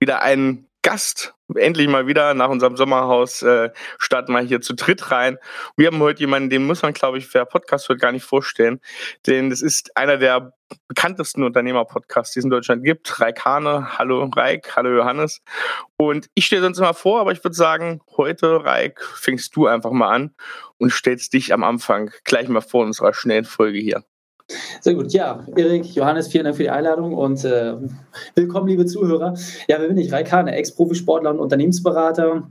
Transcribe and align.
wieder 0.00 0.22
einen 0.22 0.68
Gast. 0.84 1.34
Endlich 1.54 1.88
mal 1.88 2.06
wieder 2.06 2.34
nach 2.34 2.50
unserem 2.50 2.76
Sommerhaus 2.76 3.42
äh, 3.42 3.70
starten 3.98 4.32
wir 4.32 4.40
hier 4.40 4.60
zu 4.60 4.74
dritt 4.74 5.10
rein. 5.10 5.38
Wir 5.76 5.86
haben 5.86 5.98
heute 5.98 6.20
jemanden, 6.20 6.50
den 6.50 6.66
muss 6.66 6.82
man, 6.82 6.92
glaube 6.92 7.18
ich, 7.18 7.32
wer 7.32 7.46
Podcast 7.46 7.88
wird, 7.88 8.00
gar 8.00 8.12
nicht 8.12 8.24
vorstellen. 8.24 8.80
Denn 9.26 9.50
das 9.50 9.62
ist 9.62 9.96
einer 9.96 10.18
der 10.18 10.52
bekanntesten 10.88 11.42
Unternehmer-Podcasts, 11.42 12.34
die 12.34 12.40
es 12.40 12.44
in 12.44 12.50
Deutschland 12.50 12.84
gibt. 12.84 13.18
Raik 13.18 13.44
Hane. 13.44 13.98
Hallo 13.98 14.30
Raik, 14.34 14.76
hallo 14.76 14.94
Johannes. 14.94 15.40
Und 15.96 16.28
ich 16.34 16.46
stelle 16.46 16.62
sonst 16.62 16.78
immer 16.78 16.94
vor, 16.94 17.20
aber 17.20 17.32
ich 17.32 17.42
würde 17.42 17.56
sagen, 17.56 18.00
heute, 18.16 18.64
Raik, 18.64 19.02
fängst 19.02 19.56
du 19.56 19.66
einfach 19.66 19.90
mal 19.90 20.14
an 20.14 20.34
und 20.78 20.92
stellst 20.92 21.32
dich 21.32 21.54
am 21.54 21.64
Anfang 21.64 22.10
gleich 22.24 22.48
mal 22.48 22.60
vor 22.60 22.84
unserer 22.84 23.14
schnellen 23.14 23.44
Folge 23.44 23.78
hier. 23.78 24.04
Sehr 24.80 24.94
gut. 24.94 25.12
Ja, 25.12 25.46
Erik, 25.56 25.94
Johannes, 25.94 26.28
vielen 26.28 26.44
Dank 26.44 26.56
für 26.56 26.64
die 26.64 26.70
Einladung 26.70 27.14
und 27.14 27.44
äh, 27.44 27.76
willkommen, 28.34 28.68
liebe 28.68 28.84
Zuhörer. 28.84 29.34
Ja, 29.68 29.80
wer 29.80 29.88
bin 29.88 29.96
ich? 29.96 30.12
Raikane, 30.12 30.54
Ex-Profisportler 30.54 31.30
und 31.30 31.40
Unternehmensberater. 31.40 32.50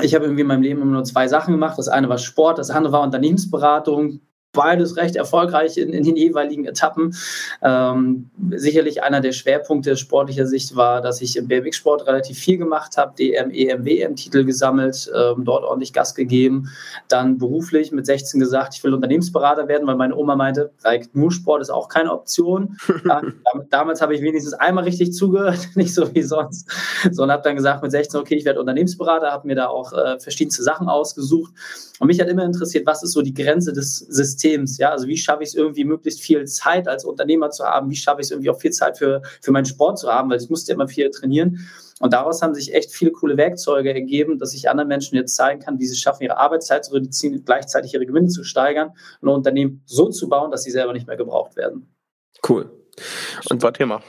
Ich 0.00 0.14
habe 0.14 0.24
irgendwie 0.24 0.40
in 0.40 0.46
meinem 0.46 0.62
Leben 0.62 0.80
immer 0.80 0.92
nur 0.92 1.04
zwei 1.04 1.28
Sachen 1.28 1.52
gemacht. 1.52 1.78
Das 1.78 1.88
eine 1.88 2.08
war 2.08 2.18
Sport, 2.18 2.58
das 2.58 2.70
andere 2.70 2.92
war 2.92 3.02
Unternehmensberatung 3.02 4.20
beides 4.54 4.96
recht 4.96 5.16
erfolgreich 5.16 5.76
in, 5.76 5.92
in 5.92 6.04
den 6.04 6.16
jeweiligen 6.16 6.64
Etappen. 6.64 7.14
Ähm, 7.62 8.30
sicherlich 8.50 9.02
einer 9.02 9.20
der 9.20 9.32
Schwerpunkte 9.32 9.96
sportlicher 9.96 10.46
Sicht 10.46 10.74
war, 10.76 11.02
dass 11.02 11.20
ich 11.20 11.36
im 11.36 11.48
BMX-Sport 11.48 12.06
relativ 12.06 12.38
viel 12.38 12.56
gemacht 12.56 12.96
habe, 12.96 13.14
DM, 13.16 13.50
EM, 13.50 13.84
WM-Titel 13.84 14.44
gesammelt, 14.44 15.10
ähm, 15.14 15.44
dort 15.44 15.64
ordentlich 15.64 15.92
Gas 15.92 16.14
gegeben. 16.14 16.70
Dann 17.08 17.36
beruflich 17.36 17.92
mit 17.92 18.06
16 18.06 18.40
gesagt, 18.40 18.74
ich 18.74 18.84
will 18.84 18.94
Unternehmensberater 18.94 19.68
werden, 19.68 19.86
weil 19.86 19.96
meine 19.96 20.16
Oma 20.16 20.36
meinte, 20.36 20.70
nur 21.12 21.32
Sport 21.32 21.60
ist 21.60 21.70
auch 21.70 21.88
keine 21.88 22.12
Option. 22.12 22.76
ja, 23.04 23.22
damals 23.70 24.00
habe 24.00 24.14
ich 24.14 24.22
wenigstens 24.22 24.54
einmal 24.54 24.84
richtig 24.84 25.12
zugehört, 25.12 25.58
nicht 25.74 25.92
so 25.92 26.14
wie 26.14 26.22
sonst, 26.22 26.70
sondern 27.10 27.34
habe 27.34 27.42
dann 27.42 27.56
gesagt 27.56 27.82
mit 27.82 27.90
16, 27.90 28.20
okay, 28.20 28.36
ich 28.36 28.44
werde 28.44 28.60
Unternehmensberater, 28.60 29.30
habe 29.30 29.46
mir 29.46 29.56
da 29.56 29.66
auch 29.66 29.92
äh, 29.92 30.18
verschiedenste 30.20 30.62
Sachen 30.62 30.88
ausgesucht. 30.88 31.52
Und 32.00 32.08
mich 32.08 32.20
hat 32.20 32.28
immer 32.28 32.44
interessiert, 32.44 32.86
was 32.86 33.02
ist 33.04 33.12
so 33.12 33.22
die 33.22 33.34
Grenze 33.34 33.72
des 33.72 33.98
Systems. 33.98 34.78
Ja, 34.78 34.90
also 34.90 35.06
wie 35.06 35.16
schaffe 35.16 35.44
ich 35.44 35.50
es 35.50 35.54
irgendwie, 35.54 35.84
möglichst 35.84 36.20
viel 36.20 36.44
Zeit 36.46 36.88
als 36.88 37.04
Unternehmer 37.04 37.50
zu 37.50 37.64
haben? 37.64 37.88
Wie 37.88 37.96
schaffe 37.96 38.20
ich 38.20 38.26
es 38.26 38.30
irgendwie 38.32 38.50
auch 38.50 38.58
viel 38.58 38.72
Zeit 38.72 38.98
für, 38.98 39.22
für 39.40 39.52
meinen 39.52 39.64
Sport 39.64 40.00
zu 40.00 40.08
haben? 40.08 40.28
Weil 40.28 40.40
ich 40.40 40.50
musste 40.50 40.72
immer 40.72 40.88
viel 40.88 41.10
trainieren. 41.10 41.68
Und 42.00 42.12
daraus 42.12 42.42
haben 42.42 42.54
sich 42.54 42.74
echt 42.74 42.90
viele 42.90 43.12
coole 43.12 43.36
Werkzeuge 43.36 43.94
ergeben, 43.94 44.40
dass 44.40 44.54
ich 44.54 44.68
anderen 44.68 44.88
Menschen 44.88 45.14
jetzt 45.14 45.36
zeigen 45.36 45.60
kann, 45.60 45.78
wie 45.78 45.86
sie 45.86 45.96
schaffen, 45.96 46.24
ihre 46.24 46.36
Arbeitszeit 46.36 46.84
zu 46.84 46.92
reduzieren, 46.94 47.44
gleichzeitig 47.44 47.94
ihre 47.94 48.06
Gewinne 48.06 48.28
zu 48.28 48.42
steigern 48.42 48.90
und 49.20 49.28
ein 49.28 49.34
Unternehmen 49.34 49.82
so 49.86 50.08
zu 50.08 50.28
bauen, 50.28 50.50
dass 50.50 50.64
sie 50.64 50.72
selber 50.72 50.92
nicht 50.92 51.06
mehr 51.06 51.16
gebraucht 51.16 51.54
werden. 51.56 51.94
Cool. 52.46 52.70
Und 53.50 53.60
Super 53.60 53.72
Thema. 53.72 54.02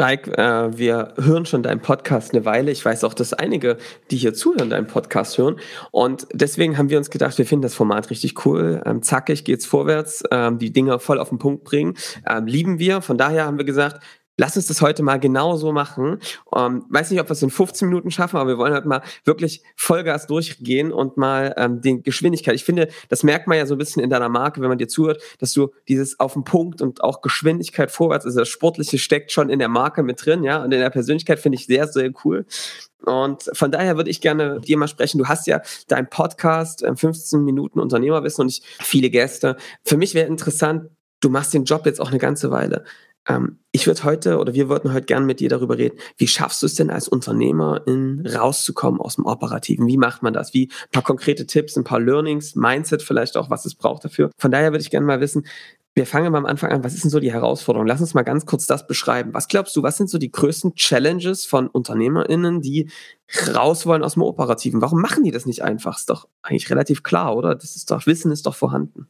Mike, 0.00 0.38
äh, 0.38 0.78
wir 0.78 1.14
hören 1.16 1.44
schon 1.44 1.64
deinen 1.64 1.80
Podcast 1.80 2.32
eine 2.32 2.44
Weile. 2.44 2.70
Ich 2.70 2.84
weiß 2.84 3.02
auch, 3.02 3.14
dass 3.14 3.32
einige, 3.32 3.78
die 4.12 4.16
hier 4.16 4.32
zuhören, 4.32 4.70
deinen 4.70 4.86
Podcast 4.86 5.38
hören. 5.38 5.56
Und 5.90 6.28
deswegen 6.32 6.78
haben 6.78 6.88
wir 6.88 6.98
uns 6.98 7.10
gedacht, 7.10 7.36
wir 7.36 7.44
finden 7.44 7.62
das 7.62 7.74
Format 7.74 8.08
richtig 8.10 8.46
cool. 8.46 8.80
Ähm, 8.86 9.02
zackig 9.02 9.42
geht's 9.42 9.66
vorwärts, 9.66 10.22
ähm, 10.30 10.60
die 10.60 10.72
Dinge 10.72 11.00
voll 11.00 11.18
auf 11.18 11.30
den 11.30 11.38
Punkt 11.38 11.64
bringen. 11.64 11.96
Ähm, 12.30 12.46
lieben 12.46 12.78
wir. 12.78 13.02
Von 13.02 13.18
daher 13.18 13.44
haben 13.44 13.58
wir 13.58 13.64
gesagt, 13.64 14.00
lass 14.38 14.56
uns 14.56 14.68
das 14.68 14.80
heute 14.80 15.02
mal 15.02 15.18
genauso 15.18 15.72
machen. 15.72 16.20
Ähm, 16.56 16.86
weiß 16.88 17.10
nicht, 17.10 17.20
ob 17.20 17.28
wir 17.28 17.32
es 17.32 17.42
in 17.42 17.50
15 17.50 17.88
Minuten 17.88 18.10
schaffen, 18.10 18.36
aber 18.38 18.48
wir 18.48 18.58
wollen 18.58 18.72
halt 18.72 18.86
mal 18.86 19.02
wirklich 19.24 19.62
Vollgas 19.76 20.26
durchgehen 20.26 20.92
und 20.92 21.18
mal 21.18 21.54
ähm, 21.58 21.82
die 21.82 22.02
Geschwindigkeit. 22.02 22.54
Ich 22.54 22.64
finde, 22.64 22.88
das 23.08 23.24
merkt 23.24 23.48
man 23.48 23.58
ja 23.58 23.66
so 23.66 23.74
ein 23.74 23.78
bisschen 23.78 24.02
in 24.02 24.08
deiner 24.08 24.28
Marke, 24.28 24.62
wenn 24.62 24.68
man 24.68 24.78
dir 24.78 24.88
zuhört, 24.88 25.20
dass 25.40 25.52
du 25.52 25.72
dieses 25.88 26.18
auf 26.20 26.32
den 26.32 26.44
Punkt 26.44 26.80
und 26.80 27.02
auch 27.02 27.20
Geschwindigkeit 27.20 27.90
vorwärts, 27.90 28.24
also 28.24 28.38
das 28.38 28.48
Sportliche 28.48 28.98
steckt 28.98 29.32
schon 29.32 29.50
in 29.50 29.58
der 29.58 29.68
Marke 29.68 30.02
mit 30.02 30.24
drin, 30.24 30.44
ja, 30.44 30.62
und 30.62 30.72
in 30.72 30.80
der 30.80 30.90
Persönlichkeit 30.90 31.40
finde 31.40 31.56
ich 31.56 31.66
sehr, 31.66 31.88
sehr 31.88 32.10
cool. 32.24 32.46
Und 33.04 33.50
von 33.52 33.70
daher 33.70 33.96
würde 33.96 34.10
ich 34.10 34.20
gerne 34.20 34.60
dir 34.60 34.76
mal 34.76 34.88
sprechen. 34.88 35.18
Du 35.18 35.26
hast 35.26 35.46
ja 35.46 35.62
dein 35.88 36.08
Podcast, 36.10 36.84
15 36.84 37.38
ähm, 37.38 37.44
Minuten 37.44 37.80
Unternehmerwissen 37.80 38.42
und 38.42 38.48
ich 38.48 38.62
viele 38.80 39.10
Gäste. 39.10 39.56
Für 39.84 39.96
mich 39.96 40.14
wäre 40.14 40.26
interessant, 40.26 40.90
du 41.20 41.28
machst 41.28 41.54
den 41.54 41.64
Job 41.64 41.86
jetzt 41.86 42.00
auch 42.00 42.10
eine 42.10 42.18
ganze 42.18 42.50
Weile. 42.50 42.84
Ähm, 43.28 43.58
ich 43.72 43.86
würde 43.86 44.02
heute 44.04 44.38
oder 44.38 44.54
wir 44.54 44.68
würden 44.68 44.92
heute 44.92 45.06
gerne 45.06 45.26
mit 45.26 45.40
dir 45.40 45.48
darüber 45.48 45.76
reden, 45.76 45.98
wie 46.16 46.26
schaffst 46.26 46.62
du 46.62 46.66
es 46.66 46.74
denn 46.74 46.90
als 46.90 47.08
Unternehmerin 47.08 48.26
rauszukommen 48.26 49.00
aus 49.00 49.16
dem 49.16 49.26
Operativen? 49.26 49.86
Wie 49.86 49.98
macht 49.98 50.22
man 50.22 50.32
das? 50.32 50.54
Wie 50.54 50.70
ein 50.70 50.90
paar 50.92 51.02
konkrete 51.02 51.46
Tipps, 51.46 51.76
ein 51.76 51.84
paar 51.84 52.00
Learnings, 52.00 52.56
Mindset 52.56 53.02
vielleicht 53.02 53.36
auch, 53.36 53.50
was 53.50 53.66
es 53.66 53.74
braucht 53.74 54.04
dafür. 54.04 54.30
Von 54.38 54.50
daher 54.50 54.72
würde 54.72 54.82
ich 54.82 54.90
gerne 54.90 55.06
mal 55.06 55.20
wissen, 55.20 55.46
wir 55.94 56.06
fangen 56.06 56.30
mal 56.30 56.38
am 56.38 56.46
Anfang 56.46 56.70
an. 56.70 56.84
Was 56.84 56.94
ist 56.94 57.02
denn 57.02 57.10
so 57.10 57.18
die 57.18 57.32
Herausforderung? 57.32 57.86
Lass 57.86 58.00
uns 58.00 58.14
mal 58.14 58.22
ganz 58.22 58.46
kurz 58.46 58.66
das 58.66 58.86
beschreiben. 58.86 59.34
Was 59.34 59.48
glaubst 59.48 59.74
du, 59.74 59.82
was 59.82 59.96
sind 59.96 60.08
so 60.08 60.16
die 60.16 60.30
größten 60.30 60.74
Challenges 60.76 61.44
von 61.44 61.66
UnternehmerInnen, 61.66 62.60
die 62.60 62.88
raus 63.52 63.84
wollen 63.84 64.04
aus 64.04 64.14
dem 64.14 64.22
Operativen? 64.22 64.80
Warum 64.80 65.00
machen 65.00 65.24
die 65.24 65.32
das 65.32 65.44
nicht 65.44 65.62
einfach? 65.62 65.98
Ist 65.98 66.08
doch 66.08 66.28
eigentlich 66.40 66.70
relativ 66.70 67.02
klar, 67.02 67.36
oder? 67.36 67.56
Das 67.56 67.74
ist 67.74 67.90
doch, 67.90 68.06
Wissen 68.06 68.30
ist 68.30 68.46
doch 68.46 68.54
vorhanden. 68.54 69.08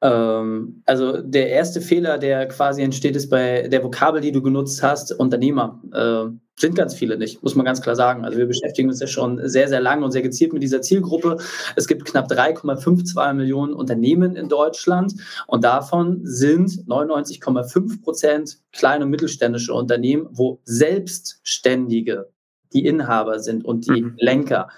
Ähm, 0.00 0.82
also 0.86 1.20
der 1.20 1.50
erste 1.50 1.80
Fehler, 1.80 2.18
der 2.18 2.46
quasi 2.48 2.82
entsteht, 2.82 3.16
ist 3.16 3.30
bei 3.30 3.68
der 3.68 3.82
Vokabel, 3.82 4.20
die 4.20 4.32
du 4.32 4.42
genutzt 4.42 4.82
hast, 4.82 5.12
Unternehmer. 5.12 5.82
Äh, 5.92 6.30
sind 6.60 6.74
ganz 6.74 6.94
viele 6.94 7.16
nicht, 7.16 7.42
muss 7.42 7.54
man 7.54 7.64
ganz 7.64 7.80
klar 7.80 7.94
sagen. 7.94 8.24
Also 8.24 8.36
wir 8.36 8.46
beschäftigen 8.46 8.88
uns 8.88 9.00
ja 9.00 9.06
schon 9.06 9.40
sehr, 9.48 9.68
sehr 9.68 9.80
lange 9.80 10.04
und 10.04 10.10
sehr 10.10 10.22
gezielt 10.22 10.52
mit 10.52 10.62
dieser 10.62 10.82
Zielgruppe. 10.82 11.38
Es 11.76 11.86
gibt 11.86 12.04
knapp 12.04 12.30
3,52 12.30 13.32
Millionen 13.34 13.74
Unternehmen 13.74 14.34
in 14.34 14.48
Deutschland 14.48 15.14
und 15.46 15.62
davon 15.62 16.20
sind 16.24 16.70
99,5 16.88 18.02
Prozent 18.02 18.58
kleine 18.72 19.04
und 19.04 19.10
mittelständische 19.10 19.72
Unternehmen, 19.72 20.26
wo 20.32 20.60
Selbstständige 20.64 22.28
die 22.72 22.84
Inhaber 22.84 23.38
sind 23.38 23.64
und 23.64 23.86
die 23.86 24.02
mhm. 24.02 24.14
Lenker. 24.18 24.68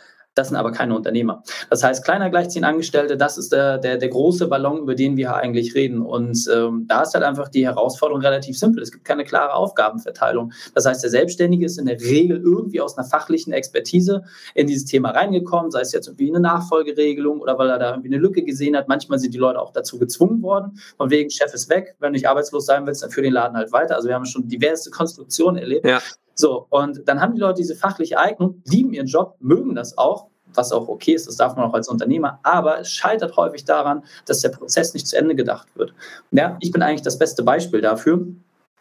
Das 0.41 0.49
sind 0.49 0.57
aber 0.57 0.73
keine 0.73 0.97
Unternehmer. 0.97 1.43
Das 1.69 1.85
heißt, 1.85 2.03
kleiner 2.03 2.31
gleichziehen 2.31 2.65
Angestellte, 2.65 3.19
das 3.19 3.37
ist 3.37 3.53
der, 3.53 3.77
der, 3.77 3.99
der 3.99 4.09
große 4.09 4.49
Ballon, 4.49 4.79
über 4.79 4.95
den 4.95 5.19
wir 5.19 5.35
eigentlich 5.35 5.75
reden. 5.75 6.01
Und 6.01 6.49
ähm, 6.51 6.87
da 6.89 7.03
ist 7.03 7.13
halt 7.13 7.25
einfach 7.25 7.51
die 7.51 7.67
Herausforderung 7.67 8.23
relativ 8.23 8.59
simpel. 8.59 8.83
Es 8.83 8.91
gibt 8.91 9.05
keine 9.05 9.25
klare 9.25 9.53
Aufgabenverteilung. 9.53 10.53
Das 10.75 10.87
heißt, 10.87 11.03
der 11.03 11.11
Selbstständige 11.11 11.67
ist 11.67 11.79
in 11.79 11.85
der 11.85 12.01
Regel 12.01 12.41
irgendwie 12.43 12.81
aus 12.81 12.97
einer 12.97 13.07
fachlichen 13.07 13.53
Expertise 13.53 14.23
in 14.55 14.67
dieses 14.67 14.87
Thema 14.87 15.11
reingekommen, 15.11 15.71
sei 15.71 15.83
es 15.83 15.93
jetzt 15.93 16.07
irgendwie 16.09 16.31
eine 16.31 16.41
Nachfolgeregelung 16.41 17.41
oder 17.43 17.59
weil 17.59 17.69
er 17.69 17.79
da 17.79 17.91
irgendwie 17.91 18.09
eine 18.09 18.19
Lücke 18.19 18.43
gesehen 18.43 18.75
hat. 18.75 18.89
Manchmal 18.89 19.19
sind 19.19 19.35
die 19.35 19.39
Leute 19.39 19.61
auch 19.61 19.73
dazu 19.73 19.99
gezwungen 19.99 20.41
worden, 20.41 20.81
von 20.97 21.11
wegen 21.11 21.29
Chef 21.29 21.53
ist 21.53 21.69
weg, 21.69 21.97
wenn 21.99 22.15
du 22.15 22.17
nicht 22.17 22.29
arbeitslos 22.29 22.65
sein 22.65 22.87
willst, 22.87 23.03
dann 23.03 23.11
führ 23.11 23.25
den 23.25 23.35
Laden 23.35 23.59
halt 23.59 23.73
weiter. 23.73 23.97
Also 23.97 24.09
wir 24.09 24.15
haben 24.15 24.25
schon 24.25 24.49
diverse 24.49 24.91
Konstruktionen 24.91 25.59
erlebt. 25.59 25.85
Ja. 25.85 26.01
So, 26.41 26.67
und 26.71 27.07
dann 27.07 27.21
haben 27.21 27.35
die 27.35 27.41
Leute 27.41 27.57
diese 27.57 27.75
fachliche 27.75 28.19
Eignung, 28.19 28.63
lieben 28.65 28.95
ihren 28.95 29.07
Job, 29.07 29.37
mögen 29.41 29.75
das 29.75 29.99
auch, 29.99 30.30
was 30.55 30.73
auch 30.73 30.89
okay 30.89 31.13
ist, 31.13 31.27
das 31.27 31.37
darf 31.37 31.57
man 31.57 31.65
auch 31.65 31.75
als 31.75 31.89
Unternehmer, 31.89 32.39
aber 32.43 32.81
es 32.81 32.91
scheitert 32.91 33.37
häufig 33.37 33.65
daran, 33.65 34.03
dass 34.27 34.41
der 34.41 34.51
Prozess 34.51 34.95
nicht 34.95 35.07
zu 35.07 35.17
Ende 35.17 35.35
gedacht 35.35 35.69
wird. 35.75 35.93
Ja, 36.31 36.57
ich 36.61 36.73
bin 36.73 36.83
eigentlich 36.83 37.03
das 37.03 37.19
beste 37.19 37.43
Beispiel 37.43 37.81
dafür. 37.81 38.27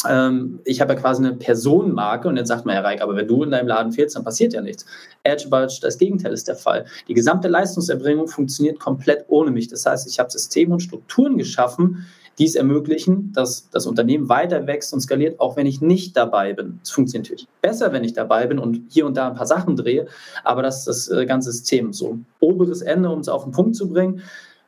Ähm, 0.08 0.60
ich 0.64 0.80
habe 0.80 0.94
ja 0.94 1.00
quasi 1.00 1.26
eine 1.26 1.36
Personenmarke 1.36 2.28
und 2.30 2.38
jetzt 2.38 2.48
sagt 2.48 2.66
man 2.66 2.76
ja, 2.76 2.82
Reik, 2.82 3.02
aber 3.02 3.16
wenn 3.18 3.28
du 3.28 3.44
in 3.44 3.52
deinem 3.52 3.68
Laden 3.68 3.92
fehlst, 3.92 4.16
dann 4.16 4.24
passiert 4.24 4.54
ja 4.54 4.62
nichts. 4.62 4.86
Edge 5.24 5.50
Budge, 5.50 5.80
das 5.82 5.98
Gegenteil 5.98 6.32
ist 6.32 6.48
der 6.48 6.56
Fall. 6.56 6.86
Die 7.08 7.14
gesamte 7.14 7.50
Leistungserbringung 7.50 8.28
funktioniert 8.28 8.80
komplett 8.80 9.26
ohne 9.28 9.52
mich. 9.52 9.68
Das 9.68 9.86
heißt, 9.86 10.08
ich 10.08 10.20
habe 10.20 10.32
Systeme 10.32 10.74
und 10.74 10.80
Strukturen 10.80 11.38
geschaffen, 11.38 12.08
dies 12.40 12.56
ermöglichen, 12.56 13.32
dass 13.34 13.70
das 13.70 13.86
Unternehmen 13.86 14.30
weiter 14.30 14.66
wächst 14.66 14.94
und 14.94 15.02
skaliert, 15.02 15.40
auch 15.40 15.58
wenn 15.58 15.66
ich 15.66 15.82
nicht 15.82 16.16
dabei 16.16 16.54
bin. 16.54 16.80
Es 16.82 16.90
funktioniert 16.90 17.26
natürlich 17.26 17.48
besser, 17.62 17.92
wenn 17.92 18.04
ich 18.04 18.14
dabei 18.14 18.48
bin 18.48 18.58
und 18.58 18.82
hier 18.90 19.06
und 19.06 19.18
da 19.18 19.28
ein 19.28 19.36
paar 19.36 19.46
Sachen 19.46 19.76
drehe, 19.76 20.08
aber 20.44 20.64
das 20.64 20.88
ist 20.88 21.10
das 21.10 21.18
äh, 21.18 21.26
ganze 21.26 21.52
System. 21.52 21.94
So 21.94 22.18
oberes 22.40 22.82
Ende, 22.82 23.10
um 23.10 23.20
es 23.20 23.30
auf 23.30 23.44
den 23.44 23.52
Punkt 23.52 23.76
zu 23.76 23.90
bringen. 23.90 24.22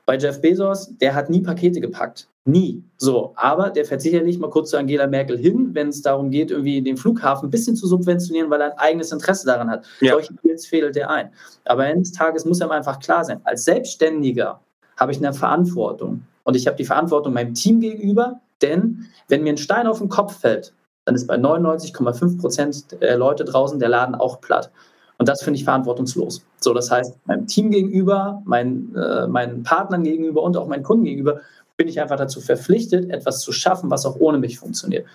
Bei 0.05 0.17
Jeff 0.17 0.41
Bezos, 0.41 0.91
der 0.99 1.15
hat 1.15 1.29
nie 1.29 1.41
Pakete 1.41 1.79
gepackt. 1.79 2.27
Nie. 2.43 2.83
So, 2.97 3.33
aber 3.35 3.69
der 3.69 3.85
fährt 3.85 4.01
sicherlich 4.01 4.39
mal 4.39 4.49
kurz 4.49 4.71
zu 4.71 4.77
Angela 4.77 5.05
Merkel 5.05 5.37
hin, 5.37 5.69
wenn 5.73 5.89
es 5.89 6.01
darum 6.01 6.31
geht, 6.31 6.49
irgendwie 6.49 6.81
den 6.81 6.97
Flughafen 6.97 7.47
ein 7.47 7.51
bisschen 7.51 7.75
zu 7.75 7.85
subventionieren, 7.87 8.49
weil 8.49 8.61
er 8.61 8.71
ein 8.71 8.77
eigenes 8.79 9.11
Interesse 9.11 9.45
daran 9.45 9.69
hat. 9.69 9.85
Ja. 10.01 10.13
Solche 10.13 10.33
Deals 10.43 10.65
fehlt 10.65 10.97
er 10.97 11.11
ein. 11.11 11.29
Aber 11.65 11.83
eines 11.83 12.11
Tages 12.11 12.45
muss 12.45 12.61
einem 12.61 12.71
einfach 12.71 12.99
klar 12.99 13.23
sein, 13.23 13.41
als 13.43 13.63
Selbstständiger 13.65 14.59
habe 14.97 15.11
ich 15.11 15.19
eine 15.19 15.33
Verantwortung. 15.33 16.23
Und 16.51 16.57
ich 16.57 16.67
habe 16.67 16.75
die 16.75 16.83
Verantwortung 16.83 17.31
meinem 17.31 17.53
Team 17.53 17.79
gegenüber, 17.79 18.41
denn 18.61 19.05
wenn 19.29 19.41
mir 19.41 19.53
ein 19.53 19.57
Stein 19.57 19.87
auf 19.87 19.99
den 19.99 20.09
Kopf 20.09 20.37
fällt, 20.37 20.73
dann 21.05 21.15
ist 21.15 21.25
bei 21.25 21.35
99,5 21.35 22.41
Prozent 22.41 23.01
der 23.01 23.17
Leute 23.17 23.45
draußen 23.45 23.79
der 23.79 23.87
Laden 23.87 24.15
auch 24.15 24.41
platt. 24.41 24.69
Und 25.17 25.29
das 25.29 25.43
finde 25.43 25.57
ich 25.57 25.63
verantwortungslos. 25.63 26.43
So, 26.59 26.73
das 26.73 26.91
heißt, 26.91 27.25
meinem 27.25 27.47
Team 27.47 27.71
gegenüber, 27.71 28.41
mein, 28.43 28.93
äh, 28.97 29.27
meinen 29.27 29.63
Partnern 29.63 30.03
gegenüber 30.03 30.43
und 30.43 30.57
auch 30.57 30.67
meinen 30.67 30.83
Kunden 30.83 31.05
gegenüber 31.05 31.39
bin 31.77 31.87
ich 31.87 32.01
einfach 32.01 32.17
dazu 32.17 32.41
verpflichtet, 32.41 33.09
etwas 33.09 33.39
zu 33.39 33.53
schaffen, 33.53 33.89
was 33.89 34.05
auch 34.05 34.17
ohne 34.19 34.39
mich 34.39 34.59
funktioniert. 34.59 35.05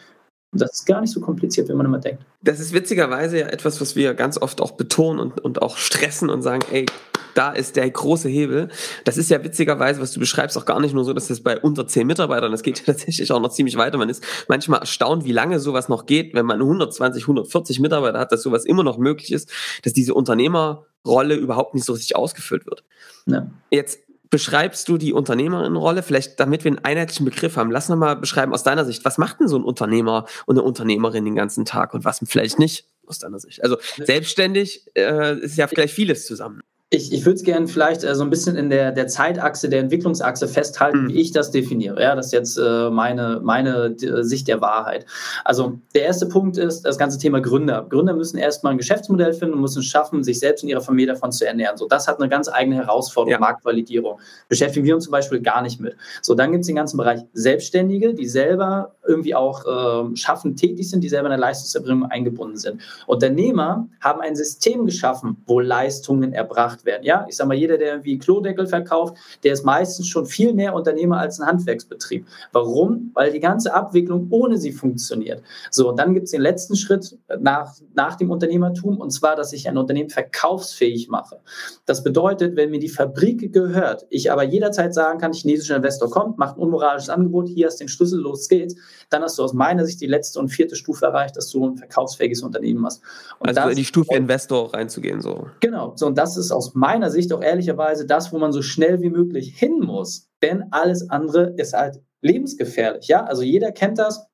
Und 0.56 0.62
das 0.62 0.73
ist 0.73 0.87
gar 0.87 1.03
nicht 1.03 1.12
so 1.12 1.20
kompliziert, 1.20 1.69
wie 1.69 1.75
man 1.75 1.85
immer 1.85 1.99
denkt. 1.99 2.23
Das 2.41 2.61
ist 2.61 2.73
witzigerweise 2.73 3.41
ja 3.41 3.47
etwas, 3.49 3.79
was 3.79 3.94
wir 3.94 4.14
ganz 4.14 4.41
oft 4.41 4.62
auch 4.62 4.70
betonen 4.70 5.20
und, 5.20 5.38
und 5.38 5.61
auch 5.61 5.76
stressen 5.76 6.31
und 6.31 6.41
sagen, 6.41 6.64
ey, 6.73 6.87
da 7.35 7.53
ist 7.53 7.76
der 7.76 7.91
große 7.91 8.31
Hebel. 8.31 8.69
Das 9.05 9.19
ist 9.19 9.29
ja 9.29 9.44
witzigerweise, 9.44 10.00
was 10.00 10.12
du 10.12 10.19
beschreibst, 10.19 10.56
auch 10.56 10.64
gar 10.64 10.81
nicht 10.81 10.94
nur 10.94 11.05
so, 11.05 11.12
dass 11.12 11.29
das 11.29 11.43
bei 11.43 11.61
unter 11.61 11.87
zehn 11.87 12.06
Mitarbeitern, 12.06 12.53
das 12.53 12.62
geht 12.62 12.79
ja 12.87 12.87
tatsächlich 12.87 13.31
auch 13.32 13.41
noch 13.41 13.50
ziemlich 13.50 13.76
weiter. 13.76 13.99
Man 13.99 14.08
ist 14.08 14.25
manchmal 14.49 14.81
erstaunt, 14.81 15.26
wie 15.26 15.32
lange 15.32 15.61
sowas 15.61 15.91
noch 15.91 16.06
geht, 16.06 16.32
wenn 16.32 16.47
man 16.47 16.62
120, 16.62 17.25
140 17.25 17.81
Mitarbeiter 17.81 18.19
hat, 18.19 18.32
dass 18.32 18.41
sowas 18.41 18.64
immer 18.64 18.82
noch 18.82 18.97
möglich 18.97 19.31
ist, 19.31 19.53
dass 19.82 19.93
diese 19.93 20.14
Unternehmerrolle 20.14 21.35
überhaupt 21.35 21.75
nicht 21.75 21.85
so 21.85 21.93
richtig 21.93 22.17
ausgefüllt 22.17 22.64
wird. 22.64 22.82
Ja. 23.26 23.47
Jetzt 23.70 23.99
beschreibst 24.31 24.88
du 24.88 24.99
die 24.99 25.12
Unternehmerinnenrolle? 25.12 26.02
Vielleicht, 26.02 26.40
damit 26.40 26.64
wir 26.64 26.70
einen 26.70 26.84
einheitlichen 26.84 27.25
Begriff 27.25 27.56
haben, 27.56 27.70
lass 27.70 27.88
noch 27.88 27.96
mal 27.96 28.17
beschreiben 28.17 28.52
aus 28.52 28.62
deiner 28.62 28.84
Sicht, 28.84 29.05
was 29.05 29.19
macht 29.19 29.40
denn 29.40 29.49
so 29.49 29.56
ein 29.56 29.64
Unternehmer 29.64 30.26
und 30.46 30.58
eine 30.58 30.67
Unternehmerin 30.67 31.25
den 31.25 31.34
ganzen 31.34 31.64
Tag 31.64 31.94
und 31.94 32.05
was 32.05 32.20
vielleicht 32.26 32.58
nicht 32.58 32.88
aus 33.06 33.19
deiner 33.19 33.38
Sicht? 33.38 33.62
Also 33.62 33.76
selbstständig 33.99 34.87
äh, 34.96 35.38
ist 35.38 35.56
ja 35.56 35.67
vielleicht 35.67 35.94
vieles 35.94 36.26
zusammen. 36.26 36.62
Ich, 36.88 37.12
ich 37.12 37.26
würde 37.26 37.34
es 37.34 37.42
gerne 37.42 37.66
vielleicht 37.66 38.04
äh, 38.04 38.14
so 38.14 38.22
ein 38.22 38.30
bisschen 38.30 38.54
in 38.54 38.70
der, 38.70 38.92
der 38.92 39.08
Zeitachse, 39.08 39.68
der 39.68 39.80
Entwicklungsachse 39.80 40.46
festhalten, 40.46 41.02
mhm. 41.02 41.08
wie 41.08 41.20
ich 41.20 41.32
das 41.32 41.50
definiere. 41.50 42.00
Ja, 42.00 42.14
das 42.14 42.26
ist 42.26 42.32
jetzt 42.32 42.58
äh, 42.58 42.90
meine, 42.90 43.40
meine 43.42 43.96
äh, 44.00 44.22
Sicht 44.22 44.46
der 44.46 44.60
Wahrheit. 44.60 45.04
Also 45.44 45.80
der 45.96 46.04
erste 46.04 46.26
Punkt 46.26 46.58
ist 46.58 46.82
das 46.82 46.96
ganze 46.96 47.18
Thema 47.18 47.40
Gründer. 47.40 47.84
Gründer 47.88 48.14
müssen 48.14 48.38
erstmal 48.38 48.70
ein 48.70 48.78
Geschäftsmodell 48.78 49.32
finden 49.32 49.54
und 49.54 49.62
müssen 49.62 49.80
es 49.80 49.86
schaffen, 49.86 50.22
sich 50.22 50.38
selbst 50.38 50.62
und 50.62 50.68
ihre 50.68 50.80
Familie 50.80 51.14
davon 51.14 51.32
zu 51.32 51.44
ernähren. 51.44 51.76
So, 51.76 51.88
das 51.88 52.06
hat 52.06 52.20
eine 52.20 52.28
ganz 52.28 52.48
eigene 52.48 52.76
Herausforderung, 52.76 53.32
ja. 53.32 53.40
Marktvalidierung. 53.40 54.20
Beschäftigen 54.48 54.86
wir 54.86 54.94
uns 54.94 55.06
zum 55.06 55.10
Beispiel 55.10 55.40
gar 55.40 55.62
nicht 55.62 55.80
mit. 55.80 55.96
So, 56.22 56.36
dann 56.36 56.52
gibt 56.52 56.60
es 56.60 56.68
den 56.68 56.76
ganzen 56.76 56.98
Bereich 56.98 57.22
Selbstständige, 57.32 58.14
die 58.14 58.28
selber 58.28 58.94
irgendwie 59.04 59.34
auch 59.34 59.64
äh, 60.12 60.16
schaffen, 60.16 60.54
tätig 60.54 60.88
sind, 60.88 61.02
die 61.02 61.08
selber 61.08 61.26
in 61.26 61.32
der 61.32 61.40
Leistungserbringung 61.40 62.04
eingebunden 62.04 62.58
sind. 62.58 62.80
Unternehmer 63.08 63.88
haben 64.00 64.20
ein 64.20 64.36
System 64.36 64.86
geschaffen, 64.86 65.42
wo 65.46 65.58
Leistungen 65.58 66.32
erbracht 66.32 66.75
gemacht 66.76 66.84
werden. 66.84 67.05
Ja, 67.05 67.26
ich 67.28 67.37
sage 67.37 67.49
mal, 67.49 67.55
jeder, 67.55 67.78
der 67.78 67.88
irgendwie 67.93 68.19
Klodeckel 68.19 68.67
verkauft, 68.67 69.17
der 69.43 69.52
ist 69.52 69.64
meistens 69.64 70.08
schon 70.08 70.26
viel 70.26 70.52
mehr 70.52 70.75
Unternehmer 70.75 71.19
als 71.19 71.40
ein 71.40 71.46
Handwerksbetrieb. 71.46 72.26
Warum? 72.52 73.11
Weil 73.14 73.32
die 73.32 73.40
ganze 73.40 73.75
Abwicklung 73.75 74.28
ohne 74.31 74.58
sie 74.58 74.73
funktioniert. 74.73 75.43
So, 75.70 75.90
und 75.90 75.99
dann 75.99 76.14
gibt 76.14 76.25
es 76.25 76.32
den 76.32 76.40
letzten 76.40 76.76
Schritt 76.76 77.19
nach, 77.38 77.75
nach 77.94 78.17
dem 78.17 78.31
Unternehmertum, 78.31 78.99
und 78.99 79.11
zwar, 79.11 79.37
dass 79.37 79.52
ich 79.52 79.69
ein 79.69 79.78
Unternehmen 79.78 80.11
verkaufsfähig 80.11 81.08
mache. 81.08 81.40
Das 81.87 82.02
bedeutet, 82.02 82.56
wenn 82.56 82.70
mir 82.70 82.81
die 82.81 82.88
Fabrik 82.88 83.52
gehört, 83.52 84.06
ich 84.11 84.31
aber 84.31 84.43
jederzeit 84.44 84.94
sagen 84.94 85.19
kann, 85.19 85.32
chinesischer 85.32 85.76
Investor 85.76 86.11
kommt, 86.11 86.38
macht 86.38 86.56
ein 86.56 86.61
unmoralisches 86.61 87.08
Angebot, 87.08 87.49
hier 87.49 87.67
hast 87.67 87.81
du 87.81 87.84
den 87.84 87.88
Schlüssel, 87.88 88.20
los 88.20 88.49
geht's, 88.49 88.76
dann 89.11 89.22
hast 89.22 89.38
du 89.38 89.43
aus 89.43 89.52
meiner 89.52 89.84
Sicht 89.84 90.00
die 90.00 90.06
letzte 90.06 90.38
und 90.38 90.49
vierte 90.49 90.76
Stufe 90.76 91.06
erreicht, 91.06 91.37
dass 91.37 91.50
du 91.50 91.67
ein 91.67 91.76
verkaufsfähiges 91.76 92.43
Unternehmen 92.43 92.84
hast. 92.84 93.02
Und 93.38 93.49
also 93.49 93.69
in 93.69 93.76
die 93.76 93.84
Stufe 93.84 94.14
Investor 94.14 94.72
reinzugehen, 94.72 95.20
so. 95.20 95.46
Genau, 95.61 95.93
so 95.96 96.06
und 96.06 96.19
das 96.19 96.37
ist 96.37 96.50
aus 96.66 96.74
meiner 96.74 97.10
Sicht 97.10 97.32
auch 97.32 97.42
ehrlicherweise 97.42 98.06
das, 98.06 98.32
wo 98.32 98.38
man 98.38 98.52
so 98.52 98.62
schnell 98.62 99.00
wie 99.00 99.10
möglich 99.10 99.56
hin 99.56 99.80
muss. 99.80 100.28
Denn 100.42 100.64
alles 100.72 101.08
andere 101.10 101.54
ist 101.56 101.74
halt 101.74 102.00
lebensgefährlich. 102.22 103.06
Ja, 103.06 103.24
also 103.24 103.42
jeder 103.42 103.70
kennt 103.70 103.98
das. 103.98 104.26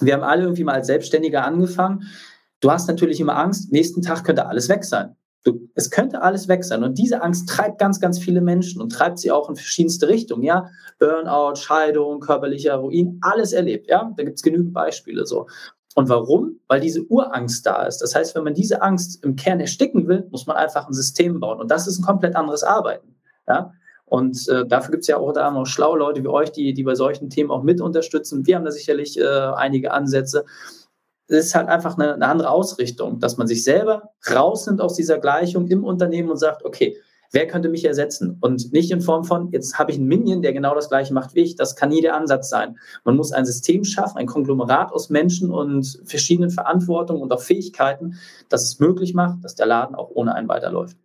Wir 0.00 0.14
haben 0.14 0.24
alle 0.24 0.42
irgendwie 0.42 0.64
mal 0.64 0.74
als 0.74 0.88
Selbstständiger 0.88 1.44
angefangen. 1.44 2.02
Du 2.60 2.70
hast 2.70 2.88
natürlich 2.88 3.20
immer 3.20 3.36
Angst, 3.36 3.72
nächsten 3.72 4.02
Tag 4.02 4.24
könnte 4.24 4.46
alles 4.46 4.68
weg 4.68 4.84
sein. 4.84 5.14
Du, 5.44 5.68
es 5.76 5.90
könnte 5.90 6.22
alles 6.22 6.48
weg 6.48 6.64
sein. 6.64 6.82
Und 6.82 6.98
diese 6.98 7.22
Angst 7.22 7.48
treibt 7.48 7.78
ganz, 7.78 8.00
ganz 8.00 8.18
viele 8.18 8.40
Menschen 8.40 8.82
und 8.82 8.90
treibt 8.90 9.20
sie 9.20 9.30
auch 9.30 9.48
in 9.48 9.54
verschiedenste 9.54 10.08
Richtungen. 10.08 10.42
Ja, 10.42 10.68
Burnout, 10.98 11.54
Scheidung, 11.54 12.18
körperlicher 12.18 12.74
Ruin, 12.74 13.18
alles 13.20 13.52
erlebt. 13.52 13.88
Ja, 13.88 14.12
da 14.16 14.24
gibt 14.24 14.38
es 14.38 14.42
genügend 14.42 14.72
Beispiele 14.72 15.24
so. 15.24 15.46
Und 15.96 16.10
warum? 16.10 16.60
Weil 16.68 16.80
diese 16.80 17.04
Urangst 17.04 17.64
da 17.64 17.84
ist. 17.86 18.02
Das 18.02 18.14
heißt, 18.14 18.34
wenn 18.34 18.44
man 18.44 18.52
diese 18.52 18.82
Angst 18.82 19.24
im 19.24 19.34
Kern 19.34 19.60
ersticken 19.60 20.06
will, 20.06 20.28
muss 20.30 20.46
man 20.46 20.56
einfach 20.56 20.86
ein 20.86 20.92
System 20.92 21.40
bauen. 21.40 21.58
Und 21.58 21.70
das 21.70 21.86
ist 21.86 21.98
ein 21.98 22.04
komplett 22.04 22.36
anderes 22.36 22.62
Arbeiten. 22.62 23.16
Ja? 23.48 23.72
Und 24.04 24.46
äh, 24.48 24.66
dafür 24.66 24.90
gibt 24.90 25.04
es 25.04 25.06
ja 25.06 25.16
auch 25.16 25.32
da 25.32 25.50
noch 25.50 25.64
schlaue 25.64 25.98
Leute 25.98 26.22
wie 26.22 26.28
euch, 26.28 26.52
die, 26.52 26.74
die 26.74 26.82
bei 26.82 26.94
solchen 26.94 27.30
Themen 27.30 27.50
auch 27.50 27.62
mit 27.62 27.80
unterstützen. 27.80 28.46
Wir 28.46 28.56
haben 28.56 28.66
da 28.66 28.72
sicherlich 28.72 29.18
äh, 29.18 29.24
einige 29.24 29.90
Ansätze. 29.90 30.44
Es 31.28 31.46
ist 31.46 31.54
halt 31.54 31.68
einfach 31.68 31.96
eine, 31.96 32.12
eine 32.12 32.26
andere 32.26 32.50
Ausrichtung, 32.50 33.18
dass 33.18 33.38
man 33.38 33.46
sich 33.46 33.64
selber 33.64 34.10
rausnimmt 34.30 34.82
aus 34.82 34.96
dieser 34.96 35.16
Gleichung 35.16 35.66
im 35.68 35.82
Unternehmen 35.82 36.28
und 36.28 36.36
sagt, 36.36 36.62
okay, 36.66 36.98
wer 37.32 37.46
könnte 37.46 37.68
mich 37.68 37.84
ersetzen? 37.84 38.38
Und 38.40 38.72
nicht 38.72 38.90
in 38.90 39.00
Form 39.00 39.24
von, 39.24 39.50
jetzt 39.52 39.78
habe 39.78 39.90
ich 39.90 39.98
einen 39.98 40.08
Minion, 40.08 40.42
der 40.42 40.52
genau 40.52 40.74
das 40.74 40.88
gleiche 40.88 41.14
macht 41.14 41.34
wie 41.34 41.40
ich. 41.40 41.56
Das 41.56 41.76
kann 41.76 41.90
nie 41.90 42.02
der 42.02 42.16
Ansatz 42.16 42.48
sein. 42.48 42.78
Man 43.04 43.16
muss 43.16 43.32
ein 43.32 43.46
System 43.46 43.84
schaffen, 43.84 44.18
ein 44.18 44.26
Konglomerat 44.26 44.92
aus 44.92 45.10
Menschen 45.10 45.50
und 45.50 46.00
verschiedenen 46.04 46.50
Verantwortungen 46.50 47.22
und 47.22 47.32
auch 47.32 47.40
Fähigkeiten, 47.40 48.14
das 48.48 48.64
es 48.64 48.80
möglich 48.80 49.14
macht, 49.14 49.44
dass 49.44 49.54
der 49.54 49.66
Laden 49.66 49.94
auch 49.94 50.10
ohne 50.14 50.34
einen 50.34 50.48
weiterläuft. 50.48 50.96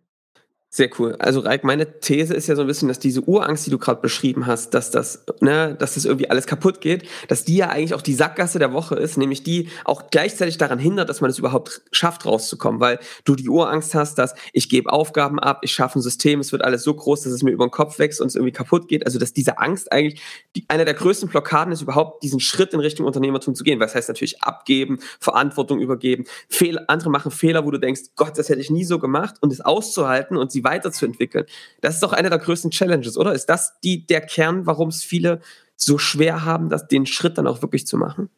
Sehr 0.74 0.88
cool. 0.98 1.14
Also 1.18 1.40
Reik, 1.40 1.64
meine 1.64 2.00
These 2.00 2.32
ist 2.32 2.46
ja 2.46 2.56
so 2.56 2.62
ein 2.62 2.66
bisschen, 2.66 2.88
dass 2.88 2.98
diese 2.98 3.20
Urangst, 3.20 3.66
die 3.66 3.70
du 3.70 3.76
gerade 3.76 4.00
beschrieben 4.00 4.46
hast, 4.46 4.72
dass 4.72 4.90
das, 4.90 5.22
ne, 5.40 5.76
dass 5.78 5.96
das 5.96 6.06
irgendwie 6.06 6.30
alles 6.30 6.46
kaputt 6.46 6.80
geht, 6.80 7.06
dass 7.28 7.44
die 7.44 7.56
ja 7.56 7.68
eigentlich 7.68 7.92
auch 7.92 8.00
die 8.00 8.14
Sackgasse 8.14 8.58
der 8.58 8.72
Woche 8.72 8.94
ist, 8.94 9.18
nämlich 9.18 9.42
die 9.42 9.68
auch 9.84 10.04
gleichzeitig 10.10 10.56
daran 10.56 10.78
hindert, 10.78 11.10
dass 11.10 11.20
man 11.20 11.28
es 11.28 11.38
überhaupt 11.38 11.82
schafft, 11.92 12.24
rauszukommen, 12.24 12.80
weil 12.80 13.00
du 13.26 13.34
die 13.34 13.50
Urangst 13.50 13.94
hast, 13.94 14.14
dass 14.14 14.34
ich 14.54 14.70
gebe 14.70 14.90
Aufgaben 14.90 15.38
ab, 15.38 15.58
ich 15.60 15.72
schaffe 15.72 15.98
ein 15.98 16.02
System, 16.02 16.40
es 16.40 16.52
wird 16.52 16.64
alles 16.64 16.84
so 16.84 16.94
groß, 16.94 17.20
dass 17.20 17.34
es 17.34 17.42
mir 17.42 17.50
über 17.50 17.66
den 17.66 17.70
Kopf 17.70 17.98
wächst 17.98 18.22
und 18.22 18.28
es 18.28 18.34
irgendwie 18.34 18.52
kaputt 18.52 18.88
geht. 18.88 19.04
Also 19.04 19.18
dass 19.18 19.34
diese 19.34 19.58
Angst 19.58 19.92
eigentlich 19.92 20.22
die, 20.56 20.64
eine 20.68 20.86
der 20.86 20.94
größten 20.94 21.28
Blockaden 21.28 21.74
ist, 21.74 21.82
überhaupt 21.82 22.22
diesen 22.22 22.40
Schritt 22.40 22.72
in 22.72 22.80
Richtung 22.80 23.04
Unternehmertum 23.04 23.54
zu 23.54 23.62
gehen. 23.62 23.78
Was 23.78 23.94
heißt 23.94 24.08
natürlich 24.08 24.42
abgeben, 24.42 25.00
Verantwortung 25.20 25.80
übergeben. 25.80 26.24
Fehler, 26.48 26.84
andere 26.88 27.10
machen 27.10 27.30
Fehler, 27.30 27.66
wo 27.66 27.70
du 27.70 27.78
denkst, 27.78 28.04
Gott, 28.16 28.38
das 28.38 28.48
hätte 28.48 28.62
ich 28.62 28.70
nie 28.70 28.84
so 28.84 28.98
gemacht 28.98 29.34
und 29.42 29.52
es 29.52 29.60
auszuhalten 29.60 30.38
und 30.38 30.50
sie 30.50 30.61
weiterzuentwickeln. 30.64 31.46
Das 31.80 31.94
ist 31.94 32.02
doch 32.02 32.12
eine 32.12 32.30
der 32.30 32.38
größten 32.38 32.70
Challenges, 32.70 33.16
oder? 33.16 33.32
Ist 33.32 33.46
das 33.46 33.78
die, 33.80 34.06
der 34.06 34.20
Kern, 34.20 34.66
warum 34.66 34.88
es 34.88 35.02
viele 35.02 35.40
so 35.76 35.98
schwer 35.98 36.44
haben, 36.44 36.68
das, 36.68 36.88
den 36.88 37.06
Schritt 37.06 37.38
dann 37.38 37.46
auch 37.46 37.62
wirklich 37.62 37.86
zu 37.86 37.96
machen? 37.96 38.30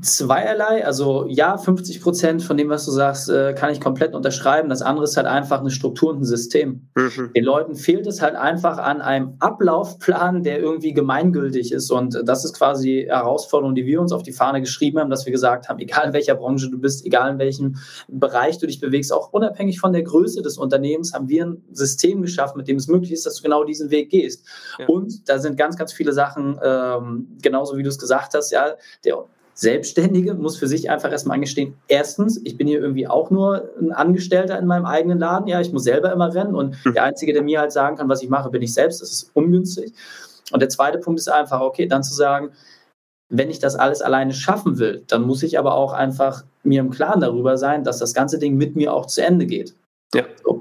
Zweierlei, 0.00 0.86
also 0.86 1.26
ja, 1.28 1.58
50 1.58 2.00
Prozent 2.00 2.42
von 2.44 2.56
dem, 2.56 2.68
was 2.68 2.84
du 2.84 2.92
sagst, 2.92 3.28
äh, 3.28 3.52
kann 3.52 3.72
ich 3.72 3.80
komplett 3.80 4.14
unterschreiben. 4.14 4.68
Das 4.68 4.80
andere 4.80 5.04
ist 5.04 5.16
halt 5.16 5.26
einfach 5.26 5.58
eine 5.58 5.72
Struktur 5.72 6.10
und 6.10 6.20
ein 6.20 6.24
System. 6.24 6.88
Mhm. 6.94 7.32
Den 7.34 7.42
Leuten 7.42 7.74
fehlt 7.74 8.06
es 8.06 8.22
halt 8.22 8.36
einfach 8.36 8.78
an 8.78 9.00
einem 9.00 9.34
Ablaufplan, 9.40 10.44
der 10.44 10.60
irgendwie 10.60 10.92
gemeingültig 10.92 11.72
ist. 11.72 11.90
Und 11.90 12.16
das 12.24 12.44
ist 12.44 12.56
quasi 12.56 12.82
die 12.92 13.06
Herausforderung, 13.08 13.74
die 13.74 13.84
wir 13.84 14.00
uns 14.00 14.12
auf 14.12 14.22
die 14.22 14.32
Fahne 14.32 14.60
geschrieben 14.60 15.00
haben, 15.00 15.10
dass 15.10 15.26
wir 15.26 15.32
gesagt 15.32 15.68
haben, 15.68 15.80
egal 15.80 16.06
in 16.06 16.12
welcher 16.12 16.36
Branche 16.36 16.70
du 16.70 16.78
bist, 16.78 17.04
egal 17.04 17.32
in 17.32 17.38
welchem 17.38 17.76
Bereich 18.06 18.58
du 18.58 18.66
dich 18.66 18.80
bewegst, 18.80 19.12
auch 19.12 19.32
unabhängig 19.32 19.80
von 19.80 19.92
der 19.92 20.02
Größe 20.02 20.42
des 20.42 20.58
Unternehmens, 20.58 21.12
haben 21.12 21.28
wir 21.28 21.44
ein 21.44 21.64
System 21.72 22.22
geschaffen, 22.22 22.58
mit 22.58 22.68
dem 22.68 22.76
es 22.76 22.86
möglich 22.86 23.12
ist, 23.12 23.26
dass 23.26 23.36
du 23.36 23.42
genau 23.42 23.64
diesen 23.64 23.90
Weg 23.90 24.10
gehst. 24.10 24.46
Ja. 24.78 24.86
Und 24.86 25.28
da 25.28 25.38
sind 25.38 25.56
ganz, 25.56 25.76
ganz 25.76 25.92
viele 25.92 26.12
Sachen, 26.12 26.58
ähm, 26.62 27.36
genauso 27.42 27.76
wie 27.76 27.82
du 27.82 27.88
es 27.88 27.98
gesagt 27.98 28.34
hast, 28.34 28.52
ja, 28.52 28.76
der 29.04 29.24
Selbstständige 29.62 30.34
muss 30.34 30.56
für 30.56 30.66
sich 30.66 30.90
einfach 30.90 31.12
erstmal 31.12 31.36
angestehen, 31.36 31.74
erstens, 31.86 32.40
ich 32.44 32.56
bin 32.56 32.66
hier 32.66 32.80
irgendwie 32.80 33.06
auch 33.06 33.30
nur 33.30 33.70
ein 33.80 33.92
Angestellter 33.92 34.58
in 34.58 34.66
meinem 34.66 34.86
eigenen 34.86 35.20
Laden, 35.20 35.46
ja, 35.46 35.60
ich 35.60 35.72
muss 35.72 35.84
selber 35.84 36.12
immer 36.12 36.34
rennen 36.34 36.56
und 36.56 36.76
mhm. 36.84 36.94
der 36.94 37.04
Einzige, 37.04 37.32
der 37.32 37.44
mir 37.44 37.60
halt 37.60 37.70
sagen 37.70 37.96
kann, 37.96 38.08
was 38.08 38.22
ich 38.24 38.28
mache, 38.28 38.50
bin 38.50 38.60
ich 38.60 38.74
selbst, 38.74 39.00
das 39.00 39.12
ist 39.12 39.30
ungünstig. 39.34 39.92
Und 40.50 40.60
der 40.60 40.68
zweite 40.68 40.98
Punkt 40.98 41.20
ist 41.20 41.28
einfach, 41.28 41.60
okay, 41.60 41.86
dann 41.86 42.02
zu 42.02 42.12
sagen, 42.12 42.50
wenn 43.28 43.50
ich 43.50 43.60
das 43.60 43.76
alles 43.76 44.02
alleine 44.02 44.34
schaffen 44.34 44.78
will, 44.78 45.04
dann 45.06 45.22
muss 45.22 45.44
ich 45.44 45.58
aber 45.58 45.74
auch 45.74 45.92
einfach 45.92 46.42
mir 46.64 46.80
im 46.80 46.90
Klaren 46.90 47.20
darüber 47.20 47.56
sein, 47.56 47.84
dass 47.84 47.98
das 47.98 48.14
ganze 48.14 48.40
Ding 48.40 48.56
mit 48.56 48.74
mir 48.74 48.92
auch 48.92 49.06
zu 49.06 49.24
Ende 49.24 49.46
geht. 49.46 49.76
Ja. 50.12 50.24
So. 50.42 50.60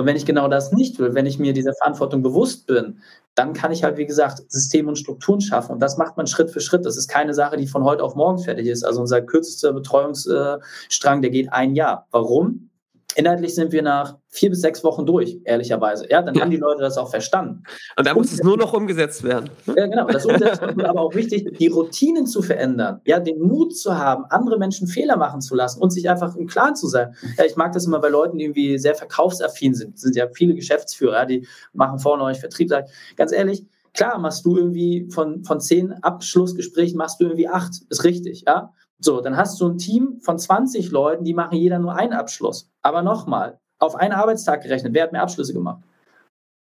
Und 0.00 0.06
wenn 0.06 0.16
ich 0.16 0.24
genau 0.24 0.48
das 0.48 0.72
nicht 0.72 0.98
will, 0.98 1.14
wenn 1.14 1.26
ich 1.26 1.38
mir 1.38 1.52
dieser 1.52 1.74
Verantwortung 1.74 2.22
bewusst 2.22 2.66
bin, 2.66 3.02
dann 3.34 3.52
kann 3.52 3.70
ich 3.70 3.84
halt, 3.84 3.98
wie 3.98 4.06
gesagt, 4.06 4.42
Systeme 4.50 4.88
und 4.88 4.96
Strukturen 4.96 5.42
schaffen. 5.42 5.72
Und 5.72 5.80
das 5.80 5.98
macht 5.98 6.16
man 6.16 6.26
Schritt 6.26 6.50
für 6.50 6.60
Schritt. 6.62 6.86
Das 6.86 6.96
ist 6.96 7.06
keine 7.06 7.34
Sache, 7.34 7.58
die 7.58 7.66
von 7.66 7.84
heute 7.84 8.02
auf 8.02 8.14
morgen 8.14 8.38
fertig 8.38 8.66
ist. 8.66 8.82
Also 8.82 9.02
unser 9.02 9.20
kürzester 9.20 9.74
Betreuungsstrang, 9.74 11.20
der 11.20 11.30
geht 11.30 11.52
ein 11.52 11.74
Jahr. 11.74 12.06
Warum? 12.12 12.69
Inhaltlich 13.16 13.54
sind 13.54 13.72
wir 13.72 13.82
nach 13.82 14.16
vier 14.28 14.50
bis 14.50 14.60
sechs 14.60 14.84
Wochen 14.84 15.04
durch, 15.04 15.38
ehrlicherweise. 15.44 16.08
Ja, 16.08 16.22
dann 16.22 16.34
ja. 16.34 16.42
haben 16.42 16.50
die 16.50 16.56
Leute 16.56 16.82
das 16.82 16.96
auch 16.96 17.10
verstanden. 17.10 17.64
Und 17.96 18.06
dann 18.06 18.16
muss 18.16 18.32
es 18.32 18.42
nur 18.42 18.56
noch 18.56 18.72
umgesetzt 18.72 19.24
werden. 19.24 19.50
Ja, 19.66 19.86
genau. 19.86 20.06
Das 20.06 20.24
ist 20.24 20.62
aber 20.62 21.00
auch 21.00 21.14
wichtig, 21.14 21.56
die 21.58 21.66
Routinen 21.68 22.26
zu 22.26 22.42
verändern. 22.42 23.00
Ja, 23.04 23.18
den 23.18 23.40
Mut 23.40 23.76
zu 23.76 23.96
haben, 23.96 24.24
andere 24.26 24.58
Menschen 24.58 24.86
Fehler 24.86 25.16
machen 25.16 25.40
zu 25.40 25.54
lassen 25.54 25.80
und 25.80 25.90
sich 25.90 26.08
einfach 26.08 26.36
im 26.36 26.46
Klaren 26.46 26.76
zu 26.76 26.86
sein. 26.86 27.14
Ja, 27.36 27.44
ich 27.44 27.56
mag 27.56 27.72
das 27.72 27.86
immer 27.86 27.98
bei 27.98 28.08
Leuten, 28.08 28.38
die 28.38 28.44
irgendwie 28.44 28.78
sehr 28.78 28.94
verkaufsaffin 28.94 29.74
sind. 29.74 29.94
Das 29.94 30.02
sind 30.02 30.16
ja 30.16 30.28
viele 30.32 30.54
Geschäftsführer, 30.54 31.14
ja, 31.14 31.24
die 31.26 31.46
machen 31.72 31.98
vorne 31.98 32.22
euch 32.22 32.38
Vertrieb. 32.38 32.70
Ganz 33.16 33.32
ehrlich, 33.32 33.64
klar 33.94 34.18
machst 34.18 34.44
du 34.44 34.56
irgendwie 34.56 35.08
von, 35.10 35.44
von 35.44 35.60
zehn 35.60 35.92
Abschlussgesprächen 35.92 36.96
machst 36.96 37.20
du 37.20 37.24
irgendwie 37.24 37.48
acht. 37.48 37.72
Ist 37.88 38.04
richtig, 38.04 38.44
ja. 38.46 38.72
So, 39.00 39.20
dann 39.20 39.36
hast 39.36 39.60
du 39.60 39.68
ein 39.68 39.78
Team 39.78 40.20
von 40.20 40.38
20 40.38 40.90
Leuten, 40.90 41.24
die 41.24 41.34
machen 41.34 41.56
jeder 41.56 41.78
nur 41.78 41.94
einen 41.94 42.12
Abschluss. 42.12 42.70
Aber 42.82 43.02
nochmal, 43.02 43.58
auf 43.78 43.96
einen 43.96 44.12
Arbeitstag 44.12 44.62
gerechnet, 44.62 44.92
wer 44.94 45.04
hat 45.04 45.12
mehr 45.12 45.22
Abschlüsse 45.22 45.54
gemacht? 45.54 45.82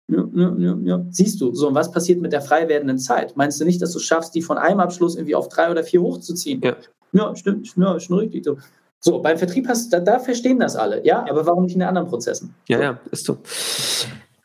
Ja, 0.09 0.23
ja, 0.35 0.77
ja, 0.83 1.07
Siehst 1.11 1.41
du, 1.41 1.55
so, 1.55 1.69
und 1.69 1.75
was 1.75 1.91
passiert 1.91 2.21
mit 2.21 2.33
der 2.33 2.43
frei 2.43 2.69
werdenden 2.69 2.99
Zeit? 2.99 3.37
Meinst 3.37 3.61
du 3.61 3.65
nicht, 3.65 3.81
dass 3.81 3.93
du 3.93 3.99
schaffst, 3.99 4.35
die 4.35 4.43
von 4.43 4.59
einem 4.59 4.81
Abschluss 4.81 5.17
irgendwie 5.17 5.35
auf 5.35 5.49
drei 5.49 5.71
oder 5.71 5.83
vier 5.83 6.03
hochzuziehen? 6.03 6.61
Ja, 6.63 6.77
ja 7.13 7.35
stimmt, 7.37 7.75
ja, 7.77 7.99
schon 7.99 8.19
richtig. 8.19 8.45
So. 8.45 8.59
so, 9.01 9.23
beim 9.23 9.39
Vertrieb 9.39 9.67
hast 9.67 9.93
da, 9.93 10.01
da 10.01 10.19
verstehen 10.19 10.59
das 10.59 10.77
alle, 10.77 11.07
ja, 11.07 11.25
aber 11.31 11.47
warum 11.47 11.65
nicht 11.65 11.75
in 11.75 11.81
den 11.81 11.89
anderen 11.89 12.09
Prozessen? 12.09 12.55
Ja, 12.69 12.83
ja, 12.83 13.01
ist 13.11 13.25
so. 13.25 13.39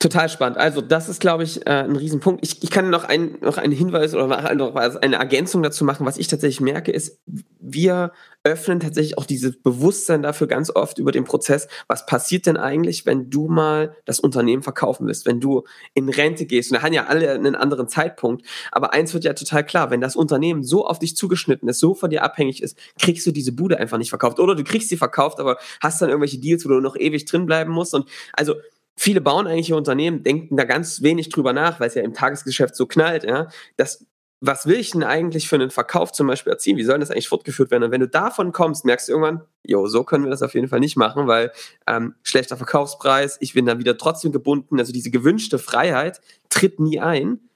Total 0.01 0.29
spannend. 0.29 0.57
Also 0.57 0.79
das 0.79 1.09
ist, 1.09 1.19
glaube 1.19 1.43
ich, 1.43 1.67
äh, 1.67 1.83
ein 1.83 1.97
Riesenpunkt. 1.97 2.41
Ich, 2.41 2.63
ich 2.63 2.71
kann 2.71 2.89
noch, 2.89 3.03
ein, 3.03 3.37
noch 3.41 3.57
einen 3.57 3.73
Hinweis 3.73 4.13
oder 4.15 4.27
noch 4.55 4.75
eine 4.75 5.15
Ergänzung 5.17 5.61
dazu 5.61 5.83
machen. 5.83 6.05
Was 6.05 6.17
ich 6.17 6.29
tatsächlich 6.29 6.61
merke, 6.61 6.93
ist, 6.93 7.19
wir 7.59 8.13
öffnen 8.45 8.79
tatsächlich 8.79 9.17
auch 9.17 9.25
dieses 9.25 9.61
Bewusstsein 9.61 10.21
dafür 10.21 10.47
ganz 10.47 10.73
oft 10.73 10.99
über 10.99 11.11
den 11.11 11.25
Prozess. 11.25 11.67
Was 11.89 12.05
passiert 12.05 12.45
denn 12.45 12.55
eigentlich, 12.55 13.05
wenn 13.05 13.29
du 13.29 13.49
mal 13.49 13.93
das 14.05 14.21
Unternehmen 14.21 14.63
verkaufen 14.63 15.05
willst, 15.05 15.25
wenn 15.25 15.41
du 15.41 15.65
in 15.93 16.07
Rente 16.07 16.45
gehst? 16.45 16.71
Und 16.71 16.77
da 16.77 16.81
haben 16.81 16.93
ja 16.93 17.07
alle 17.07 17.33
einen 17.33 17.55
anderen 17.55 17.89
Zeitpunkt. 17.89 18.45
Aber 18.71 18.93
eins 18.93 19.13
wird 19.13 19.25
ja 19.25 19.33
total 19.33 19.65
klar, 19.65 19.91
wenn 19.91 19.99
das 19.99 20.15
Unternehmen 20.15 20.63
so 20.63 20.87
auf 20.87 20.99
dich 20.99 21.17
zugeschnitten 21.17 21.67
ist, 21.67 21.79
so 21.79 21.93
von 21.93 22.09
dir 22.09 22.23
abhängig 22.23 22.63
ist, 22.63 22.77
kriegst 22.97 23.27
du 23.27 23.31
diese 23.33 23.51
Bude 23.51 23.77
einfach 23.77 23.97
nicht 23.97 24.11
verkauft. 24.11 24.39
Oder 24.39 24.55
du 24.55 24.63
kriegst 24.63 24.87
sie 24.87 24.95
verkauft, 24.95 25.41
aber 25.41 25.57
hast 25.81 26.01
dann 26.01 26.07
irgendwelche 26.07 26.37
Deals, 26.37 26.63
wo 26.63 26.69
du 26.69 26.79
noch 26.79 26.95
ewig 26.95 27.25
drin 27.25 27.45
bleiben 27.45 27.73
musst. 27.73 27.93
Und 27.93 28.07
also 28.31 28.55
viele 28.99 29.21
bauen 29.21 29.47
eigentlich 29.47 29.71
Unternehmen, 29.73 30.23
denken 30.23 30.57
da 30.57 30.65
ganz 30.65 31.01
wenig 31.01 31.29
drüber 31.29 31.53
nach, 31.53 31.79
weil 31.79 31.87
es 31.87 31.95
ja 31.95 32.03
im 32.03 32.13
Tagesgeschäft 32.13 32.75
so 32.75 32.85
knallt, 32.85 33.23
ja, 33.23 33.47
dass 33.77 34.05
was 34.41 34.65
will 34.67 34.79
ich 34.79 34.91
denn 34.91 35.03
eigentlich 35.03 35.49
für 35.49 35.55
einen 35.55 35.69
Verkauf 35.69 36.13
zum 36.13 36.27
Beispiel 36.27 36.53
erzielen? 36.53 36.77
Wie 36.77 36.83
soll 36.83 36.99
das 36.99 37.11
eigentlich 37.11 37.27
fortgeführt 37.27 37.71
werden? 37.71 37.83
Und 37.83 37.91
wenn 37.91 37.99
du 37.99 38.07
davon 38.07 38.53
kommst, 38.53 38.85
merkst 38.85 39.09
du 39.09 39.13
irgendwann, 39.13 39.41
jo, 39.65 39.87
so 39.87 40.05
können 40.05 40.23
wir 40.23 40.29
das 40.29 40.41
auf 40.41 40.53
jeden 40.53 40.69
Fall 40.69 40.79
nicht 40.79 40.95
machen, 40.95 41.27
weil 41.27 41.51
ähm, 41.87 42.15
schlechter 42.23 42.55
Verkaufspreis, 42.55 43.37
ich 43.41 43.53
bin 43.53 43.65
dann 43.65 43.79
wieder 43.79 43.97
trotzdem 43.97 44.31
gebunden. 44.31 44.79
Also 44.79 44.93
diese 44.93 45.11
gewünschte 45.11 45.59
Freiheit 45.59 46.21
tritt 46.47 46.79
nie 46.79 47.01
ein. 47.01 47.49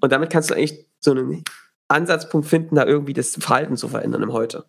Und 0.00 0.10
damit 0.10 0.30
kannst 0.30 0.50
du 0.50 0.54
eigentlich 0.54 0.86
so 0.98 1.12
einen 1.12 1.44
Ansatzpunkt 1.86 2.48
finden, 2.48 2.74
da 2.74 2.84
irgendwie 2.84 3.12
das 3.12 3.36
Verhalten 3.36 3.76
zu 3.76 3.86
verändern 3.88 4.24
im 4.24 4.32
Heute. 4.32 4.64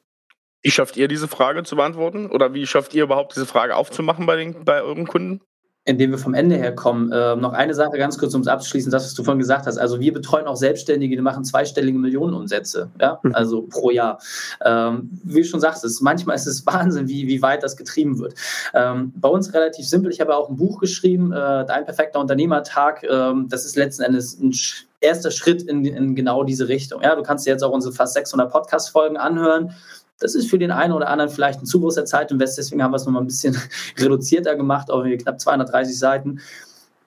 Wie 0.62 0.72
schafft 0.72 0.98
ihr 0.98 1.08
diese 1.08 1.28
Frage 1.28 1.64
zu 1.64 1.76
beantworten? 1.76 2.30
Oder 2.30 2.54
wie 2.54 2.68
schafft 2.68 2.94
ihr 2.94 3.04
überhaupt 3.04 3.36
diese 3.36 3.48
Frage 3.48 3.76
aufzumachen 3.76 4.28
bei, 4.28 4.36
den, 4.36 4.66
bei 4.66 4.84
euren 4.84 5.08
Kunden? 5.08 5.42
Indem 5.90 6.12
wir 6.12 6.20
vom 6.20 6.36
Ende 6.36 6.56
her 6.56 6.76
kommen. 6.76 7.12
Äh, 7.12 7.36
noch 7.36 7.54
eine 7.54 7.74
Sache 7.74 7.98
ganz 7.98 8.18
kurz, 8.20 8.36
um 8.36 8.42
es 8.42 8.48
abzuschließen, 8.48 8.92
das, 8.92 9.06
was 9.06 9.14
du 9.16 9.24
vorhin 9.24 9.40
gesagt 9.40 9.66
hast. 9.66 9.80
Also 9.80 10.00
wir 10.00 10.14
betreuen 10.14 10.46
auch 10.46 10.56
Selbstständige, 10.56 11.16
die 11.16 11.22
machen 11.22 11.44
zweistellige 11.44 11.98
Millionenumsätze, 11.98 12.90
ja, 13.02 13.20
mhm. 13.24 13.34
also 13.34 13.64
pro 13.64 13.90
Jahr. 13.90 14.20
Ähm, 14.64 15.10
wie 15.24 15.42
du 15.42 15.48
schon 15.48 15.60
sagst, 15.60 15.84
ist, 15.84 16.02
manchmal 16.02 16.36
ist 16.36 16.46
es 16.46 16.66
Wahnsinn, 16.68 17.08
wie, 17.08 17.28
wie 17.28 17.42
weit 17.42 17.64
das 17.64 17.76
getrieben 17.76 18.20
wird. 18.20 18.36
Ähm, 18.76 19.12
bei 19.16 19.30
uns 19.30 19.52
relativ 19.54 19.88
simpel. 19.88 20.12
Ich 20.12 20.22
habe 20.22 20.36
auch 20.36 20.50
ein 20.50 20.58
Buch 20.58 20.80
geschrieben, 20.80 21.32
äh, 21.32 21.66
Dein 21.66 21.86
perfekter 21.86 22.20
Unternehmertag. 22.20 23.04
Ähm, 23.04 23.48
das 23.50 23.66
ist 23.66 23.76
letzten 23.76 24.04
Endes 24.04 24.40
ein 24.40 24.54
erster 25.02 25.32
Schritt 25.32 25.64
in, 25.64 25.86
in 25.86 26.16
genau 26.16 26.44
diese 26.44 26.68
Richtung. 26.68 27.02
Ja, 27.02 27.16
du 27.16 27.24
kannst 27.24 27.46
dir 27.46 27.52
jetzt 27.52 27.64
auch 27.64 27.72
unsere 27.72 27.94
fast 27.94 28.14
600 28.14 28.52
Podcast-Folgen 28.52 29.18
anhören 29.18 29.74
das 30.20 30.36
ist 30.36 30.50
für 30.50 30.60
den 30.60 30.72
einen 30.72 30.94
oder 30.94 31.10
anderen 31.10 31.32
vielleicht 31.32 31.62
ein 31.62 31.66
zu 31.66 31.80
großer 31.80 32.06
Zeitinvest, 32.06 32.58
deswegen 32.58 32.84
haben 32.84 32.92
wir 32.92 32.98
es 32.98 33.06
nochmal 33.06 33.24
ein 33.24 33.28
bisschen 33.28 33.58
reduzierter 33.98 34.56
gemacht, 34.56 34.92
auf 34.92 35.06
knapp 35.06 35.40
230 35.40 35.98
Seiten. 35.98 36.40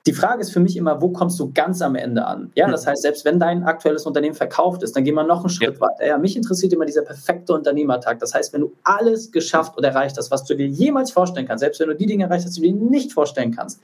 Die 0.07 0.12
Frage 0.12 0.40
ist 0.40 0.52
für 0.52 0.59
mich 0.59 0.76
immer, 0.76 1.00
wo 1.00 1.11
kommst 1.11 1.38
du 1.38 1.52
ganz 1.52 1.81
am 1.81 1.95
Ende 1.95 2.25
an? 2.26 2.50
Ja, 2.57 2.69
das 2.69 2.88
heißt, 2.88 3.02
selbst 3.02 3.25
wenn 3.25 3.38
dein 3.38 3.62
aktuelles 3.62 4.04
Unternehmen 4.04 4.35
verkauft 4.35 4.83
ist, 4.83 4.97
dann 4.97 5.04
gehen 5.04 5.14
wir 5.14 5.23
noch 5.23 5.40
einen 5.40 5.49
Schritt 5.49 5.75
ja. 5.75 5.81
weiter. 5.81 6.07
Ja, 6.07 6.19
mich 6.19 6.37
interessiert 6.37 6.73
immer 6.73 6.87
dieser 6.87 7.02
perfekte 7.02 7.52
Unternehmertag. 7.52 8.19
Das 8.19 8.35
heißt, 8.35 8.52
wenn 8.52 8.62
du 8.62 8.73
alles 8.83 9.31
geschafft 9.31 9.78
oder 9.78 9.90
erreicht 9.90 10.19
hast, 10.19 10.33
was 10.33 10.45
du 10.45 10.57
dir 10.57 10.66
jemals 10.66 11.12
vorstellen 11.12 11.47
kannst, 11.47 11.61
selbst 11.61 11.78
wenn 11.78 11.88
du 11.88 11.95
die 11.95 12.07
Dinge 12.07 12.25
erreicht 12.25 12.45
hast, 12.45 12.57
die 12.57 12.62
du 12.62 12.66
dir 12.66 12.75
nicht 12.75 13.12
vorstellen 13.12 13.54
kannst, 13.54 13.81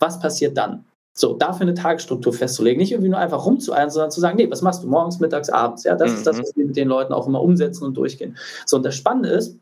was 0.00 0.18
passiert 0.18 0.56
dann? 0.56 0.84
So, 1.14 1.34
dafür 1.34 1.62
eine 1.62 1.74
Tagesstruktur 1.74 2.32
festzulegen, 2.32 2.80
nicht 2.80 2.92
irgendwie 2.92 3.10
nur 3.10 3.18
einfach 3.18 3.44
rumzueilen, 3.44 3.90
sondern 3.90 4.10
zu 4.10 4.20
sagen, 4.20 4.38
nee, 4.38 4.50
was 4.50 4.62
machst 4.62 4.82
du 4.82 4.88
morgens, 4.88 5.20
mittags, 5.20 5.50
abends? 5.50 5.84
Ja, 5.84 5.94
das 5.94 6.10
mhm. 6.10 6.16
ist 6.16 6.26
das, 6.26 6.36
mhm. 6.36 6.42
was 6.42 6.56
wir 6.56 6.66
mit 6.66 6.76
den 6.76 6.88
Leuten 6.88 7.12
auch 7.12 7.26
immer 7.26 7.42
umsetzen 7.42 7.84
und 7.84 7.94
durchgehen. 7.94 8.36
So, 8.64 8.78
und 8.78 8.82
das 8.82 8.94
Spannende 8.94 9.28
ist, 9.28 9.58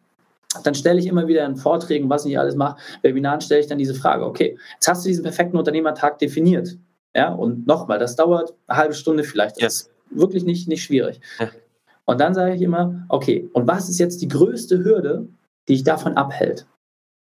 dann 0.62 0.74
stelle 0.74 1.00
ich 1.00 1.06
immer 1.06 1.26
wieder 1.26 1.44
in 1.46 1.56
Vorträgen, 1.56 2.08
was 2.08 2.24
ich 2.24 2.38
alles 2.38 2.54
mache, 2.54 2.80
Webinaren 3.02 3.40
stelle 3.40 3.60
ich 3.60 3.66
dann 3.66 3.78
diese 3.78 3.94
Frage, 3.94 4.26
okay, 4.26 4.58
jetzt 4.74 4.88
hast 4.88 5.04
du 5.04 5.08
diesen 5.08 5.22
perfekten 5.22 5.56
Unternehmertag 5.56 6.18
definiert. 6.18 6.76
Ja, 7.14 7.32
und 7.32 7.66
nochmal, 7.66 7.98
das 7.98 8.14
dauert 8.14 8.54
eine 8.68 8.78
halbe 8.78 8.94
Stunde 8.94 9.24
vielleicht. 9.24 9.56
Das 9.56 9.60
ja. 9.60 9.66
ist 9.66 9.90
wirklich 10.10 10.44
nicht, 10.44 10.68
nicht 10.68 10.84
schwierig. 10.84 11.20
Ja. 11.40 11.50
Und 12.04 12.20
dann 12.20 12.34
sage 12.34 12.54
ich 12.54 12.62
immer, 12.62 13.04
okay, 13.08 13.48
und 13.52 13.66
was 13.66 13.88
ist 13.88 13.98
jetzt 13.98 14.22
die 14.22 14.28
größte 14.28 14.84
Hürde, 14.84 15.26
die 15.68 15.74
ich 15.74 15.84
davon 15.84 16.16
abhält? 16.16 16.66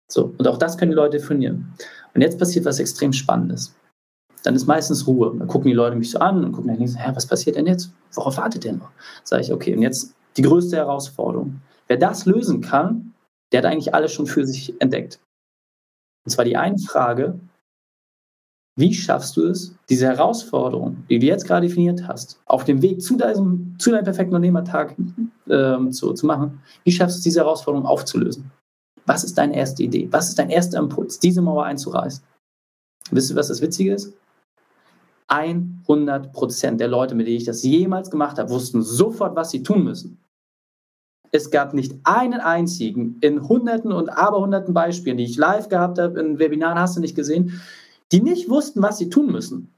So, 0.07 0.33
und 0.37 0.47
auch 0.47 0.57
das 0.57 0.77
können 0.77 0.91
die 0.91 0.97
Leute 0.97 1.17
definieren. 1.17 1.73
Und 2.13 2.21
jetzt 2.21 2.37
passiert 2.37 2.65
was 2.65 2.79
extrem 2.79 3.13
Spannendes 3.13 3.75
dann 4.43 4.55
ist 4.55 4.67
meistens 4.67 5.07
Ruhe. 5.07 5.35
Dann 5.37 5.47
gucken 5.47 5.69
die 5.69 5.75
Leute 5.75 5.95
mich 5.95 6.11
so 6.11 6.19
an 6.19 6.43
und 6.43 6.51
gucken 6.51 6.75
dann, 6.75 6.79
hä, 6.79 7.11
was 7.13 7.25
passiert 7.25 7.55
denn 7.55 7.67
jetzt? 7.67 7.91
Worauf 8.13 8.37
wartet 8.37 8.63
der 8.63 8.73
noch? 8.73 8.89
Sage 9.23 9.43
ich, 9.43 9.51
okay, 9.51 9.75
und 9.75 9.81
jetzt 9.81 10.15
die 10.37 10.41
größte 10.41 10.77
Herausforderung. 10.77 11.61
Wer 11.87 11.97
das 11.97 12.25
lösen 12.25 12.61
kann, 12.61 13.13
der 13.51 13.59
hat 13.59 13.65
eigentlich 13.65 13.93
alles 13.93 14.13
schon 14.13 14.27
für 14.27 14.45
sich 14.45 14.79
entdeckt. 14.81 15.19
Und 16.25 16.31
zwar 16.31 16.45
die 16.45 16.57
eine 16.57 16.77
Frage, 16.77 17.39
wie 18.77 18.93
schaffst 18.93 19.35
du 19.35 19.45
es, 19.47 19.75
diese 19.89 20.07
Herausforderung, 20.07 21.03
die 21.09 21.19
du 21.19 21.25
jetzt 21.25 21.45
gerade 21.45 21.67
definiert 21.67 22.07
hast, 22.07 22.39
auf 22.45 22.63
dem 22.63 22.81
Weg 22.81 23.01
zu 23.01 23.17
deinem, 23.17 23.75
zu 23.77 23.91
deinem 23.91 24.05
perfekten 24.05 24.33
Unternehmertag 24.33 24.95
ähm, 25.49 25.91
zu, 25.91 26.13
zu 26.13 26.25
machen, 26.25 26.61
wie 26.85 26.91
schaffst 26.91 27.17
du 27.17 27.19
es, 27.19 27.23
diese 27.23 27.41
Herausforderung 27.41 27.85
aufzulösen? 27.85 28.49
Was 29.05 29.23
ist 29.23 29.37
deine 29.37 29.55
erste 29.55 29.83
Idee? 29.83 30.07
Was 30.11 30.29
ist 30.29 30.39
dein 30.39 30.49
erster 30.49 30.79
Impuls, 30.79 31.19
diese 31.19 31.41
Mauer 31.41 31.65
einzureißen? 31.65 32.23
Wisst 33.11 33.31
ihr, 33.31 33.35
was 33.35 33.49
das 33.49 33.61
Witzige 33.61 33.93
ist? 33.93 34.13
100 35.31 36.33
Prozent 36.33 36.79
der 36.81 36.89
Leute, 36.89 37.15
mit 37.15 37.27
denen 37.27 37.37
ich 37.37 37.45
das 37.45 37.63
jemals 37.63 38.11
gemacht 38.11 38.37
habe, 38.37 38.49
wussten 38.49 38.81
sofort, 38.81 39.35
was 39.35 39.49
sie 39.49 39.63
tun 39.63 39.83
müssen. 39.83 40.21
Es 41.31 41.49
gab 41.49 41.73
nicht 41.73 41.95
einen 42.03 42.41
einzigen 42.41 43.17
in 43.21 43.47
hunderten 43.47 43.93
und 43.93 44.09
aberhunderten 44.09 44.73
Beispielen, 44.73 45.17
die 45.17 45.23
ich 45.23 45.37
live 45.37 45.69
gehabt 45.69 45.97
habe, 45.97 46.19
in 46.19 46.39
Webinaren 46.39 46.77
hast 46.77 46.97
du 46.97 47.01
nicht 47.01 47.15
gesehen, 47.15 47.61
die 48.11 48.21
nicht 48.21 48.49
wussten, 48.49 48.81
was 48.81 48.97
sie 48.97 49.09
tun 49.09 49.31
müssen. 49.31 49.73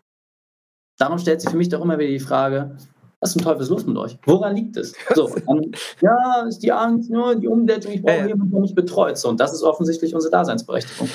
Darum 0.97 1.19
stellt 1.19 1.41
sich 1.41 1.51
für 1.51 1.57
mich 1.57 1.69
doch 1.69 1.81
immer 1.81 1.99
wieder 1.99 2.09
die 2.09 2.19
Frage, 2.19 2.77
was 3.19 3.33
zum 3.33 3.41
Teufel 3.43 3.61
ist 3.61 3.69
los 3.69 3.85
mit 3.85 3.95
euch? 3.97 4.17
Woran 4.25 4.55
liegt 4.55 4.75
es? 4.75 4.95
So, 5.13 5.29
um, 5.45 5.71
ja, 6.01 6.41
ist 6.47 6.59
die 6.59 6.71
Angst, 6.71 7.09
nur 7.11 7.35
die 7.35 7.47
Umsetzung, 7.47 7.91
ich 7.93 8.01
brauche 8.01 8.27
jemanden, 8.27 8.51
der 8.51 8.61
mich 8.61 8.75
betreut. 8.75 9.17
So, 9.17 9.29
und 9.29 9.39
das 9.39 9.53
ist 9.53 9.63
offensichtlich 9.63 10.15
unsere 10.15 10.31
Daseinsberechtigung. 10.31 11.07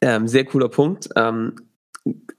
Ähm, 0.00 0.28
sehr 0.28 0.44
cooler 0.44 0.68
Punkt. 0.68 1.08
Ähm, 1.16 1.56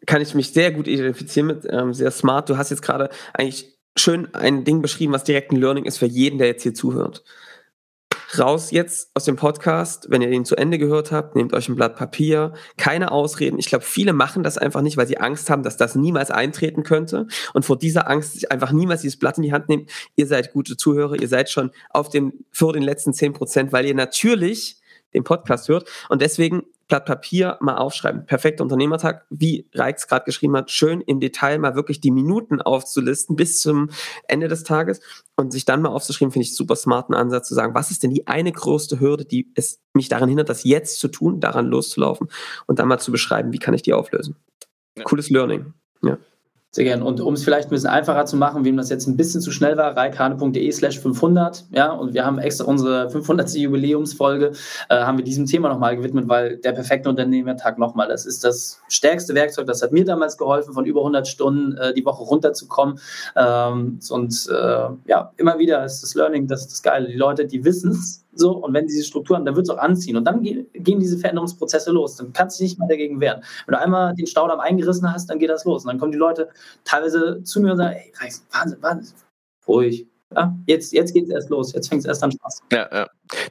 kann 0.06 0.22
ich 0.22 0.34
mich 0.34 0.54
sehr 0.54 0.72
gut 0.72 0.88
identifizieren 0.88 1.48
mit, 1.48 1.68
ähm, 1.70 1.94
sehr 1.94 2.12
smart. 2.12 2.50
Du 2.50 2.58
hast 2.58 2.70
jetzt 2.70 2.82
gerade 2.82 3.10
eigentlich 3.34 3.78
schön 3.98 4.34
ein 4.34 4.64
Ding 4.64 4.82
beschrieben, 4.82 5.14
was 5.14 5.24
direkt 5.24 5.52
ein 5.52 5.58
Learning 5.58 5.86
ist 5.86 5.98
für 5.98 6.06
jeden, 6.06 6.38
der 6.38 6.48
jetzt 6.48 6.64
hier 6.64 6.74
zuhört. 6.74 7.24
Raus 8.38 8.72
jetzt 8.72 9.12
aus 9.14 9.24
dem 9.24 9.38
Podcast, 9.38 10.08
wenn 10.10 10.22
ihr 10.22 10.30
den 10.30 10.44
zu 10.44 10.58
Ende 10.58 10.78
gehört 10.78 11.12
habt, 11.14 11.36
nehmt 11.36 11.54
euch 11.54 11.70
ein 11.70 11.76
Blatt 11.76 11.96
Papier, 11.96 12.54
keine 12.76 13.12
Ausreden. 13.12 13.58
Ich 13.58 13.68
glaube, 13.68 13.86
viele 13.86 14.12
machen 14.12 14.44
das 14.44 14.58
einfach 14.58 14.82
nicht, 14.82 14.98
weil 14.98 15.08
sie 15.08 15.18
Angst 15.18 15.50
haben, 15.50 15.64
dass 15.64 15.78
das 15.78 15.96
niemals 15.96 16.30
eintreten 16.30 16.84
könnte 16.84 17.28
und 17.54 17.64
vor 17.64 17.78
dieser 17.78 18.10
Angst 18.10 18.34
sich 18.34 18.52
einfach 18.52 18.72
niemals 18.74 19.02
dieses 19.02 19.18
Blatt 19.18 19.38
in 19.38 19.44
die 19.44 19.54
Hand 19.54 19.70
nehmen. 19.70 19.88
Ihr 20.18 20.28
seid 20.28 20.52
gute 20.52 20.76
Zuhörer, 20.76 21.16
ihr 21.16 21.28
seid 21.28 21.50
schon 21.50 21.72
auf 21.90 22.10
den, 22.10 22.34
vor 22.52 22.74
den 22.74 22.84
letzten 22.84 23.14
zehn 23.14 23.32
Prozent, 23.32 23.72
weil 23.72 23.86
ihr 23.86 23.96
natürlich 23.96 24.82
den 25.14 25.24
Podcast 25.24 25.70
hört 25.70 25.90
und 26.10 26.22
deswegen 26.22 26.64
Blatt 26.88 27.06
Papier 27.06 27.58
mal 27.60 27.76
aufschreiben. 27.76 28.26
Perfekter 28.26 28.64
Unternehmertag, 28.64 29.26
wie 29.30 29.70
Reichs 29.74 30.08
gerade 30.08 30.26
geschrieben 30.26 30.56
hat, 30.56 30.72
schön 30.72 31.02
im 31.02 31.20
Detail 31.20 31.60
mal 31.60 31.76
wirklich 31.76 32.00
die 32.00 32.12
Minuten 32.12 32.62
aufzulisten 32.62 33.36
bis 33.36 33.60
zum 33.60 33.90
Ende 34.28 34.48
des 34.48 34.64
Tages 34.64 35.02
und 35.36 35.52
sich 35.52 35.66
dann 35.66 35.82
mal 35.82 35.90
aufzuschreiben, 35.90 36.32
finde 36.32 36.46
ich 36.46 36.56
super 36.56 36.76
smarten 36.76 37.14
Ansatz 37.14 37.50
zu 37.50 37.56
sagen, 37.56 37.76
was 37.76 37.92
ist 37.92 38.04
denn 38.04 38.12
die 38.12 38.28
eine 38.28 38.52
größte 38.52 39.00
Hürde, 39.00 39.26
die 39.26 39.52
es 39.56 39.82
mich 39.94 40.08
daran 40.08 40.30
hindert, 40.30 40.50
das 40.50 40.64
jetzt 40.64 41.00
zu 41.00 41.10
tun, 41.10 41.40
daran 41.40 41.68
loszulaufen 41.68 42.30
und 42.68 42.80
dann 42.80 42.88
mal 42.88 43.00
zu 43.00 43.12
beschreiben, 43.12 43.52
wie 43.52 43.60
kann 43.60 43.74
ich 43.74 43.82
die 43.82 43.94
auflösen. 43.94 44.36
Ja. 44.98 45.04
Cooles 45.04 45.30
Learning. 45.30 45.74
Ja. 46.02 46.18
Sehr 46.72 46.84
gerne. 46.84 47.06
Und 47.06 47.22
um 47.22 47.34
es 47.34 47.44
vielleicht 47.44 47.70
ein 47.70 47.72
bisschen 47.72 47.90
einfacher 47.90 48.26
zu 48.26 48.36
machen, 48.36 48.66
wem 48.66 48.78
das 48.78 48.90
jetzt 48.90 49.08
ein 49.08 49.16
bisschen 49.16 49.42
zu 49.42 49.52
schnell 49.52 49.78
war, 49.78 49.96
reikane.de 49.96 50.72
slash 50.72 51.00
500. 51.00 51.66
Ja, 51.72 51.92
und 51.92 52.14
wir 52.14 52.26
haben 52.26 52.40
extra 52.40 52.66
unsere 52.66 53.10
500. 53.10 53.56
Jubiläumsfolge, 53.56 54.52
äh, 54.90 55.00
haben 55.00 55.18
wir 55.18 55.24
diesem 55.24 55.46
Thema 55.46 55.70
nochmal 55.70 55.96
gewidmet, 55.96 56.28
weil 56.28 56.58
der 56.58 56.74
perfekte 56.74 57.10
Unternehmertag 57.10 57.80
nochmal, 57.80 58.10
das 58.10 58.26
ist 58.26 58.44
das 58.44 58.82
stärkste 58.90 59.34
Werkzeug, 59.34 59.66
das 59.66 59.82
hat 59.82 59.92
mir 59.92 60.04
damals 60.04 60.38
geholfen, 60.38 60.74
von 60.74 60.86
über 60.86 61.00
100 61.00 61.28
Stunden 61.28 61.78
äh, 61.78 61.94
die 61.94 62.06
Woche 62.06 62.24
runterzukommen. 62.24 63.00
Ähm, 63.36 64.00
und 64.10 64.50
äh, 64.52 64.90
ja, 65.06 65.32
immer 65.38 65.58
wieder 65.58 65.86
ist 65.86 66.04
das 66.04 66.16
Learning, 66.16 66.48
das 66.48 66.62
ist 66.62 66.72
das 66.74 66.84
Geile. 66.84 67.08
Die 67.08 67.16
Leute, 67.16 67.46
die 67.46 67.64
wissen 67.64 67.92
es, 67.92 68.27
so, 68.40 68.52
und 68.58 68.74
wenn 68.74 68.88
diese 68.88 69.04
Strukturen, 69.04 69.46
dann 69.46 69.56
wird 69.56 69.66
es 69.66 69.70
auch 69.70 69.78
anziehen. 69.78 70.18
Und 70.18 70.26
dann 70.26 70.42
gehen 70.42 71.00
diese 71.00 71.18
Veränderungsprozesse 71.18 71.92
los. 71.92 72.16
Dann 72.16 72.34
kannst 72.34 72.60
du 72.60 72.64
dich 72.64 72.72
nicht 72.74 72.80
mehr 72.80 72.88
dagegen 72.88 73.20
wehren. 73.20 73.44
Wenn 73.66 73.74
du 73.74 73.80
einmal 73.80 74.14
den 74.16 74.28
Staudamm 74.28 74.60
eingerissen 74.60 75.12
hast, 75.12 75.30
dann 75.30 75.40
geht 75.40 75.50
das 75.50 75.66
los. 75.66 75.84
Und 75.84 75.90
dann 75.90 76.00
kommen 76.00 76.12
die 76.12 76.18
Leute 76.18 76.50
teilweise 76.84 77.44
zu 77.44 77.62
mir 77.62 77.72
und 77.72 77.78
sagen, 77.78 77.96
ey, 77.96 78.14
Reis, 78.20 78.46
Wahnsinn, 78.52 78.82
Wahnsinn. 78.82 79.18
Ruhig, 79.68 80.08
Ja, 80.34 80.56
jetzt 80.66 80.94
jetzt 80.94 81.14
geht 81.14 81.26
es 81.26 81.30
erst 81.30 81.50
los, 81.50 81.74
jetzt 81.74 81.90
fängt 81.90 82.00
es 82.00 82.06
erst 82.06 82.24
an 82.24 82.32
Spaß. 82.32 82.64
Ja, 82.72 82.90
ja. 82.92 83.08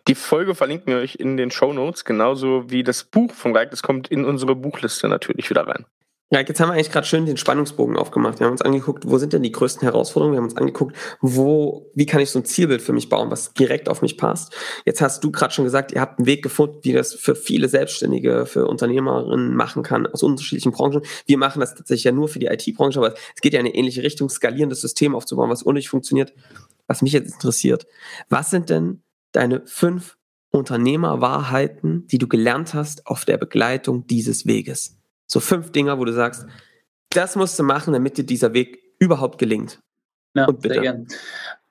Die 0.09 0.15
Folge 0.15 0.55
verlinken 0.55 0.93
wir 0.93 1.01
euch 1.01 1.17
in 1.17 1.37
den 1.37 1.51
Show 1.51 1.73
Notes, 1.73 2.05
genauso 2.05 2.71
wie 2.71 2.83
das 2.83 3.05
Buch 3.05 3.33
von 3.33 3.55
Reik. 3.55 3.71
Das 3.71 3.83
kommt 3.83 4.09
in 4.09 4.25
unsere 4.25 4.55
Buchliste 4.55 5.09
natürlich 5.09 5.49
wieder 5.51 5.67
rein. 5.67 5.85
Ja, 6.33 6.41
jetzt 6.41 6.59
haben 6.59 6.71
wir 6.71 6.73
eigentlich 6.73 6.91
gerade 6.91 7.07
schön 7.07 7.25
den 7.25 7.37
Spannungsbogen 7.37 7.97
aufgemacht. 7.97 8.41
Wir 8.41 8.47
haben 8.47 8.53
uns 8.53 8.63
angeguckt, 8.63 9.05
wo 9.07 9.17
sind 9.17 9.33
denn 9.33 9.45
die 9.45 9.53
größten 9.53 9.83
Herausforderungen? 9.83 10.35
Wir 10.35 10.39
haben 10.39 10.47
uns 10.47 10.57
angeguckt, 10.57 10.97
wo, 11.21 11.89
wie 11.95 12.05
kann 12.05 12.21
ich 12.21 12.31
so 12.31 12.41
ein 12.41 12.45
Zielbild 12.45 12.83
für 12.83 12.93
mich 12.93 13.09
bauen, 13.09 13.31
was 13.31 13.55
direkt 13.55 13.89
auf 13.89 14.03
mich 14.03 14.19
passt. 14.19 14.53
Jetzt 14.85 15.01
hast 15.01 15.23
du 15.23 15.31
gerade 15.31 15.55
schon 15.55 15.65
gesagt, 15.65 15.93
ihr 15.93 16.01
habt 16.01 16.19
einen 16.19 16.27
Weg 16.27 16.43
gefunden, 16.43 16.81
wie 16.83 16.93
das 16.93 17.15
für 17.15 17.37
viele 17.37 17.69
Selbstständige, 17.69 18.45
für 18.45 18.67
Unternehmerinnen 18.67 19.55
machen 19.55 19.85
kann, 19.85 20.05
aus 20.09 20.25
unterschiedlichen 20.25 20.73
Branchen. 20.73 21.03
Wir 21.27 21.39
machen 21.39 21.61
das 21.61 21.77
tatsächlich 21.77 22.03
ja 22.03 22.13
nur 22.13 22.27
für 22.27 22.41
die 22.41 22.47
IT-Branche, 22.47 22.99
aber 22.99 23.15
es 23.15 23.41
geht 23.41 23.53
ja 23.53 23.61
in 23.61 23.67
eine 23.67 23.77
ähnliche 23.77 24.03
Richtung, 24.03 24.29
skalierendes 24.29 24.81
System 24.81 25.15
aufzubauen, 25.15 25.49
was 25.49 25.63
unnötig 25.63 25.91
funktioniert. 25.91 26.35
Was 26.89 27.03
mich 27.03 27.13
jetzt 27.13 27.35
interessiert, 27.35 27.87
was 28.29 28.51
sind 28.51 28.69
denn 28.69 29.03
deine 29.31 29.63
fünf 29.65 30.17
Unternehmerwahrheiten, 30.51 32.09
die 32.09 32.19
du 32.19 32.27
gelernt 32.27 32.75
hast 32.75 33.07
auf 33.07 33.25
der 33.25 33.39
Begleitung 33.39 34.09
dieses 34.09 34.45
Weges? 34.47 34.96
So 35.27 35.41
fünf 35.41 35.73
Dinger, 35.73 35.99
wo 35.99 36.05
du 36.05 36.13
sagst, 36.13 36.47
das 37.11 37.37
musst 37.37 37.59
du 37.59 37.63
machen, 37.63 37.93
damit 37.93 38.19
dir 38.19 38.25
dieser 38.25 38.53
Weg 38.53 38.83
überhaupt 38.99 39.39
gelingt. 39.39 39.81
Ja, 40.35 40.47
Und 40.47 40.61
bitte. 40.61 41.07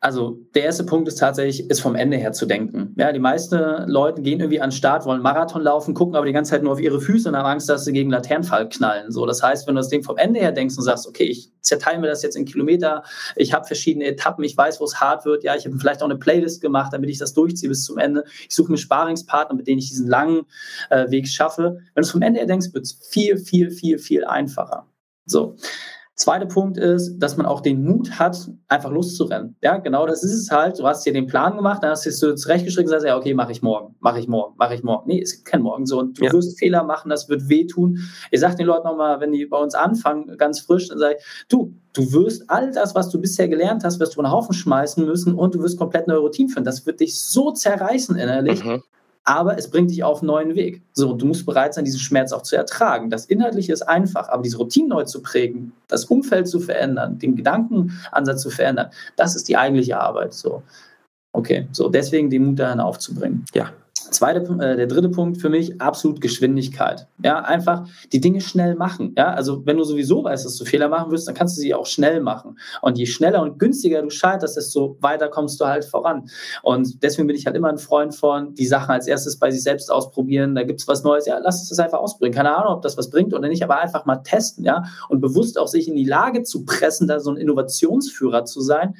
Also 0.05 0.37
der 0.53 0.65
erste 0.65 0.83
Punkt 0.83 1.07
ist 1.07 1.15
tatsächlich, 1.15 1.67
ist 1.67 1.79
vom 1.79 1.95
Ende 1.95 2.17
her 2.17 2.31
zu 2.31 2.45
denken. 2.45 2.93
Ja, 2.95 3.11
die 3.11 3.17
meisten 3.17 3.57
Leute 3.87 4.21
gehen 4.21 4.39
irgendwie 4.39 4.61
an 4.61 4.69
den 4.69 4.75
Start, 4.75 5.03
wollen 5.07 5.23
Marathon 5.23 5.63
laufen, 5.63 5.95
gucken 5.95 6.15
aber 6.15 6.27
die 6.27 6.31
ganze 6.31 6.51
Zeit 6.51 6.61
nur 6.61 6.73
auf 6.73 6.79
ihre 6.79 7.01
Füße 7.01 7.27
und 7.27 7.35
haben 7.35 7.47
Angst, 7.47 7.67
dass 7.69 7.85
sie 7.85 7.91
gegen 7.91 8.11
Laternenfall 8.11 8.69
knallen. 8.69 9.11
So, 9.11 9.25
das 9.25 9.41
heißt, 9.41 9.65
wenn 9.65 9.73
du 9.73 9.79
das 9.79 9.89
Ding 9.89 10.03
vom 10.03 10.17
Ende 10.17 10.39
her 10.39 10.51
denkst 10.51 10.77
und 10.77 10.83
sagst, 10.83 11.07
okay, 11.07 11.23
ich 11.23 11.51
zerteile 11.61 11.97
mir 11.97 12.05
das 12.05 12.21
jetzt 12.21 12.35
in 12.35 12.45
Kilometer, 12.45 13.01
ich 13.35 13.51
habe 13.51 13.65
verschiedene 13.65 14.05
Etappen, 14.05 14.43
ich 14.43 14.55
weiß, 14.55 14.79
wo 14.79 14.83
es 14.83 15.01
hart 15.01 15.25
wird, 15.25 15.43
ja, 15.43 15.55
ich 15.55 15.65
habe 15.65 15.75
vielleicht 15.79 16.03
auch 16.03 16.05
eine 16.05 16.19
Playlist 16.19 16.61
gemacht, 16.61 16.93
damit 16.93 17.09
ich 17.09 17.17
das 17.17 17.33
durchziehe 17.33 17.69
bis 17.69 17.83
zum 17.83 17.97
Ende. 17.97 18.25
Ich 18.47 18.55
suche 18.55 18.71
mir 18.71 18.77
Sparingspartner, 18.77 19.55
mit 19.55 19.65
denen 19.65 19.79
ich 19.79 19.89
diesen 19.89 20.07
langen 20.07 20.43
äh, 20.91 21.09
Weg 21.09 21.27
schaffe. 21.27 21.79
Wenn 21.95 22.01
du 22.03 22.05
es 22.05 22.11
vom 22.11 22.21
Ende 22.21 22.41
her 22.41 22.47
denkst, 22.47 22.75
wird 22.75 22.85
es 22.85 22.93
viel, 23.09 23.39
viel, 23.39 23.71
viel, 23.71 23.97
viel 23.97 24.23
einfacher. 24.23 24.85
So. 25.25 25.55
Zweiter 26.15 26.45
Punkt 26.45 26.77
ist, 26.77 27.19
dass 27.19 27.35
man 27.35 27.45
auch 27.45 27.59
den 27.59 27.83
Mut 27.83 28.19
hat, 28.19 28.49
einfach 28.69 28.89
loszurennen. 28.89 29.57
Ja, 29.61 29.77
genau 29.77 30.07
das 30.07 30.23
ist 30.23 30.31
es 30.31 30.49
halt. 30.49 30.79
Du 30.79 30.87
hast 30.87 31.05
dir 31.05 31.11
den 31.11 31.27
Plan 31.27 31.57
gemacht, 31.57 31.83
dann 31.83 31.91
hast 31.91 32.05
du 32.05 32.35
zurechtgeschrieben 32.35 32.85
und 32.85 32.91
sagst, 32.91 33.05
ja, 33.05 33.17
okay, 33.17 33.33
mache 33.33 33.51
ich 33.51 33.61
morgen, 33.61 33.95
mache 33.99 34.19
ich 34.19 34.29
morgen, 34.29 34.55
mache 34.57 34.75
ich 34.75 34.83
morgen. 34.83 35.09
Nee, 35.09 35.21
es 35.21 35.33
gibt 35.33 35.45
kein 35.45 35.61
Morgen 35.61 35.85
so. 35.85 35.99
Und 35.99 36.17
du 36.17 36.23
ja. 36.23 36.31
wirst 36.31 36.57
Fehler 36.57 36.83
machen, 36.83 37.09
das 37.09 37.27
wird 37.27 37.49
wehtun. 37.49 37.99
Ich 38.31 38.39
sage 38.39 38.55
den 38.55 38.65
Leuten 38.65 38.87
nochmal, 38.87 39.19
wenn 39.19 39.33
die 39.33 39.45
bei 39.45 39.57
uns 39.57 39.75
anfangen, 39.75 40.37
ganz 40.37 40.61
frisch, 40.61 40.87
dann 40.87 40.99
sage 40.99 41.17
ich, 41.19 41.45
du, 41.49 41.73
du 41.91 42.13
wirst 42.13 42.49
all 42.49 42.71
das, 42.71 42.95
was 42.95 43.09
du 43.09 43.19
bisher 43.19 43.49
gelernt 43.49 43.83
hast, 43.83 43.99
wirst 43.99 44.15
du 44.15 44.21
einen 44.21 44.31
Haufen 44.31 44.53
schmeißen 44.53 45.05
müssen 45.05 45.33
und 45.33 45.53
du 45.53 45.61
wirst 45.61 45.77
komplett 45.77 46.07
neue 46.07 46.19
Routinen 46.19 46.49
finden. 46.49 46.65
Das 46.65 46.85
wird 46.85 47.01
dich 47.01 47.21
so 47.21 47.51
zerreißen 47.51 48.15
innerlich. 48.15 48.63
Mhm 48.63 48.83
aber 49.25 49.57
es 49.57 49.69
bringt 49.69 49.89
dich 49.89 50.03
auf 50.03 50.21
einen 50.21 50.27
neuen 50.27 50.55
Weg. 50.55 50.83
So, 50.93 51.13
du 51.13 51.25
musst 51.25 51.45
bereit 51.45 51.73
sein, 51.73 51.83
diesen 51.83 51.99
Schmerz 51.99 52.31
auch 52.31 52.43
zu 52.43 52.55
ertragen. 52.55 53.09
Das 53.09 53.25
Inhaltliche 53.25 53.73
ist 53.73 53.81
einfach, 53.81 54.29
aber 54.29 54.43
diese 54.43 54.57
Routine 54.57 54.89
neu 54.89 55.03
zu 55.03 55.21
prägen, 55.21 55.73
das 55.87 56.05
Umfeld 56.05 56.47
zu 56.47 56.59
verändern, 56.59 57.17
den 57.17 57.35
Gedankenansatz 57.35 58.41
zu 58.41 58.51
verändern, 58.51 58.91
das 59.15 59.35
ist 59.35 59.49
die 59.49 59.57
eigentliche 59.57 59.99
Arbeit. 59.99 60.33
So, 60.33 60.61
okay, 61.33 61.67
so 61.71 61.89
deswegen 61.89 62.29
den 62.29 62.45
Mut 62.45 62.59
dahin 62.59 62.79
aufzubringen. 62.79 63.45
Ja, 63.53 63.71
Zweite, 64.11 64.41
äh, 64.59 64.75
der 64.75 64.87
dritte 64.87 65.09
Punkt 65.09 65.39
für 65.39 65.49
mich, 65.49 65.81
absolut 65.81 66.21
Geschwindigkeit. 66.21 67.07
Ja, 67.23 67.39
einfach 67.39 67.87
die 68.11 68.19
Dinge 68.19 68.41
schnell 68.41 68.75
machen. 68.75 69.13
Ja, 69.17 69.33
also 69.33 69.65
wenn 69.65 69.77
du 69.77 69.83
sowieso 69.83 70.23
weißt, 70.23 70.45
dass 70.45 70.57
du 70.57 70.65
Fehler 70.65 70.89
machen 70.89 71.11
wirst, 71.11 71.27
dann 71.27 71.35
kannst 71.35 71.57
du 71.57 71.61
sie 71.61 71.73
auch 71.73 71.85
schnell 71.85 72.21
machen. 72.21 72.57
Und 72.81 72.97
je 72.97 73.05
schneller 73.05 73.41
und 73.41 73.59
günstiger 73.59 74.01
du 74.01 74.09
scheiterst, 74.09 74.57
desto 74.57 74.97
weiter 75.01 75.29
kommst 75.29 75.59
du 75.59 75.65
halt 75.65 75.85
voran. 75.85 76.29
Und 76.63 77.03
deswegen 77.03 77.27
bin 77.27 77.35
ich 77.35 77.45
halt 77.45 77.55
immer 77.55 77.69
ein 77.69 77.77
Freund 77.77 78.15
von, 78.15 78.53
die 78.53 78.67
Sachen 78.67 78.91
als 78.91 79.07
erstes 79.07 79.37
bei 79.37 79.51
sich 79.51 79.63
selbst 79.63 79.91
ausprobieren. 79.91 80.55
Da 80.55 80.63
gibt 80.63 80.81
es 80.81 80.87
was 80.87 81.03
Neues. 81.03 81.25
Ja, 81.25 81.39
lass 81.39 81.61
es 81.61 81.69
das 81.69 81.79
einfach 81.79 81.99
ausprobieren. 81.99 82.33
Keine 82.33 82.55
Ahnung, 82.55 82.75
ob 82.75 82.81
das 82.81 82.97
was 82.97 83.09
bringt 83.09 83.33
oder 83.33 83.47
nicht, 83.47 83.63
aber 83.63 83.79
einfach 83.79 84.05
mal 84.05 84.17
testen. 84.17 84.63
Ja, 84.63 84.83
und 85.09 85.21
bewusst 85.21 85.59
auch 85.59 85.67
sich 85.67 85.87
in 85.87 85.95
die 85.95 86.05
Lage 86.05 86.43
zu 86.43 86.65
pressen, 86.65 87.07
da 87.07 87.19
so 87.19 87.31
ein 87.31 87.37
Innovationsführer 87.37 88.45
zu 88.45 88.61
sein 88.61 88.95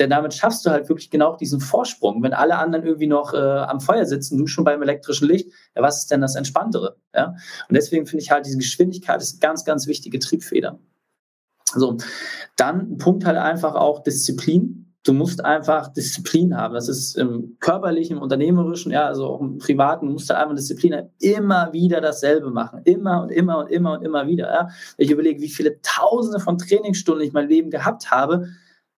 denn 0.00 0.10
damit 0.10 0.34
schaffst 0.34 0.64
du 0.64 0.70
halt 0.70 0.88
wirklich 0.88 1.10
genau 1.10 1.36
diesen 1.36 1.60
Vorsprung. 1.60 2.22
Wenn 2.22 2.32
alle 2.32 2.56
anderen 2.56 2.84
irgendwie 2.84 3.06
noch 3.06 3.34
äh, 3.34 3.36
am 3.36 3.80
Feuer 3.80 4.06
sitzen, 4.06 4.38
du 4.38 4.46
schon 4.46 4.64
beim 4.64 4.82
elektrischen 4.82 5.28
Licht, 5.28 5.50
ja, 5.76 5.82
was 5.82 5.98
ist 5.98 6.10
denn 6.10 6.22
das 6.22 6.34
Entspanntere? 6.34 6.96
Ja? 7.14 7.34
Und 7.68 7.76
deswegen 7.76 8.06
finde 8.06 8.22
ich 8.22 8.30
halt, 8.30 8.46
diese 8.46 8.56
Geschwindigkeit 8.56 9.20
ist 9.20 9.34
eine 9.34 9.40
ganz, 9.40 9.64
ganz 9.64 9.86
wichtige 9.86 10.18
Triebfeder. 10.18 10.78
So, 11.74 11.98
dann 12.56 12.96
Punkt 12.96 13.24
halt 13.24 13.36
einfach 13.36 13.74
auch 13.74 14.02
Disziplin. 14.02 14.86
Du 15.02 15.12
musst 15.12 15.44
einfach 15.44 15.88
Disziplin 15.88 16.56
haben. 16.56 16.74
Das 16.74 16.88
ist 16.88 17.16
im 17.16 17.56
körperlichen, 17.60 18.16
im 18.16 18.22
unternehmerischen, 18.22 18.92
ja, 18.92 19.06
also 19.06 19.26
auch 19.26 19.40
im 19.40 19.58
privaten, 19.58 20.06
du 20.06 20.12
musst 20.12 20.30
halt 20.30 20.40
einfach 20.40 20.56
Disziplin 20.56 20.94
haben. 20.94 21.10
Immer 21.20 21.72
wieder 21.72 22.00
dasselbe 22.00 22.50
machen. 22.50 22.80
Immer 22.84 23.22
und 23.22 23.30
immer 23.30 23.58
und 23.58 23.70
immer 23.70 23.92
und 23.92 24.02
immer 24.02 24.26
wieder. 24.26 24.52
Ja. 24.52 24.68
Ich 24.96 25.10
überlege, 25.10 25.40
wie 25.40 25.48
viele 25.48 25.80
Tausende 25.82 26.40
von 26.40 26.58
Trainingsstunden 26.58 27.26
ich 27.26 27.32
mein 27.32 27.48
Leben 27.48 27.70
gehabt 27.70 28.10
habe, 28.10 28.48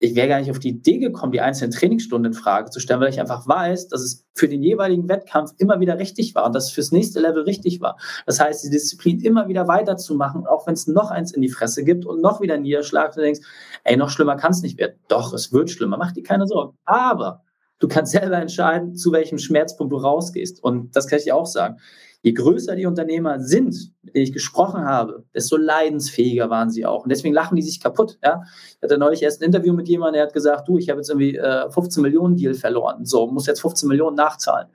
ich 0.04 0.16
wäre 0.16 0.28
gar 0.28 0.40
nicht 0.40 0.50
auf 0.50 0.58
die 0.58 0.70
Idee 0.70 0.98
gekommen, 0.98 1.32
die 1.32 1.42
einzelnen 1.42 1.72
Trainingsstunden 1.72 2.34
in 2.34 2.38
Frage 2.38 2.72
zu 2.72 2.80
stellen, 2.80 3.00
weil 3.00 3.10
ich 3.10 3.20
einfach 3.20 3.48
weiß, 3.48 3.88
dass 3.88 4.02
es 4.02 4.26
für 4.34 4.50
den 4.50 4.64
jeweiligen 4.64 5.08
Wettkampf 5.08 5.52
immer 5.60 5.80
wieder 5.80 6.00
richtig 6.00 6.34
war 6.34 6.48
und 6.48 6.56
dass 6.56 6.66
es 6.66 6.72
fürs 6.72 6.92
nächste 6.92 7.20
Level 7.20 7.44
richtig 7.44 7.82
war. 7.82 7.98
Das 8.26 8.40
heißt, 8.40 8.64
die 8.64 8.72
Disziplin 8.72 9.20
immer 9.20 9.48
wieder 9.48 9.68
weiterzumachen, 9.68 10.48
auch 10.48 10.66
wenn 10.66 10.74
es 10.74 10.88
noch 10.88 11.12
eins 11.12 11.32
in 11.34 11.44
die 11.44 11.50
Fresse 11.50 11.84
gibt 11.84 12.08
und 12.08 12.20
noch 12.20 12.42
wieder 12.42 12.58
Niederschlag, 12.58 13.14
du 13.14 13.22
denkst, 13.22 13.42
ey, 13.84 13.96
noch 13.96 14.10
schlimmer 14.10 14.38
kann 14.38 14.54
es 14.54 14.64
nicht 14.64 14.80
werden. 14.80 14.96
Doch, 15.08 15.34
es 15.34 15.54
wird 15.54 15.70
schlimmer, 15.70 15.98
mach 15.98 16.14
dir 16.14 16.24
keine 16.24 16.48
Sorgen. 16.48 16.76
Aber 16.86 17.44
du 17.78 17.88
kannst 17.88 18.12
selber 18.12 18.38
entscheiden, 18.38 18.96
zu 18.96 19.12
welchem 19.12 19.38
Schmerzpunkt 19.38 19.94
du 19.94 19.98
rausgehst. 19.98 20.64
Und 20.64 20.96
das 20.96 21.06
kann 21.06 21.20
ich 21.20 21.26
dir 21.26 21.36
auch 21.36 21.46
sagen. 21.46 21.78
Je 22.24 22.34
größer 22.34 22.76
die 22.76 22.86
Unternehmer 22.86 23.40
sind, 23.40 23.94
mit 24.04 24.16
denen 24.16 24.24
ich 24.24 24.34
gesprochen 24.34 24.84
habe, 24.84 25.26
desto 25.34 25.58
leidensfähiger 25.58 26.50
waren 26.50 26.70
sie 26.70 26.86
auch. 26.86 27.04
Und 27.04 27.10
deswegen 27.10 27.34
lachen 27.34 27.56
die 27.56 27.64
sich 27.64 27.80
kaputt. 27.80 28.20
Ja? 28.24 28.44
Ich 28.78 28.84
hatte 28.84 28.98
neulich 28.98 29.24
erst 29.24 29.42
ein 29.42 29.46
Interview 29.46 29.74
mit 29.74 29.88
jemandem, 29.88 30.16
der 30.16 30.24
hat 30.24 30.34
gesagt, 30.34 30.68
du, 30.68 30.78
ich 30.78 30.90
habe 30.90 31.00
jetzt 31.00 31.10
irgendwie 31.10 31.36
äh, 31.36 31.70
15 31.72 32.02
Millionen 32.04 32.36
Deal 32.36 32.54
verloren. 32.54 33.06
So, 33.06 33.28
muss 33.28 33.48
jetzt 33.48 33.62
15 33.62 33.90
Millionen 33.90 34.16
nachzahlen. 34.16 34.68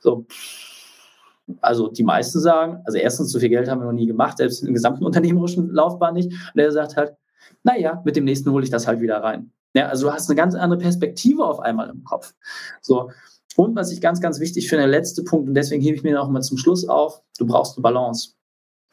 So, 0.00 0.26
also 1.60 1.88
die 1.88 2.04
meisten 2.04 2.40
sagen, 2.40 2.82
also 2.84 2.98
erstens, 2.98 3.32
so 3.32 3.40
viel 3.40 3.48
Geld 3.48 3.68
haben 3.68 3.80
wir 3.80 3.86
noch 3.86 3.92
nie 3.92 4.06
gemacht, 4.06 4.38
selbst 4.38 4.60
in 4.60 4.66
der 4.66 4.74
gesamten 4.74 5.04
unternehmerischen 5.04 5.70
Laufbahn 5.70 6.14
nicht. 6.14 6.30
Und 6.30 6.56
der 6.56 6.70
sagt 6.70 6.96
halt, 6.96 7.14
naja, 7.64 8.00
mit 8.04 8.16
dem 8.16 8.24
nächsten 8.24 8.50
hole 8.50 8.64
ich 8.64 8.70
das 8.70 8.86
halt 8.86 9.00
wieder 9.00 9.22
rein. 9.22 9.50
Ja, 9.74 9.88
also 9.88 10.06
du 10.06 10.12
hast 10.12 10.28
eine 10.28 10.36
ganz 10.36 10.54
andere 10.54 10.78
Perspektive 10.78 11.44
auf 11.44 11.60
einmal 11.60 11.88
im 11.88 12.04
Kopf. 12.04 12.34
So, 12.80 13.10
und 13.56 13.76
was 13.76 13.92
ich 13.92 14.00
ganz, 14.00 14.20
ganz 14.20 14.40
wichtig 14.40 14.68
finde, 14.68 14.84
der 14.84 14.90
letzte 14.90 15.22
Punkt, 15.22 15.48
und 15.48 15.54
deswegen 15.54 15.82
hebe 15.82 15.96
ich 15.96 16.02
mir 16.02 16.14
noch 16.14 16.28
mal 16.28 16.42
zum 16.42 16.58
Schluss 16.58 16.88
auf, 16.88 17.22
du 17.38 17.46
brauchst 17.46 17.76
eine 17.76 17.82
Balance. 17.82 18.34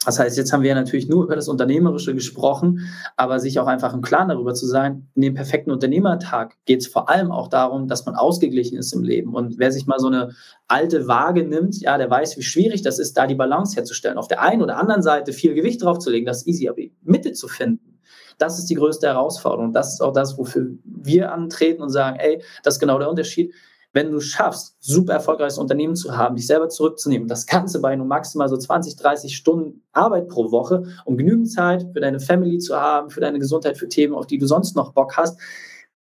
Das 0.06 0.18
heißt, 0.18 0.38
jetzt 0.38 0.50
haben 0.52 0.62
wir 0.62 0.70
ja 0.70 0.74
natürlich 0.74 1.08
nur 1.08 1.24
über 1.24 1.36
das 1.36 1.48
Unternehmerische 1.48 2.14
gesprochen, 2.14 2.90
aber 3.18 3.38
sich 3.38 3.58
auch 3.58 3.66
einfach 3.66 3.92
im 3.92 4.00
Klaren 4.00 4.30
darüber 4.30 4.54
zu 4.54 4.66
sein, 4.66 5.10
in 5.14 5.20
dem 5.20 5.34
perfekten 5.34 5.70
Unternehmertag 5.70 6.56
geht 6.64 6.80
es 6.80 6.86
vor 6.86 7.10
allem 7.10 7.30
auch 7.30 7.48
darum, 7.48 7.86
dass 7.86 8.06
man 8.06 8.14
ausgeglichen 8.14 8.78
ist 8.78 8.94
im 8.94 9.02
Leben. 9.02 9.34
Und 9.34 9.58
wer 9.58 9.70
sich 9.70 9.86
mal 9.86 9.98
so 9.98 10.06
eine 10.06 10.30
alte 10.68 11.06
Waage 11.06 11.44
nimmt, 11.44 11.78
ja, 11.82 11.98
der 11.98 12.08
weiß, 12.08 12.38
wie 12.38 12.42
schwierig 12.42 12.80
das 12.80 12.98
ist, 12.98 13.18
da 13.18 13.26
die 13.26 13.34
Balance 13.34 13.76
herzustellen. 13.76 14.16
Auf 14.16 14.28
der 14.28 14.40
einen 14.40 14.62
oder 14.62 14.78
anderen 14.78 15.02
Seite 15.02 15.34
viel 15.34 15.52
Gewicht 15.52 15.82
draufzulegen, 15.82 16.24
das 16.24 16.38
ist 16.38 16.46
easy, 16.46 16.68
aber 16.68 16.76
die 16.76 16.94
Mitte 17.02 17.32
zu 17.32 17.46
finden, 17.46 18.00
das 18.38 18.58
ist 18.58 18.70
die 18.70 18.76
größte 18.76 19.06
Herausforderung. 19.06 19.74
Das 19.74 19.92
ist 19.92 20.00
auch 20.00 20.14
das, 20.14 20.38
wofür 20.38 20.70
wir 20.84 21.30
antreten 21.30 21.82
und 21.82 21.90
sagen, 21.90 22.18
ey, 22.18 22.42
das 22.62 22.76
ist 22.76 22.80
genau 22.80 22.98
der 22.98 23.10
Unterschied 23.10 23.52
wenn 23.92 24.12
du 24.12 24.20
schaffst, 24.20 24.76
super 24.80 25.14
erfolgreiches 25.14 25.58
Unternehmen 25.58 25.96
zu 25.96 26.16
haben, 26.16 26.36
dich 26.36 26.46
selber 26.46 26.68
zurückzunehmen, 26.68 27.26
das 27.26 27.46
Ganze 27.46 27.80
bei 27.80 27.96
nur 27.96 28.06
maximal 28.06 28.48
so 28.48 28.56
20, 28.56 28.96
30 28.96 29.36
Stunden 29.36 29.82
Arbeit 29.92 30.28
pro 30.28 30.52
Woche, 30.52 30.84
um 31.04 31.16
genügend 31.16 31.50
Zeit 31.50 31.86
für 31.92 32.00
deine 32.00 32.20
Family 32.20 32.58
zu 32.58 32.76
haben, 32.76 33.10
für 33.10 33.20
deine 33.20 33.38
Gesundheit, 33.38 33.78
für 33.78 33.88
Themen, 33.88 34.14
auf 34.14 34.26
die 34.26 34.38
du 34.38 34.46
sonst 34.46 34.76
noch 34.76 34.92
Bock 34.92 35.16
hast, 35.16 35.40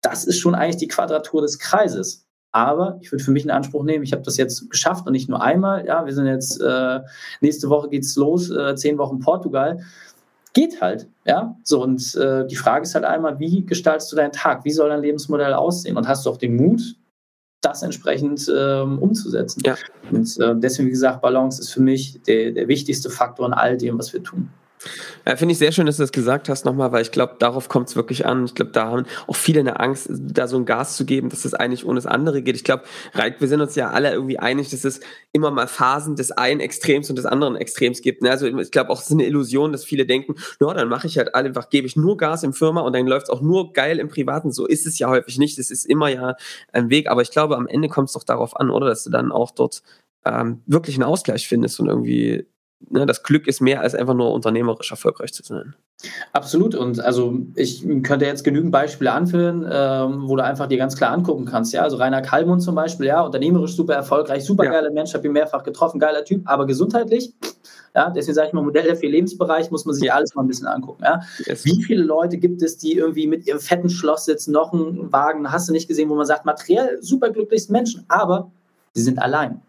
das 0.01 0.25
ist 0.25 0.39
schon 0.39 0.55
eigentlich 0.55 0.77
die 0.77 0.87
Quadratur 0.87 1.41
des 1.41 1.59
Kreises. 1.59 2.25
Aber 2.51 2.97
ich 3.01 3.11
würde 3.11 3.23
für 3.23 3.31
mich 3.31 3.45
in 3.45 3.51
Anspruch 3.51 3.83
nehmen, 3.83 4.03
ich 4.03 4.11
habe 4.11 4.23
das 4.23 4.37
jetzt 4.37 4.69
geschafft 4.69 5.07
und 5.07 5.13
nicht 5.13 5.29
nur 5.29 5.41
einmal. 5.41 5.85
Ja, 5.85 6.05
wir 6.05 6.13
sind 6.13 6.25
jetzt, 6.25 6.59
äh, 6.61 6.99
nächste 7.39 7.69
Woche 7.69 7.89
geht's 7.89 8.15
los, 8.17 8.49
äh, 8.49 8.75
zehn 8.75 8.97
Wochen 8.97 9.19
Portugal. 9.19 9.79
Geht 10.53 10.81
halt, 10.81 11.07
ja. 11.25 11.55
So, 11.63 11.81
und 11.81 12.13
äh, 12.15 12.45
die 12.45 12.57
Frage 12.57 12.83
ist 12.83 12.93
halt 12.93 13.05
einmal, 13.05 13.39
wie 13.39 13.65
gestaltest 13.65 14.11
du 14.11 14.17
deinen 14.17 14.33
Tag? 14.33 14.65
Wie 14.65 14.71
soll 14.71 14.89
dein 14.89 15.01
Lebensmodell 15.01 15.53
aussehen? 15.53 15.95
Und 15.95 16.09
hast 16.09 16.25
du 16.25 16.29
auch 16.29 16.37
den 16.37 16.57
Mut, 16.57 16.81
das 17.61 17.83
entsprechend 17.83 18.51
ähm, 18.53 18.99
umzusetzen. 18.99 19.61
Ja. 19.65 19.75
Und 20.11 20.39
äh, 20.39 20.55
deswegen, 20.55 20.87
wie 20.87 20.91
gesagt, 20.91 21.21
Balance 21.21 21.61
ist 21.61 21.69
für 21.69 21.81
mich 21.81 22.21
der, 22.23 22.51
der 22.51 22.67
wichtigste 22.67 23.09
Faktor 23.09 23.45
in 23.45 23.53
all 23.53 23.77
dem, 23.77 23.97
was 23.99 24.11
wir 24.13 24.23
tun. 24.23 24.49
Ja, 25.25 25.35
Finde 25.35 25.51
ich 25.51 25.59
sehr 25.59 25.71
schön, 25.71 25.85
dass 25.85 25.97
du 25.97 26.03
das 26.03 26.11
gesagt 26.11 26.49
hast 26.49 26.65
nochmal, 26.65 26.91
weil 26.91 27.03
ich 27.03 27.11
glaube, 27.11 27.35
darauf 27.37 27.69
kommt 27.69 27.89
es 27.89 27.95
wirklich 27.95 28.25
an. 28.25 28.45
Ich 28.45 28.55
glaube, 28.55 28.71
da 28.71 28.87
haben 28.87 29.05
auch 29.27 29.35
viele 29.35 29.59
eine 29.59 29.79
Angst, 29.79 30.07
da 30.09 30.47
so 30.47 30.57
ein 30.57 30.65
Gas 30.65 30.95
zu 30.95 31.05
geben, 31.05 31.29
dass 31.29 31.43
das 31.43 31.53
eigentlich 31.53 31.85
ohne 31.85 31.95
das 31.95 32.07
andere 32.07 32.41
geht. 32.41 32.55
Ich 32.55 32.63
glaube, 32.63 32.83
wir 33.13 33.47
sind 33.47 33.61
uns 33.61 33.75
ja 33.75 33.91
alle 33.91 34.11
irgendwie 34.11 34.39
einig, 34.39 34.69
dass 34.69 34.83
es 34.83 34.99
immer 35.31 35.51
mal 35.51 35.67
Phasen 35.67 36.15
des 36.15 36.31
einen 36.31 36.59
Extrems 36.59 37.09
und 37.09 37.15
des 37.17 37.25
anderen 37.25 37.55
Extrems 37.55 38.01
gibt. 38.01 38.23
Ne? 38.23 38.31
Also 38.31 38.47
ich 38.47 38.71
glaube 38.71 38.89
auch, 38.89 38.99
es 38.99 39.07
ist 39.07 39.11
eine 39.11 39.25
Illusion, 39.25 39.71
dass 39.71 39.85
viele 39.85 40.05
denken, 40.05 40.35
no, 40.59 40.73
dann 40.73 40.89
mache 40.89 41.07
ich 41.07 41.17
halt 41.17 41.35
einfach, 41.35 41.69
gebe 41.69 41.85
ich 41.85 41.95
nur 41.95 42.17
Gas 42.17 42.43
im 42.43 42.53
Firma 42.53 42.81
und 42.81 42.93
dann 42.93 43.05
läuft 43.05 43.27
es 43.27 43.29
auch 43.29 43.41
nur 43.41 43.73
geil 43.73 43.99
im 43.99 44.09
Privaten. 44.09 44.51
So 44.51 44.65
ist 44.65 44.87
es 44.87 44.97
ja 44.97 45.09
häufig 45.09 45.37
nicht. 45.37 45.59
Es 45.59 45.69
ist 45.69 45.85
immer 45.85 46.09
ja 46.09 46.35
ein 46.73 46.89
Weg, 46.89 47.07
aber 47.07 47.21
ich 47.21 47.31
glaube, 47.31 47.55
am 47.55 47.67
Ende 47.67 47.87
kommt 47.87 48.09
es 48.09 48.13
doch 48.13 48.23
darauf 48.23 48.59
an, 48.59 48.71
oder 48.71 48.87
dass 48.87 49.03
du 49.03 49.11
dann 49.11 49.31
auch 49.31 49.51
dort 49.51 49.83
ähm, 50.25 50.61
wirklich 50.65 50.95
einen 50.95 51.03
Ausgleich 51.03 51.47
findest 51.47 51.79
und 51.79 51.87
irgendwie 51.87 52.45
ne, 52.89 53.05
das 53.05 53.23
Glück 53.23 53.47
ist 53.47 53.61
mehr 53.61 53.81
als 53.81 53.95
einfach 53.95 54.13
nur 54.13 54.31
unternehmerisch 54.33 54.91
erfolgreich 54.91 55.33
zu 55.33 55.43
sein. 55.43 55.75
Absolut. 56.33 56.75
Und 56.75 56.99
also 56.99 57.37
ich 57.55 57.85
könnte 58.03 58.25
jetzt 58.25 58.43
genügend 58.43 58.71
Beispiele 58.71 59.11
anführen, 59.11 59.67
ähm, 59.71 60.27
wo 60.27 60.35
du 60.35 60.43
einfach 60.43 60.67
dir 60.67 60.77
ganz 60.77 60.95
klar 60.95 61.11
angucken 61.11 61.45
kannst. 61.45 61.73
Ja, 61.73 61.83
also 61.83 61.97
Rainer 61.97 62.21
Kallmund 62.21 62.61
zum 62.61 62.75
Beispiel, 62.75 63.07
ja, 63.07 63.21
unternehmerisch 63.21 63.75
super 63.75 63.93
erfolgreich, 63.93 64.43
super 64.43 64.65
geiler 64.65 64.87
ja. 64.87 64.93
Mensch, 64.93 65.13
habe 65.13 65.27
ihn 65.27 65.33
mehrfach 65.33 65.63
getroffen, 65.63 65.99
geiler 65.99 66.25
Typ, 66.25 66.41
aber 66.45 66.65
gesundheitlich, 66.65 67.33
ja, 67.93 68.09
deswegen 68.09 68.35
sage 68.35 68.47
ich 68.47 68.53
mal, 68.53 68.63
Modell 68.63 68.83
der 68.83 68.95
vier 68.95 69.09
Lebensbereich 69.09 69.69
muss 69.69 69.85
man 69.85 69.93
sich 69.93 70.05
ja. 70.05 70.15
alles 70.15 70.33
mal 70.33 70.43
ein 70.43 70.47
bisschen 70.47 70.67
angucken. 70.67 71.03
Ja. 71.03 71.21
Yes. 71.45 71.65
Wie 71.65 71.83
viele 71.83 72.03
Leute 72.03 72.37
gibt 72.37 72.61
es, 72.61 72.77
die 72.77 72.93
irgendwie 72.93 73.27
mit 73.27 73.45
ihrem 73.45 73.59
fetten 73.59 73.89
Schloss 73.89 74.25
sitzen, 74.25 74.51
noch 74.53 74.73
einen 74.73 75.11
Wagen, 75.11 75.51
hast 75.51 75.67
du 75.69 75.73
nicht 75.73 75.87
gesehen, 75.87 76.09
wo 76.09 76.15
man 76.15 76.25
sagt, 76.25 76.45
materiell 76.45 76.99
super 77.01 77.29
glücklichsten 77.29 77.73
Menschen, 77.73 78.05
aber 78.07 78.51
sie 78.93 79.03
sind 79.03 79.19
allein. 79.19 79.61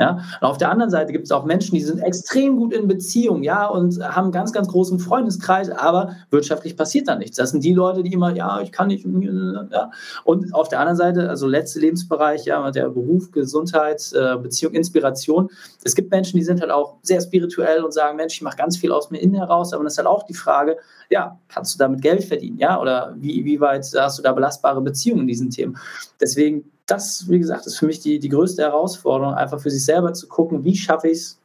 Ja? 0.00 0.18
Und 0.40 0.48
auf 0.48 0.56
der 0.56 0.70
anderen 0.70 0.90
Seite 0.90 1.12
gibt 1.12 1.26
es 1.26 1.30
auch 1.30 1.44
Menschen, 1.44 1.74
die 1.74 1.82
sind 1.82 1.98
extrem 1.98 2.56
gut 2.56 2.72
in 2.72 2.88
Beziehung, 2.88 3.42
ja, 3.42 3.66
und 3.66 4.00
haben 4.00 4.24
einen 4.24 4.32
ganz, 4.32 4.52
ganz 4.52 4.68
großen 4.68 4.98
Freundeskreis, 4.98 5.68
aber 5.70 6.16
wirtschaftlich 6.30 6.76
passiert 6.76 7.06
da 7.06 7.16
nichts. 7.16 7.36
Das 7.36 7.50
sind 7.50 7.62
die 7.62 7.74
Leute, 7.74 8.02
die 8.02 8.12
immer, 8.12 8.34
ja, 8.34 8.60
ich 8.62 8.72
kann 8.72 8.88
nicht, 8.88 9.04
ja. 9.04 9.90
Und 10.24 10.54
auf 10.54 10.68
der 10.68 10.80
anderen 10.80 10.96
Seite, 10.96 11.28
also 11.28 11.46
letzte 11.46 11.80
Lebensbereich, 11.80 12.46
ja, 12.46 12.70
der 12.70 12.88
Beruf, 12.88 13.30
Gesundheit, 13.30 14.10
äh, 14.14 14.36
Beziehung, 14.38 14.72
Inspiration. 14.72 15.50
Es 15.84 15.94
gibt 15.94 16.10
Menschen, 16.10 16.38
die 16.38 16.44
sind 16.44 16.62
halt 16.62 16.70
auch 16.70 16.96
sehr 17.02 17.20
spirituell 17.20 17.84
und 17.84 17.92
sagen, 17.92 18.16
Mensch, 18.16 18.34
ich 18.34 18.42
mache 18.42 18.56
ganz 18.56 18.78
viel 18.78 18.92
aus 18.92 19.10
mir 19.10 19.18
innen 19.18 19.34
heraus, 19.34 19.74
aber 19.74 19.84
das 19.84 19.94
ist 19.94 19.98
halt 19.98 20.08
auch 20.08 20.22
die 20.22 20.34
Frage, 20.34 20.78
ja, 21.10 21.38
kannst 21.48 21.74
du 21.74 21.78
damit 21.78 22.00
Geld 22.00 22.24
verdienen, 22.24 22.56
ja, 22.58 22.80
oder 22.80 23.14
wie, 23.18 23.44
wie 23.44 23.60
weit 23.60 23.86
hast 23.96 24.18
du 24.18 24.22
da 24.22 24.32
belastbare 24.32 24.80
Beziehungen 24.80 25.22
in 25.22 25.26
diesen 25.26 25.50
Themen? 25.50 25.76
Deswegen 26.20 26.70
das, 26.90 27.28
wie 27.28 27.38
gesagt, 27.38 27.66
ist 27.66 27.78
für 27.78 27.86
mich 27.86 28.00
die, 28.00 28.18
die 28.18 28.28
größte 28.28 28.62
Herausforderung, 28.62 29.34
einfach 29.34 29.60
für 29.60 29.70
sich 29.70 29.84
selber 29.84 30.12
zu 30.12 30.28
gucken, 30.28 30.64
wie 30.64 30.76
schaffe 30.76 31.08
ich 31.08 31.18
es, 31.18 31.40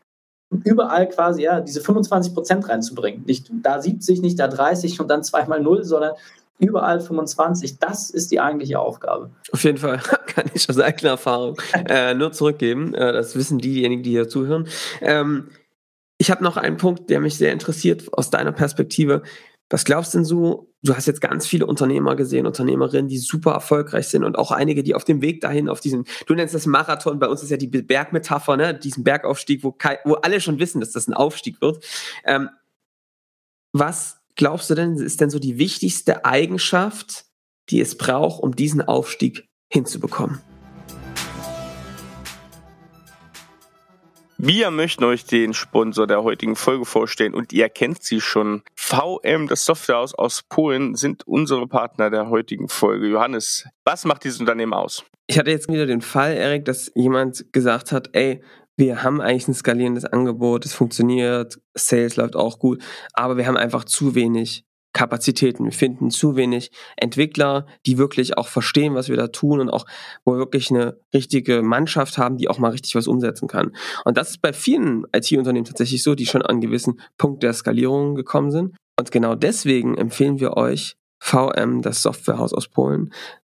überall 0.64 1.10
quasi 1.10 1.44
ja, 1.44 1.60
diese 1.60 1.82
25 1.82 2.34
Prozent 2.34 2.68
reinzubringen. 2.70 3.24
Nicht 3.26 3.52
da 3.62 3.82
70, 3.82 4.22
nicht 4.22 4.40
da 4.40 4.48
30 4.48 5.00
und 5.00 5.08
dann 5.08 5.24
zweimal 5.24 5.62
0, 5.62 5.84
sondern 5.84 6.14
überall 6.60 7.02
25. 7.02 7.80
Das 7.80 8.10
ist 8.10 8.32
die 8.32 8.40
eigentliche 8.40 8.80
Aufgabe. 8.80 9.32
Auf 9.52 9.64
jeden 9.64 9.78
Fall 9.78 9.98
kann 10.28 10.46
ich 10.54 10.70
aus 10.70 10.80
eigener 10.80 11.12
Erfahrung 11.12 11.58
äh, 11.90 12.14
nur 12.14 12.32
zurückgeben. 12.32 12.94
Äh, 12.94 13.14
das 13.14 13.36
wissen 13.36 13.58
diejenigen, 13.58 14.04
die 14.04 14.12
hier 14.12 14.30
zuhören. 14.30 14.68
Ähm, 15.02 15.50
ich 16.18 16.32
habe 16.32 16.44
noch 16.44 16.58
einen 16.58 16.78
Punkt, 16.78 17.10
der 17.10 17.20
mich 17.20 17.38
sehr 17.38 17.52
interessiert 17.52 18.14
aus 18.14 18.30
deiner 18.30 18.54
Perspektive. 18.54 19.24
Was 19.70 19.84
glaubst 19.84 20.14
du 20.14 20.20
denn 20.20 20.26
so? 20.26 20.70
Du 20.86 20.96
hast 20.96 21.08
jetzt 21.08 21.20
ganz 21.20 21.48
viele 21.48 21.66
Unternehmer 21.66 22.16
gesehen, 22.16 22.46
Unternehmerinnen, 22.46 23.08
die 23.08 23.18
super 23.18 23.54
erfolgreich 23.54 24.08
sind 24.08 24.24
und 24.24 24.38
auch 24.38 24.52
einige, 24.52 24.84
die 24.84 24.94
auf 24.94 25.04
dem 25.04 25.20
Weg 25.22 25.42
dahin, 25.42 25.68
auf 25.68 25.80
diesen, 25.80 26.06
du 26.28 26.36
nennst 26.36 26.54
das 26.54 26.68
Marathon, 26.68 27.18
bei 27.18 27.28
uns 27.28 27.42
ist 27.42 27.50
ja 27.50 27.58
die 27.58 27.68
Bergmetapher, 27.68 28.56
ne, 28.56 28.76
diesen 28.76 29.04
Bergaufstieg, 29.04 29.64
wo, 29.64 29.76
wo 30.04 30.14
alle 30.14 30.40
schon 30.40 30.60
wissen, 30.60 30.80
dass 30.80 30.92
das 30.92 31.08
ein 31.08 31.16
Aufstieg 31.16 31.60
wird. 31.60 31.84
Ähm, 32.24 32.50
was 33.74 34.18
glaubst 34.36 34.70
du 34.70 34.76
denn, 34.76 34.96
ist 34.98 35.20
denn 35.22 35.32
so 35.32 35.40
die 35.40 35.58
wichtigste 35.58 36.24
Eigenschaft, 36.24 37.26
die 37.70 37.82
es 37.82 37.98
braucht, 37.98 38.44
um 38.44 38.56
diesen 38.56 38.84
Aufstieg 38.84 39.50
hinzubekommen? 39.70 40.40
Wir 44.48 44.70
möchten 44.70 45.04
euch 45.04 45.26
den 45.26 45.56
Sponsor 45.56 46.06
der 46.06 46.22
heutigen 46.22 46.56
Folge 46.56 46.86
vorstellen 46.86 47.34
und 47.34 47.52
ihr 47.52 47.68
kennt 47.68 48.04
sie 48.04 48.22
schon. 48.22 48.62
VM, 48.76 49.48
das 49.48 49.66
Softwarehaus 49.66 50.14
aus 50.14 50.44
Polen, 50.48 50.94
sind 50.94 51.26
unsere 51.26 51.68
Partner 51.68 52.12
der 52.12 52.30
heutigen 52.30 52.70
Folge. 52.70 53.08
Johannes, 53.08 53.68
was 53.86 54.06
macht 54.06 54.24
dieses 54.24 54.40
Unternehmen 54.40 54.76
aus? 54.76 55.04
Ich 55.26 55.40
hatte 55.40 55.50
jetzt 55.50 55.68
wieder 55.68 55.88
den 55.88 56.02
Fall, 56.02 56.34
Erik, 56.36 56.64
dass 56.66 56.92
jemand 56.94 57.52
gesagt 57.54 57.92
hat, 57.92 58.10
ey, 58.14 58.44
wir 58.78 59.02
haben 59.02 59.20
eigentlich 59.20 59.48
ein 59.48 59.56
skalierendes 59.56 60.06
Angebot, 60.06 60.64
es 60.64 60.76
funktioniert, 60.76 61.60
Sales 61.74 62.16
läuft 62.16 62.36
auch 62.36 62.60
gut, 62.60 62.84
aber 63.14 63.38
wir 63.38 63.48
haben 63.48 63.58
einfach 63.58 63.84
zu 63.84 64.14
wenig 64.14 64.64
Kapazitäten. 64.96 65.66
Wir 65.66 65.74
finden 65.74 66.10
zu 66.10 66.36
wenig 66.36 66.72
Entwickler, 66.96 67.68
die 67.86 68.00
wirklich 68.00 68.38
auch 68.38 68.48
verstehen, 68.48 68.96
was 68.96 69.10
wir 69.10 69.18
da 69.18 69.28
tun 69.28 69.60
und 69.60 69.70
auch, 69.70 69.86
wo 70.24 70.32
wir 70.32 70.40
wirklich 70.40 70.72
eine 70.72 70.98
richtige 71.14 71.62
Mannschaft 71.62 72.18
haben, 72.18 72.38
die 72.38 72.48
auch 72.48 72.58
mal 72.58 72.72
richtig 72.72 72.96
was 72.96 73.08
umsetzen 73.08 73.48
kann. 73.48 73.76
Und 74.06 74.18
das 74.18 74.32
ist 74.32 74.42
bei 74.42 74.54
vielen 74.54 75.06
IT-Unternehmen 75.14 75.66
tatsächlich 75.66 76.02
so, 76.02 76.16
die 76.16 76.26
schon 76.26 76.42
an 76.42 76.62
gewissen 76.62 77.02
Punkt 77.18 77.44
der 77.44 77.54
Skalierung 77.54 78.16
gekommen 78.16 78.52
sind. 78.52 78.76
Und 78.98 79.12
genau 79.12 79.36
deswegen 79.36 79.98
empfehlen 79.98 80.40
wir 80.40 80.56
euch 80.56 80.96
VM, 81.20 81.82
das 81.82 82.02
Softwarehaus 82.02 82.54
aus 82.54 82.70
Polen, 82.70 83.14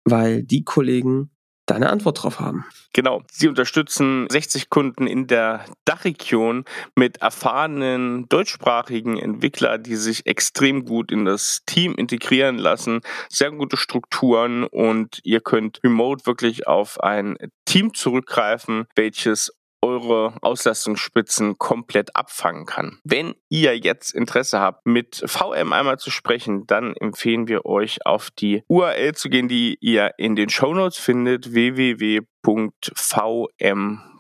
weil 0.05 0.43
die 0.43 0.65
Kollegen 0.65 1.31
da 1.67 1.75
eine 1.75 1.91
Antwort 1.91 2.23
drauf 2.23 2.41
haben. 2.41 2.65
Genau. 2.93 3.23
Sie 3.31 3.49
unterstützen 3.49 4.27
60 4.31 4.71
Kunden 4.71 5.07
in 5.07 5.27
der 5.27 5.65
Dachregion 5.85 6.65
mit 6.95 7.19
erfahrenen 7.19 8.29
deutschsprachigen 8.29 9.19
Entwicklern, 9.19 9.83
die 9.83 9.97
sich 9.97 10.27
extrem 10.27 10.85
gut 10.85 11.13
in 11.13 11.25
das 11.25 11.63
Team 11.67 11.95
integrieren 11.95 12.57
lassen, 12.57 13.01
sehr 13.29 13.51
gute 13.51 13.77
Strukturen 13.77 14.65
und 14.65 15.21
ihr 15.25 15.41
könnt 15.41 15.81
remote 15.85 16.25
wirklich 16.25 16.67
auf 16.67 17.01
ein 17.01 17.37
Team 17.65 17.93
zurückgreifen, 17.93 18.87
welches 18.95 19.53
eure 19.87 20.35
Auslastungsspitzen 20.43 21.59
komplett 21.59 22.17
abfangen 22.17 22.67
kann. 22.67 22.99
Wenn 23.05 23.35
ihr 23.49 23.79
jetzt 23.79 24.13
Interesse 24.15 24.59
habt, 24.61 24.85
mit 24.87 25.23
VM 25.25 25.73
einmal 25.73 25.99
zu 25.99 26.11
sprechen, 26.11 26.67
dann 26.67 26.95
empfehlen 26.95 27.47
wir 27.49 27.65
euch 27.67 28.05
auf 28.05 28.31
die 28.31 28.65
URL 28.69 29.15
zu 29.15 29.29
gehen, 29.29 29.49
die 29.49 29.79
ihr 29.81 30.13
in 30.19 30.35
den 30.35 30.49
Show 30.49 30.75
Notes 30.75 30.99
findet, 30.99 31.53
www.vm 31.53 32.17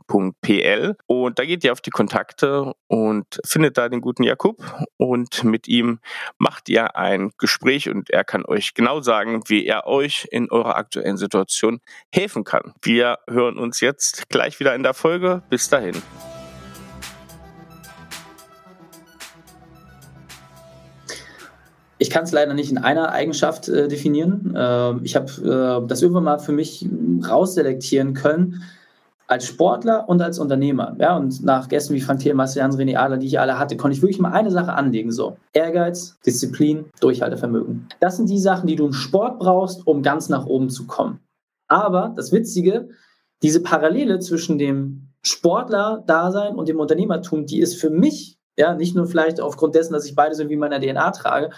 jakub.pl 0.08 0.96
und 1.06 1.38
da 1.38 1.44
geht 1.44 1.64
ihr 1.64 1.72
auf 1.72 1.80
die 1.80 1.90
Kontakte 1.90 2.74
und 2.88 3.26
findet 3.44 3.78
da 3.78 3.88
den 3.88 4.00
guten 4.00 4.22
Jakub 4.22 4.62
und 4.96 5.44
mit 5.44 5.68
ihm 5.68 5.98
macht 6.38 6.68
ihr 6.68 6.96
ein 6.96 7.32
Gespräch 7.38 7.88
und 7.88 8.10
er 8.10 8.24
kann 8.24 8.44
euch 8.46 8.74
genau 8.74 9.00
sagen, 9.00 9.42
wie 9.46 9.66
er 9.66 9.86
euch 9.86 10.26
in 10.30 10.50
eurer 10.50 10.76
aktuellen 10.76 11.16
Situation 11.16 11.80
helfen 12.12 12.44
kann. 12.44 12.74
Wir 12.82 13.18
hören 13.28 13.58
uns 13.58 13.80
jetzt 13.80 14.28
gleich 14.28 14.58
wieder 14.60 14.74
in 14.74 14.82
der 14.82 14.94
Folge. 14.94 15.42
Bis 15.50 15.68
dahin. 15.68 15.94
Ich 21.98 22.10
kann 22.10 22.24
es 22.24 22.32
leider 22.32 22.52
nicht 22.52 22.70
in 22.70 22.76
einer 22.76 23.10
Eigenschaft 23.10 23.68
äh, 23.68 23.88
definieren. 23.88 24.54
Äh, 24.54 24.96
ich 25.02 25.16
habe 25.16 25.82
äh, 25.82 25.88
das 25.88 26.02
irgendwann 26.02 26.24
mal 26.24 26.38
für 26.38 26.52
mich 26.52 26.86
rausselektieren 27.26 28.12
können, 28.12 28.62
als 29.28 29.46
Sportler 29.46 30.08
und 30.08 30.22
als 30.22 30.38
Unternehmer. 30.38 30.96
Ja, 30.98 31.16
und 31.16 31.42
nach 31.44 31.68
Gästen 31.68 31.94
wie 31.94 32.00
Frank 32.00 32.20
Thielmann, 32.20 32.48
Jans 32.52 32.76
René 32.76 32.96
Adler, 32.96 33.16
die 33.16 33.26
ich 33.26 33.40
alle 33.40 33.58
hatte, 33.58 33.76
konnte 33.76 33.96
ich 33.96 34.02
wirklich 34.02 34.20
mal 34.20 34.32
eine 34.32 34.50
Sache 34.50 34.72
anlegen. 34.72 35.10
So. 35.10 35.36
Ehrgeiz, 35.52 36.16
Disziplin, 36.24 36.86
Durchhaltevermögen. 37.00 37.88
Das 38.00 38.16
sind 38.16 38.28
die 38.28 38.38
Sachen, 38.38 38.66
die 38.66 38.76
du 38.76 38.86
im 38.86 38.92
Sport 38.92 39.38
brauchst, 39.38 39.86
um 39.86 40.02
ganz 40.02 40.28
nach 40.28 40.46
oben 40.46 40.70
zu 40.70 40.86
kommen. 40.86 41.20
Aber 41.68 42.12
das 42.16 42.32
Witzige, 42.32 42.88
diese 43.42 43.62
Parallele 43.62 44.18
zwischen 44.20 44.58
dem 44.58 45.08
Sportler-Dasein 45.22 46.54
und 46.54 46.68
dem 46.68 46.78
Unternehmertum, 46.78 47.46
die 47.46 47.60
ist 47.60 47.80
für 47.80 47.90
mich, 47.90 48.38
ja, 48.56 48.74
nicht 48.74 48.94
nur 48.94 49.06
vielleicht 49.06 49.40
aufgrund 49.40 49.74
dessen, 49.74 49.92
dass 49.92 50.06
ich 50.06 50.14
beides 50.14 50.38
irgendwie 50.38 50.54
in 50.54 50.60
meiner 50.60 50.80
DNA 50.80 51.10
trage, 51.10 51.50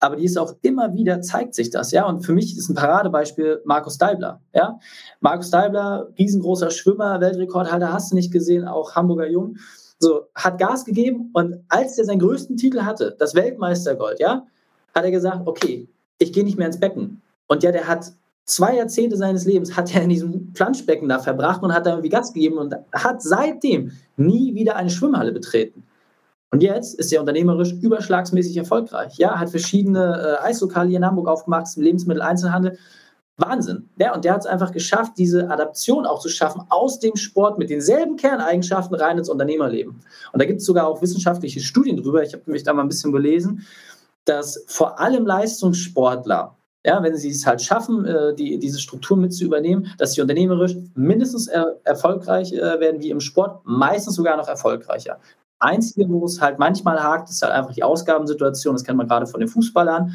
aber 0.00 0.16
die 0.16 0.24
ist 0.24 0.38
auch 0.38 0.54
immer 0.62 0.94
wieder, 0.94 1.20
zeigt 1.22 1.54
sich 1.54 1.70
das, 1.70 1.90
ja. 1.92 2.06
Und 2.06 2.24
für 2.24 2.32
mich 2.32 2.56
ist 2.56 2.68
ein 2.68 2.74
Paradebeispiel 2.74 3.62
Markus 3.64 3.98
Deibler, 3.98 4.40
ja. 4.54 4.78
Markus 5.20 5.50
Deibler, 5.50 6.08
riesengroßer 6.18 6.70
Schwimmer, 6.70 7.20
Weltrekordhalter, 7.20 7.92
hast 7.92 8.12
du 8.12 8.16
nicht 8.16 8.32
gesehen, 8.32 8.66
auch 8.66 8.94
Hamburger 8.94 9.28
Jung, 9.28 9.56
so, 9.98 10.26
hat 10.34 10.58
Gas 10.58 10.84
gegeben 10.84 11.30
und 11.32 11.56
als 11.68 11.98
er 11.98 12.04
seinen 12.04 12.18
größten 12.18 12.56
Titel 12.56 12.82
hatte, 12.82 13.16
das 13.18 13.34
Weltmeistergold, 13.34 14.20
ja, 14.20 14.46
hat 14.94 15.04
er 15.04 15.10
gesagt, 15.10 15.46
okay, 15.46 15.88
ich 16.18 16.32
gehe 16.32 16.44
nicht 16.44 16.58
mehr 16.58 16.66
ins 16.66 16.80
Becken. 16.80 17.22
Und 17.46 17.62
ja, 17.62 17.72
der 17.72 17.86
hat 17.86 18.12
zwei 18.44 18.76
Jahrzehnte 18.76 19.16
seines 19.16 19.44
Lebens 19.44 19.76
hat 19.76 19.94
er 19.94 20.02
in 20.02 20.08
diesem 20.08 20.52
Planschbecken 20.52 21.08
da 21.08 21.18
verbracht 21.18 21.62
und 21.62 21.72
hat 21.72 21.86
da 21.86 21.90
irgendwie 21.90 22.08
Gas 22.08 22.32
gegeben 22.32 22.58
und 22.58 22.74
hat 22.92 23.22
seitdem 23.22 23.92
nie 24.16 24.54
wieder 24.54 24.76
eine 24.76 24.90
Schwimmhalle 24.90 25.32
betreten. 25.32 25.82
Und 26.56 26.62
jetzt 26.62 26.98
ist 26.98 27.12
er 27.12 27.20
unternehmerisch 27.20 27.74
überschlagsmäßig 27.82 28.56
erfolgreich. 28.56 29.18
Ja, 29.18 29.38
hat 29.38 29.50
verschiedene 29.50 30.38
äh, 30.40 30.42
Eislokale 30.42 30.88
hier 30.88 30.96
in 30.96 31.04
Hamburg 31.04 31.28
aufgemacht, 31.28 31.76
Lebensmitteleinzelhandel. 31.76 32.78
Wahnsinn. 33.36 33.90
Ja, 34.00 34.14
und 34.14 34.24
der 34.24 34.32
hat 34.32 34.40
es 34.40 34.46
einfach 34.46 34.72
geschafft, 34.72 35.18
diese 35.18 35.50
Adaption 35.50 36.06
auch 36.06 36.18
zu 36.18 36.30
schaffen 36.30 36.62
aus 36.70 36.98
dem 36.98 37.14
Sport 37.16 37.58
mit 37.58 37.68
denselben 37.68 38.16
Kerneigenschaften 38.16 38.96
rein 38.96 39.18
ins 39.18 39.28
Unternehmerleben. 39.28 40.00
Und 40.32 40.40
da 40.40 40.46
gibt 40.46 40.60
es 40.60 40.66
sogar 40.66 40.86
auch 40.86 41.02
wissenschaftliche 41.02 41.60
Studien 41.60 41.98
drüber. 41.98 42.22
Ich 42.22 42.32
habe 42.32 42.50
mich 42.50 42.62
da 42.62 42.72
mal 42.72 42.80
ein 42.80 42.88
bisschen 42.88 43.12
gelesen, 43.12 43.66
dass 44.24 44.64
vor 44.66 44.98
allem 44.98 45.26
Leistungssportler, 45.26 46.56
ja, 46.86 47.02
wenn 47.02 47.18
sie 47.18 47.28
es 47.28 47.44
halt 47.44 47.60
schaffen, 47.60 48.06
äh, 48.06 48.34
die, 48.34 48.58
diese 48.58 48.80
Struktur 48.80 49.18
mit 49.18 49.34
zu 49.34 49.44
übernehmen, 49.44 49.92
dass 49.98 50.14
sie 50.14 50.22
unternehmerisch 50.22 50.74
mindestens 50.94 51.48
er, 51.48 51.76
erfolgreich 51.84 52.54
äh, 52.54 52.80
werden 52.80 53.02
wie 53.02 53.10
im 53.10 53.20
Sport, 53.20 53.60
meistens 53.66 54.14
sogar 54.14 54.38
noch 54.38 54.48
erfolgreicher. 54.48 55.20
Einzige, 55.58 56.08
wo 56.08 56.24
es 56.26 56.40
halt 56.40 56.58
manchmal 56.58 57.02
hakt, 57.02 57.30
ist 57.30 57.42
halt 57.42 57.52
einfach 57.52 57.72
die 57.72 57.82
Ausgabensituation. 57.82 58.74
Das 58.74 58.84
kennt 58.84 58.98
man 58.98 59.08
gerade 59.08 59.26
von 59.26 59.40
den 59.40 59.48
Fußballern. 59.48 60.14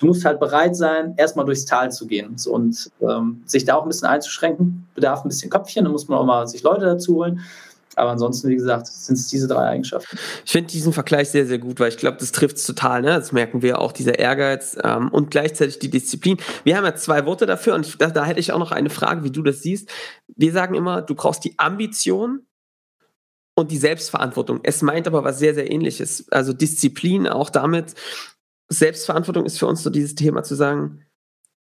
Du 0.00 0.06
musst 0.06 0.24
halt 0.24 0.40
bereit 0.40 0.74
sein, 0.74 1.14
erstmal 1.16 1.44
durchs 1.44 1.64
Tal 1.64 1.92
zu 1.92 2.06
gehen. 2.06 2.36
und 2.48 2.90
ähm, 3.00 3.42
sich 3.46 3.64
da 3.64 3.76
auch 3.76 3.82
ein 3.82 3.88
bisschen 3.88 4.08
einzuschränken, 4.08 4.88
bedarf 4.94 5.24
ein 5.24 5.28
bisschen 5.28 5.50
Köpfchen. 5.50 5.84
Da 5.84 5.90
muss 5.90 6.08
man 6.08 6.18
auch 6.18 6.24
mal 6.24 6.46
sich 6.46 6.62
Leute 6.62 6.86
dazu 6.86 7.16
holen. 7.16 7.40
Aber 7.96 8.10
ansonsten, 8.10 8.48
wie 8.48 8.56
gesagt, 8.56 8.86
sind 8.86 9.16
es 9.16 9.28
diese 9.28 9.48
drei 9.48 9.68
Eigenschaften. 9.68 10.16
Ich 10.44 10.52
finde 10.52 10.70
diesen 10.70 10.92
Vergleich 10.92 11.28
sehr, 11.30 11.46
sehr 11.46 11.58
gut, 11.58 11.80
weil 11.80 11.88
ich 11.88 11.96
glaube, 11.96 12.18
das 12.18 12.32
trifft 12.32 12.56
es 12.56 12.64
total. 12.64 13.02
Ne? 13.02 13.08
Das 13.08 13.32
merken 13.32 13.62
wir 13.62 13.80
auch, 13.80 13.92
dieser 13.92 14.18
Ehrgeiz 14.18 14.76
ähm, 14.82 15.08
und 15.08 15.30
gleichzeitig 15.30 15.80
die 15.80 15.90
Disziplin. 15.90 16.38
Wir 16.64 16.76
haben 16.76 16.84
ja 16.84 16.94
zwei 16.94 17.26
Worte 17.26 17.46
dafür 17.46 17.74
und 17.74 18.00
da, 18.00 18.08
da 18.08 18.24
hätte 18.24 18.40
ich 18.40 18.52
auch 18.52 18.58
noch 18.58 18.72
eine 18.72 18.90
Frage, 18.90 19.24
wie 19.24 19.30
du 19.30 19.42
das 19.42 19.60
siehst. 19.62 19.90
Wir 20.36 20.52
sagen 20.52 20.74
immer, 20.74 21.02
du 21.02 21.14
brauchst 21.14 21.44
die 21.44 21.58
Ambition 21.58 22.46
und 23.60 23.70
die 23.70 23.76
Selbstverantwortung. 23.76 24.60
Es 24.62 24.82
meint 24.82 25.06
aber 25.06 25.24
was 25.24 25.38
sehr, 25.38 25.54
sehr 25.54 25.70
ähnliches. 25.70 26.30
Also 26.30 26.52
Disziplin 26.52 27.26
auch 27.26 27.50
damit. 27.50 27.94
Selbstverantwortung 28.68 29.46
ist 29.46 29.58
für 29.58 29.66
uns 29.66 29.82
so 29.82 29.90
dieses 29.90 30.14
Thema 30.14 30.42
zu 30.42 30.54
sagen, 30.54 31.04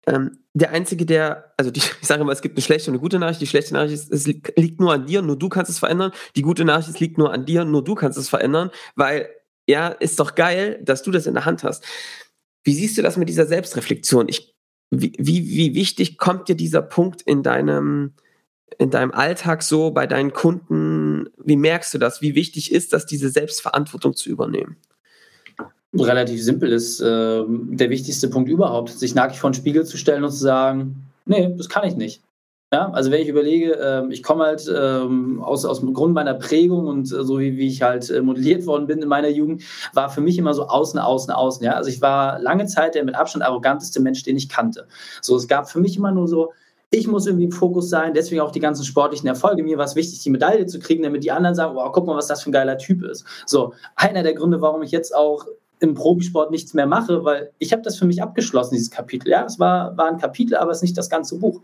ähm, 0.08 0.40
der 0.54 0.72
Einzige, 0.72 1.06
der, 1.06 1.54
also 1.58 1.72
die, 1.72 1.80
ich 2.02 2.08
sage 2.08 2.22
immer, 2.22 2.32
es 2.32 2.42
gibt 2.42 2.58
eine 2.58 2.64
schlechte 2.64 2.90
und 2.90 2.96
eine 2.96 3.02
gute 3.02 3.20
Nachricht. 3.20 3.42
Die 3.42 3.48
schlechte 3.48 3.74
Nachricht 3.74 3.94
ist, 3.94 4.12
es 4.12 4.26
liegt 4.28 4.80
nur 4.80 4.94
an 4.94 5.06
dir, 5.06 5.22
nur 5.22 5.38
du 5.38 5.50
kannst 5.50 5.70
es 5.70 5.80
verändern. 5.80 6.12
Die 6.36 6.42
gute 6.42 6.66
Nachricht 6.66 6.90
ist, 6.90 6.96
es 6.96 7.00
liegt 7.00 7.18
nur 7.18 7.32
an 7.32 7.46
dir, 7.46 7.66
nur 7.66 7.84
du 7.84 7.96
kannst 7.96 8.18
es 8.18 8.30
verändern, 8.30 8.72
weil, 8.96 9.30
ja, 9.68 9.90
ist 9.90 10.20
doch 10.20 10.36
geil, 10.36 10.80
dass 10.84 11.04
du 11.04 11.12
das 11.12 11.28
in 11.28 11.34
der 11.34 11.46
Hand 11.46 11.64
hast. 11.64 11.84
Wie 12.64 12.74
siehst 12.74 12.98
du 12.98 13.02
das 13.02 13.18
mit 13.18 13.30
dieser 13.30 13.46
Selbstreflexion? 13.46 14.28
Ich, 14.30 14.56
wie, 14.92 15.14
wie, 15.18 15.48
wie 15.50 15.76
wichtig 15.76 16.18
kommt 16.18 16.50
dir 16.50 16.56
dieser 16.56 16.82
Punkt 16.82 17.22
in 17.22 17.44
deinem, 17.44 18.14
in 18.78 18.90
deinem 18.90 19.12
Alltag 19.12 19.64
so, 19.64 19.92
bei 19.92 20.08
deinen 20.08 20.34
Kunden? 20.34 21.30
Wie 21.38 21.56
merkst 21.56 21.94
du 21.94 21.98
das? 21.98 22.22
Wie 22.22 22.36
wichtig 22.36 22.72
ist 22.72 22.94
das, 22.94 23.06
diese 23.06 23.30
Selbstverantwortung 23.30 24.16
zu 24.16 24.30
übernehmen? 24.30 24.78
Relativ 25.94 26.42
simpel 26.42 26.72
ist 26.72 27.02
äh, 27.02 27.44
der 27.48 27.90
wichtigste 27.90 28.30
Punkt 28.30 28.50
überhaupt, 28.50 28.90
sich 28.90 29.14
nackig 29.14 29.40
vor 29.40 29.50
den 29.50 29.56
Spiegel 29.56 29.86
zu 29.86 29.98
stellen 29.98 30.24
und 30.24 30.32
zu 30.32 30.38
sagen, 30.38 31.04
nee, 31.26 31.54
das 31.58 31.68
kann 31.68 31.86
ich 31.86 31.98
nicht. 31.98 32.22
Ja, 32.74 32.90
also 32.92 33.12
wenn 33.12 33.22
ich 33.22 33.28
überlege, 33.28 33.74
äh, 33.74 34.14
ich 34.14 34.24
komme 34.24 34.46
halt 34.46 34.66
äh, 34.70 35.42
aus, 35.42 35.66
aus 35.66 35.82
dem 35.82 35.94
Grund 35.94 36.14
meiner 36.14 36.36
Prägung 36.36 36.88
und 36.88 37.12
äh, 37.12 37.26
so 37.26 37.38
wie, 37.38 37.58
wie 37.58 37.68
ich 37.68 37.82
halt 37.82 38.10
äh, 38.10 38.22
modelliert 38.22 38.66
worden 38.66 38.88
bin 38.88 39.02
in 39.02 39.10
meiner 39.10 39.28
Jugend, 39.28 39.64
war 39.94 40.10
für 40.10 40.22
mich 40.22 40.38
immer 40.38 40.54
so 40.54 40.68
außen, 40.68 40.98
außen, 40.98 41.34
außen. 41.34 41.66
Ja, 41.66 41.74
also 41.74 41.90
ich 41.90 42.02
war 42.02 42.40
lange 42.40 42.68
Zeit 42.68 42.96
der 42.96 43.04
mit 43.04 43.16
Abstand 43.16 43.44
arroganteste 43.44 44.00
Mensch, 44.00 44.24
den 44.24 44.38
ich 44.38 44.48
kannte. 44.48 44.88
So, 45.22 45.36
es 45.36 45.50
gab 45.50 45.70
für 45.70 45.82
mich 45.82 45.98
immer 45.98 46.14
nur 46.14 46.30
so, 46.30 46.54
ich 46.94 47.08
muss 47.08 47.26
irgendwie 47.26 47.46
im 47.46 47.52
Fokus 47.52 47.90
sein, 47.90 48.14
deswegen 48.14 48.42
auch 48.42 48.52
die 48.52 48.60
ganzen 48.60 48.84
sportlichen 48.84 49.28
Erfolge. 49.28 49.64
Mir 49.64 49.78
war 49.78 49.86
es 49.86 49.96
wichtig, 49.96 50.20
die 50.20 50.30
Medaille 50.30 50.66
zu 50.66 50.78
kriegen, 50.78 51.04
damit 51.04 51.24
die 51.24 51.32
anderen 51.32 51.56
sagen, 51.56 51.74
wow, 51.74 51.90
guck 51.92 52.06
mal, 52.06 52.18
was 52.18 52.28
das 52.28 52.44
für 52.44 52.50
ein 52.50 52.54
geiler 52.54 52.78
Typ 52.78 53.04
ist. 53.04 53.26
So, 53.46 53.74
einer 53.96 54.24
der 54.24 54.34
Gründe, 54.34 54.60
warum 54.60 54.84
ich 54.84 54.92
jetzt 54.92 55.16
auch 55.16 55.46
im 55.80 55.94
Profisport 55.96 56.52
nichts 56.52 56.74
mehr 56.74 56.86
mache, 56.86 57.24
weil 57.24 57.52
ich 57.60 57.72
habe 57.72 57.82
das 57.82 57.98
für 57.98 58.06
mich 58.06 58.22
abgeschlossen, 58.22 58.76
dieses 58.76 58.92
Kapitel. 58.92 59.30
Ja, 59.30 59.46
es 59.46 59.58
war, 59.58 59.98
war 59.98 60.08
ein 60.08 60.18
Kapitel, 60.18 60.56
aber 60.58 60.72
es 60.72 60.80
ist 60.80 60.84
nicht 60.84 60.98
das 60.98 61.10
ganze 61.10 61.40
Buch. 61.40 61.62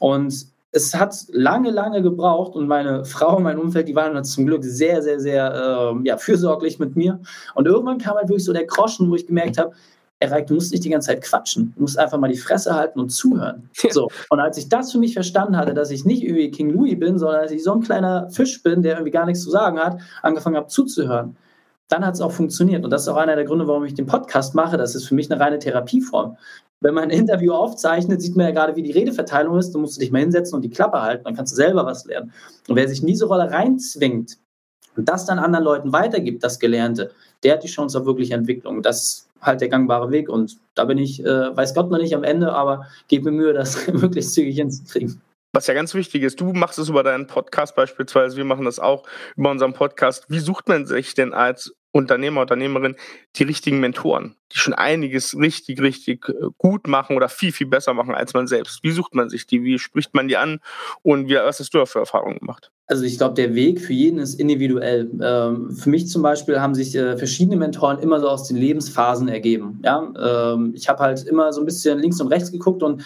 Und 0.00 0.48
es 0.72 0.94
hat 0.94 1.16
lange, 1.28 1.70
lange 1.70 2.02
gebraucht 2.02 2.56
und 2.56 2.66
meine 2.66 3.04
Frau, 3.06 3.38
mein 3.38 3.58
Umfeld, 3.58 3.86
die 3.86 3.94
waren 3.94 4.22
zum 4.24 4.46
Glück 4.46 4.64
sehr, 4.64 5.00
sehr, 5.00 5.20
sehr 5.20 5.94
äh, 5.94 6.06
ja, 6.06 6.16
fürsorglich 6.16 6.80
mit 6.80 6.96
mir. 6.96 7.20
Und 7.54 7.66
irgendwann 7.66 7.98
kam 7.98 8.16
halt 8.16 8.28
wirklich 8.28 8.44
so 8.44 8.52
der 8.52 8.66
Groschen, 8.66 9.08
wo 9.10 9.14
ich 9.14 9.28
gemerkt 9.28 9.58
habe, 9.58 9.72
Erik, 10.18 10.46
du 10.46 10.54
musst 10.54 10.72
nicht 10.72 10.84
die 10.84 10.88
ganze 10.88 11.08
Zeit 11.08 11.22
quatschen. 11.22 11.72
Du 11.76 11.82
musst 11.82 11.98
einfach 11.98 12.18
mal 12.18 12.28
die 12.28 12.38
Fresse 12.38 12.74
halten 12.74 13.00
und 13.00 13.10
zuhören. 13.10 13.70
So. 13.90 14.08
Und 14.30 14.40
als 14.40 14.58
ich 14.58 14.68
das 14.68 14.92
für 14.92 14.98
mich 14.98 15.14
verstanden 15.14 15.56
hatte, 15.56 15.74
dass 15.74 15.90
ich 15.90 16.04
nicht 16.04 16.22
irgendwie 16.22 16.50
King 16.50 16.70
Louis 16.70 16.98
bin, 16.98 17.18
sondern 17.18 17.42
dass 17.42 17.52
ich 17.52 17.62
so 17.62 17.72
ein 17.72 17.80
kleiner 17.80 18.28
Fisch 18.30 18.62
bin, 18.62 18.82
der 18.82 18.94
irgendwie 18.94 19.10
gar 19.10 19.26
nichts 19.26 19.42
zu 19.42 19.50
sagen 19.50 19.78
hat, 19.78 20.00
angefangen 20.22 20.56
habe 20.56 20.66
zuzuhören, 20.66 21.36
dann 21.88 22.04
hat 22.04 22.14
es 22.14 22.20
auch 22.20 22.32
funktioniert. 22.32 22.84
Und 22.84 22.90
das 22.90 23.02
ist 23.02 23.08
auch 23.08 23.16
einer 23.16 23.36
der 23.36 23.44
Gründe, 23.44 23.68
warum 23.68 23.84
ich 23.84 23.94
den 23.94 24.06
Podcast 24.06 24.54
mache. 24.54 24.76
Das 24.76 24.94
ist 24.94 25.06
für 25.06 25.14
mich 25.14 25.30
eine 25.30 25.40
reine 25.40 25.58
Therapieform. 25.58 26.36
Wenn 26.80 26.94
man 26.94 27.04
ein 27.04 27.10
Interview 27.10 27.52
aufzeichnet, 27.52 28.20
sieht 28.20 28.36
man 28.36 28.46
ja 28.46 28.52
gerade, 28.52 28.76
wie 28.76 28.82
die 28.82 28.92
Redeverteilung 28.92 29.58
ist. 29.58 29.72
Du 29.72 29.78
musst 29.78 30.00
dich 30.00 30.10
mal 30.10 30.20
hinsetzen 30.20 30.56
und 30.56 30.62
die 30.62 30.70
Klappe 30.70 31.00
halten, 31.00 31.24
dann 31.24 31.34
kannst 31.34 31.52
du 31.52 31.56
selber 31.56 31.86
was 31.86 32.04
lernen. 32.04 32.32
Und 32.68 32.76
wer 32.76 32.88
sich 32.88 33.00
in 33.00 33.06
diese 33.06 33.26
Rolle 33.26 33.50
reinzwingt 33.50 34.38
und 34.96 35.08
das 35.08 35.26
dann 35.26 35.38
anderen 35.38 35.64
Leuten 35.64 35.92
weitergibt, 35.92 36.42
das 36.42 36.58
Gelernte, 36.58 37.10
der 37.42 37.54
hat 37.54 37.62
die 37.62 37.68
Chance 37.68 37.98
auf 38.00 38.06
wirkliche 38.06 38.34
Entwicklung. 38.34 38.82
Das 38.82 39.26
halt 39.40 39.60
der 39.60 39.68
gangbare 39.68 40.10
Weg. 40.10 40.28
Und 40.28 40.58
da 40.74 40.84
bin 40.84 40.98
ich, 40.98 41.24
äh, 41.24 41.56
weiß 41.56 41.74
Gott 41.74 41.90
noch 41.90 41.98
nicht 41.98 42.14
am 42.14 42.24
Ende, 42.24 42.52
aber 42.52 42.86
gebe 43.08 43.30
mir 43.30 43.36
Mühe, 43.36 43.52
das 43.54 43.86
möglichst 43.88 44.34
zügig 44.34 44.56
hinzukriegen. 44.56 45.20
Was 45.52 45.66
ja 45.68 45.74
ganz 45.74 45.94
wichtig 45.94 46.22
ist, 46.22 46.40
du 46.40 46.52
machst 46.52 46.78
es 46.78 46.90
über 46.90 47.02
deinen 47.02 47.26
Podcast 47.26 47.74
beispielsweise, 47.76 48.36
wir 48.36 48.44
machen 48.44 48.66
das 48.66 48.78
auch 48.78 49.04
über 49.36 49.50
unseren 49.50 49.72
Podcast. 49.72 50.26
Wie 50.28 50.40
sucht 50.40 50.68
man 50.68 50.84
sich 50.84 51.14
denn 51.14 51.32
als 51.32 51.74
Unternehmer, 51.96 52.42
Unternehmerin 52.42 52.96
die 53.36 53.44
richtigen 53.44 53.80
Mentoren, 53.80 54.36
die 54.52 54.58
schon 54.58 54.74
einiges 54.74 55.36
richtig, 55.36 55.80
richtig 55.80 56.28
äh, 56.28 56.48
gut 56.58 56.86
machen 56.86 57.16
oder 57.16 57.28
viel, 57.28 57.52
viel 57.52 57.66
besser 57.66 57.94
machen 57.94 58.14
als 58.14 58.34
man 58.34 58.46
selbst? 58.46 58.80
Wie 58.82 58.90
sucht 58.90 59.14
man 59.14 59.30
sich 59.30 59.46
die? 59.46 59.64
Wie 59.64 59.78
spricht 59.78 60.14
man 60.14 60.28
die 60.28 60.36
an? 60.36 60.60
Und 61.02 61.28
wie, 61.28 61.36
was 61.36 61.58
hast 61.58 61.72
du 61.72 61.78
da 61.78 61.86
für 61.86 62.00
Erfahrungen 62.00 62.38
gemacht? 62.38 62.70
Also 62.86 63.04
ich 63.04 63.16
glaube, 63.16 63.34
der 63.34 63.54
Weg 63.54 63.80
für 63.80 63.94
jeden 63.94 64.18
ist 64.18 64.38
individuell. 64.38 65.10
Ähm, 65.20 65.72
für 65.72 65.88
mich 65.90 66.08
zum 66.08 66.22
Beispiel 66.22 66.60
haben 66.60 66.74
sich 66.74 66.94
äh, 66.94 67.16
verschiedene 67.16 67.56
Mentoren 67.56 67.98
immer 67.98 68.20
so 68.20 68.28
aus 68.28 68.46
den 68.46 68.56
Lebensphasen 68.58 69.28
ergeben. 69.28 69.82
Ähm, 69.84 70.72
ich 70.74 70.88
habe 70.88 71.02
halt 71.02 71.24
immer 71.24 71.52
so 71.52 71.60
ein 71.60 71.66
bisschen 71.66 71.98
links 71.98 72.20
und 72.20 72.28
rechts 72.28 72.52
geguckt 72.52 72.82
und 72.82 73.04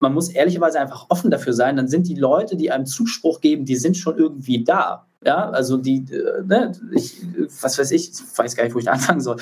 man 0.00 0.14
muss 0.14 0.30
ehrlicherweise 0.30 0.80
einfach 0.80 1.06
offen 1.10 1.30
dafür 1.30 1.52
sein, 1.52 1.76
dann 1.76 1.86
sind 1.86 2.08
die 2.08 2.14
Leute, 2.14 2.56
die 2.56 2.72
einem 2.72 2.86
Zuspruch 2.86 3.42
geben, 3.42 3.66
die 3.66 3.76
sind 3.76 3.98
schon 3.98 4.16
irgendwie 4.16 4.64
da. 4.64 5.06
Ja, 5.22 5.50
also 5.50 5.76
die, 5.76 6.06
äh, 6.10 6.42
ne, 6.46 6.72
ich, 6.92 7.20
was 7.60 7.78
weiß 7.78 7.90
ich, 7.90 8.10
weiß 8.36 8.56
gar 8.56 8.64
nicht, 8.64 8.74
wo 8.74 8.78
ich 8.78 8.90
anfangen 8.90 9.20
soll. 9.20 9.36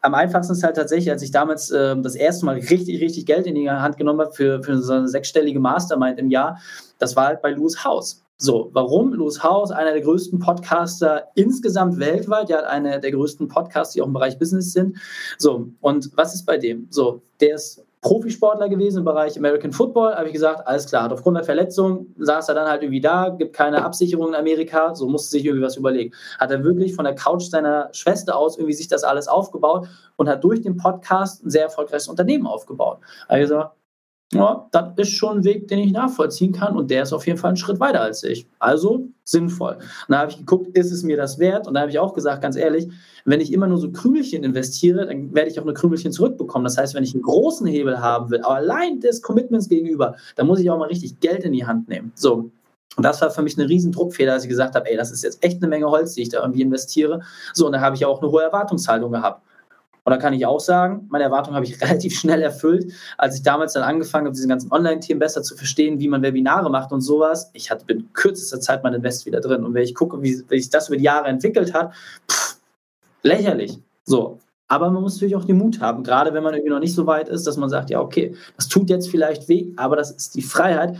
Am 0.00 0.14
einfachsten 0.14 0.52
ist 0.52 0.62
halt 0.62 0.76
tatsächlich, 0.76 1.10
als 1.10 1.22
ich 1.22 1.32
damals 1.32 1.70
äh, 1.72 1.96
das 2.00 2.14
erste 2.14 2.46
Mal 2.46 2.56
richtig, 2.56 3.00
richtig 3.00 3.26
Geld 3.26 3.46
in 3.46 3.56
die 3.56 3.68
Hand 3.68 3.96
genommen 3.96 4.20
habe 4.20 4.32
für, 4.32 4.62
für 4.62 4.78
so 4.78 4.92
eine 4.92 5.08
sechsstellige 5.08 5.58
Mastermind 5.58 6.20
im 6.20 6.30
Jahr, 6.30 6.60
das 6.98 7.16
war 7.16 7.26
halt 7.26 7.42
bei 7.42 7.50
Louis 7.50 7.84
House. 7.84 8.22
So, 8.38 8.70
warum? 8.72 9.14
Louis 9.14 9.42
House, 9.42 9.70
einer 9.72 9.92
der 9.92 10.02
größten 10.02 10.38
Podcaster 10.38 11.24
insgesamt 11.34 11.98
weltweit, 11.98 12.50
der 12.50 12.58
hat 12.58 12.66
eine 12.66 13.00
der 13.00 13.10
größten 13.10 13.48
Podcasts, 13.48 13.94
die 13.94 14.02
auch 14.02 14.06
im 14.06 14.12
Bereich 14.12 14.38
Business 14.38 14.72
sind. 14.72 14.98
So, 15.38 15.70
und 15.80 16.10
was 16.16 16.34
ist 16.34 16.44
bei 16.44 16.58
dem? 16.58 16.86
So, 16.90 17.22
der 17.40 17.54
ist 17.54 17.82
Profisportler 18.06 18.68
gewesen 18.68 18.98
im 18.98 19.04
Bereich 19.04 19.36
American 19.36 19.72
Football, 19.72 20.14
habe 20.14 20.28
ich 20.28 20.32
gesagt, 20.32 20.64
alles 20.68 20.86
klar, 20.86 21.10
aufgrund 21.10 21.38
der 21.38 21.42
Verletzung 21.42 22.14
saß 22.18 22.48
er 22.48 22.54
dann 22.54 22.68
halt 22.68 22.84
irgendwie 22.84 23.00
da, 23.00 23.30
gibt 23.30 23.52
keine 23.52 23.84
Absicherung 23.84 24.28
in 24.28 24.36
Amerika, 24.36 24.94
so 24.94 25.08
musste 25.08 25.30
sich 25.30 25.44
irgendwie 25.44 25.64
was 25.64 25.76
überlegen. 25.76 26.14
Hat 26.38 26.52
er 26.52 26.62
wirklich 26.62 26.94
von 26.94 27.04
der 27.04 27.16
Couch 27.16 27.50
seiner 27.50 27.88
Schwester 27.90 28.36
aus 28.36 28.58
irgendwie 28.58 28.74
sich 28.74 28.86
das 28.86 29.02
alles 29.02 29.26
aufgebaut 29.26 29.88
und 30.14 30.28
hat 30.28 30.44
durch 30.44 30.60
den 30.60 30.76
Podcast 30.76 31.44
ein 31.44 31.50
sehr 31.50 31.64
erfolgreiches 31.64 32.06
Unternehmen 32.06 32.46
aufgebaut. 32.46 33.00
Gesagt, 33.28 33.74
ja, 34.32 34.66
das 34.72 34.92
ist 34.96 35.12
schon 35.12 35.38
ein 35.38 35.44
Weg, 35.44 35.68
den 35.68 35.78
ich 35.78 35.92
nachvollziehen 35.92 36.52
kann 36.52 36.76
und 36.76 36.90
der 36.90 37.04
ist 37.04 37.12
auf 37.12 37.26
jeden 37.26 37.38
Fall 37.38 37.48
einen 37.48 37.56
Schritt 37.56 37.78
weiter 37.78 38.00
als 38.00 38.24
ich. 38.24 38.46
Also 38.58 39.06
sinnvoll. 39.22 39.74
Und 39.74 39.82
da 40.08 40.18
habe 40.18 40.32
ich 40.32 40.38
geguckt, 40.38 40.76
ist 40.76 40.90
es 40.90 41.04
mir 41.04 41.16
das 41.16 41.38
wert? 41.38 41.68
Und 41.68 41.74
da 41.74 41.80
habe 41.80 41.90
ich 41.90 41.98
auch 41.98 42.12
gesagt, 42.12 42.42
ganz 42.42 42.56
ehrlich, 42.56 42.88
wenn 43.24 43.40
ich 43.40 43.52
immer 43.52 43.68
nur 43.68 43.78
so 43.78 43.90
Krümelchen 43.90 44.42
investiere, 44.42 45.06
dann 45.06 45.32
werde 45.32 45.50
ich 45.50 45.60
auch 45.60 45.64
nur 45.64 45.74
Krümelchen 45.74 46.10
zurückbekommen. 46.10 46.64
Das 46.64 46.76
heißt, 46.76 46.94
wenn 46.94 47.04
ich 47.04 47.14
einen 47.14 47.22
großen 47.22 47.66
Hebel 47.66 48.00
haben 48.00 48.30
will, 48.30 48.40
aber 48.40 48.56
allein 48.56 48.98
des 49.00 49.22
Commitments 49.22 49.68
gegenüber, 49.68 50.16
dann 50.34 50.48
muss 50.48 50.58
ich 50.58 50.70
auch 50.70 50.78
mal 50.78 50.88
richtig 50.88 51.20
Geld 51.20 51.44
in 51.44 51.52
die 51.52 51.64
Hand 51.64 51.88
nehmen. 51.88 52.12
So, 52.16 52.50
und 52.96 53.02
das 53.02 53.20
war 53.20 53.30
für 53.30 53.42
mich 53.42 53.58
eine 53.58 53.68
riesen 53.68 53.92
Druckfeder, 53.92 54.32
als 54.32 54.44
ich 54.44 54.48
gesagt 54.48 54.74
habe, 54.74 54.90
ey, 54.90 54.96
das 54.96 55.12
ist 55.12 55.22
jetzt 55.22 55.44
echt 55.44 55.58
eine 55.58 55.68
Menge 55.68 55.88
Holz, 55.88 56.14
die 56.14 56.22
ich 56.22 56.30
da 56.30 56.40
irgendwie 56.40 56.62
investiere. 56.62 57.20
So, 57.52 57.66
und 57.66 57.72
da 57.72 57.80
habe 57.80 57.94
ich 57.94 58.04
auch 58.06 58.22
eine 58.22 58.30
hohe 58.30 58.42
Erwartungshaltung 58.42 59.12
gehabt. 59.12 59.42
Und 60.06 60.12
da 60.12 60.18
kann 60.18 60.32
ich 60.34 60.46
auch 60.46 60.60
sagen, 60.60 61.08
meine 61.10 61.24
Erwartung 61.24 61.54
habe 61.56 61.64
ich 61.64 61.80
relativ 61.82 62.16
schnell 62.16 62.40
erfüllt, 62.40 62.92
als 63.18 63.34
ich 63.34 63.42
damals 63.42 63.72
dann 63.72 63.82
angefangen 63.82 64.26
habe, 64.26 64.36
diese 64.36 64.46
ganzen 64.46 64.70
Online-Themen 64.70 65.18
besser 65.18 65.42
zu 65.42 65.56
verstehen, 65.56 65.98
wie 65.98 66.06
man 66.06 66.22
Webinare 66.22 66.70
macht 66.70 66.92
und 66.92 67.00
sowas. 67.00 67.50
Ich 67.54 67.72
hatte 67.72 67.84
in 67.88 68.12
kürzester 68.12 68.60
Zeit 68.60 68.84
mein 68.84 68.94
Invest 68.94 69.26
wieder 69.26 69.40
drin. 69.40 69.64
Und 69.64 69.74
wenn 69.74 69.82
ich 69.82 69.96
gucke, 69.96 70.22
wie, 70.22 70.44
wie 70.48 70.60
sich 70.60 70.70
das 70.70 70.86
über 70.86 70.96
die 70.96 71.02
Jahre 71.02 71.26
entwickelt 71.26 71.74
hat, 71.74 71.92
pff, 72.30 72.56
lächerlich. 73.24 73.80
So, 74.04 74.38
aber 74.68 74.90
man 74.90 75.02
muss 75.02 75.14
natürlich 75.14 75.36
auch 75.36 75.44
den 75.44 75.58
Mut 75.58 75.80
haben, 75.80 76.02
gerade 76.02 76.34
wenn 76.34 76.42
man 76.42 76.54
irgendwie 76.54 76.72
noch 76.72 76.80
nicht 76.80 76.94
so 76.94 77.06
weit 77.06 77.28
ist, 77.28 77.46
dass 77.46 77.56
man 77.56 77.68
sagt, 77.68 77.90
ja, 77.90 78.00
okay, 78.00 78.34
das 78.56 78.68
tut 78.68 78.90
jetzt 78.90 79.08
vielleicht 79.08 79.48
weh, 79.48 79.66
aber 79.76 79.96
das 79.96 80.10
ist 80.10 80.34
die 80.34 80.42
Freiheit, 80.42 80.96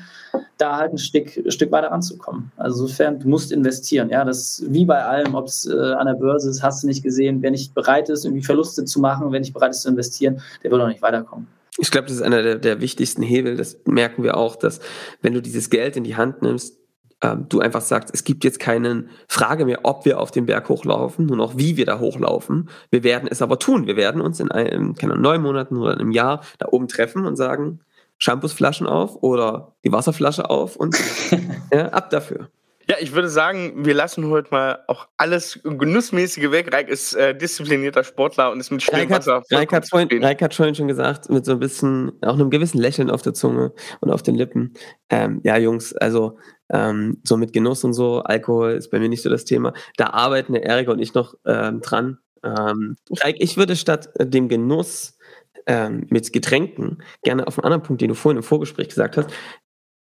da 0.59 0.76
halt 0.76 0.92
ein 0.92 0.98
Stück, 0.98 1.37
ein 1.37 1.50
Stück 1.50 1.72
weiter 1.72 1.90
ranzukommen. 1.90 2.52
Also 2.57 2.85
insofern, 2.85 3.18
du 3.18 3.29
musst 3.29 3.50
investieren. 3.52 4.11
Ja, 4.11 4.24
das 4.24 4.62
wie 4.68 4.85
bei 4.85 5.02
allem, 5.05 5.35
ob 5.35 5.46
es 5.46 5.66
äh, 5.66 5.74
an 5.74 6.07
der 6.07 6.14
Börse 6.14 6.50
ist, 6.50 6.62
hast 6.62 6.83
du 6.83 6.87
nicht 6.87 7.02
gesehen. 7.02 7.42
Wer 7.42 7.50
nicht 7.50 7.74
bereit 7.74 8.09
ist, 8.09 8.24
irgendwie 8.24 8.44
Verluste 8.44 8.85
zu 8.85 9.00
machen, 9.00 9.33
wer 9.33 9.40
nicht 9.40 9.52
bereit 9.52 9.70
ist 9.70 9.83
zu 9.83 9.88
investieren, 9.88 10.40
der 10.62 10.70
wird 10.70 10.81
auch 10.81 10.88
nicht 10.88 11.02
weiterkommen. 11.02 11.48
Ich 11.79 11.90
glaube, 11.90 12.07
das 12.07 12.16
ist 12.16 12.22
einer 12.22 12.42
der, 12.42 12.57
der 12.57 12.81
wichtigsten 12.81 13.22
Hebel. 13.22 13.57
Das 13.57 13.79
merken 13.85 14.22
wir 14.22 14.37
auch, 14.37 14.57
dass 14.57 14.81
wenn 15.20 15.35
du 15.35 15.42
dieses 15.42 15.68
Geld 15.70 15.96
in 15.96 16.05
die 16.05 16.16
Hand 16.16 16.42
nimmst, 16.42 16.79
ähm, 17.22 17.46
du 17.48 17.61
einfach 17.61 17.81
sagst, 17.81 18.12
es 18.12 18.24
gibt 18.24 18.44
jetzt 18.44 18.61
keine 18.61 19.07
Frage 19.29 19.64
mehr, 19.64 19.81
ob 19.85 20.05
wir 20.05 20.20
auf 20.20 20.31
den 20.31 20.46
Berg 20.46 20.68
hochlaufen, 20.68 21.26
nur 21.26 21.37
noch 21.37 21.57
wie 21.57 21.76
wir 21.76 21.87
da 21.87 21.98
hochlaufen. 21.98 22.68
Wir 22.90 23.05
werden 23.05 23.29
es 23.31 23.40
aber 23.42 23.59
tun. 23.59 23.87
Wir 23.87 23.96
werden 23.96 24.20
uns 24.20 24.38
in 24.40 24.50
einem, 24.50 24.94
keine 24.94 25.16
neun 25.16 25.42
Monaten 25.42 25.76
oder 25.76 25.92
einem 25.92 26.11
Jahr 26.11 26.42
da 26.59 26.66
oben 26.70 26.88
treffen 26.88 27.26
und 27.26 27.37
sagen, 27.37 27.81
Shampoosflaschen 28.18 28.87
auf 28.87 29.22
oder 29.22 29.74
die 29.85 29.92
Wasserflasche 29.92 30.48
auf 30.48 30.76
und 30.76 30.96
ja, 31.72 31.88
ab 31.88 32.11
dafür. 32.11 32.48
Ja, 32.88 32.96
ich 33.01 33.12
würde 33.12 33.29
sagen, 33.29 33.85
wir 33.85 33.94
lassen 33.94 34.29
heute 34.31 34.51
mal 34.53 34.85
auch 34.87 35.09
alles 35.16 35.59
Genussmäßige 35.64 36.53
weg. 36.53 36.72
Reik 36.72 36.88
ist 36.88 37.14
äh, 37.14 37.37
disziplinierter 37.37 38.05
Sportler 38.05 38.53
und 38.53 38.61
ist 38.61 38.70
mit 38.70 38.81
hat, 38.87 39.27
Reik 39.51 39.72
hat, 39.72 39.88
vorhin, 39.88 40.22
Reik 40.22 40.40
hat 40.40 40.55
vorhin 40.55 40.77
schon 40.77 40.87
gesagt, 40.87 41.29
mit 41.29 41.44
so 41.44 41.53
ein 41.53 41.59
bisschen, 41.59 42.12
auch 42.22 42.35
einem 42.35 42.49
gewissen 42.49 42.79
Lächeln 42.79 43.11
auf 43.11 43.22
der 43.22 43.35
Zunge 43.35 43.72
und 44.01 44.11
auf 44.11 44.22
den 44.22 44.37
Lippen. 44.37 44.75
Ähm, 45.11 45.40
ja, 45.42 45.57
Jungs, 45.57 45.94
also 45.94 46.38
ähm, 46.70 47.20
so 47.25 47.37
mit 47.37 47.53
Genuss 47.53 47.83
und 47.83 47.92
so, 47.92 48.20
Alkohol 48.20 48.72
ist 48.72 48.90
bei 48.90 49.01
mir 49.01 49.09
nicht 49.09 49.22
so 49.22 49.31
das 49.31 49.44
Thema. 49.44 49.72
Da 49.96 50.11
arbeiten 50.11 50.53
der 50.53 50.62
Erik 50.62 50.88
und 50.88 51.01
ich 51.01 51.12
noch 51.12 51.35
ähm, 51.44 51.81
dran. 51.81 52.18
Ähm, 52.44 52.96
Reik, 53.11 53.37
ich 53.40 53.57
würde 53.57 53.75
statt 53.75 54.11
dem 54.20 54.49
Genuss 54.49 55.18
ähm, 55.66 56.07
mit 56.11 56.33
Getränken 56.33 57.03
gerne 57.25 57.49
auf 57.49 57.59
einen 57.59 57.64
anderen 57.64 57.83
Punkt, 57.83 58.01
den 58.01 58.09
du 58.09 58.14
vorhin 58.14 58.37
im 58.37 58.44
Vorgespräch 58.44 58.88
gesagt 58.88 59.16
hast, 59.16 59.31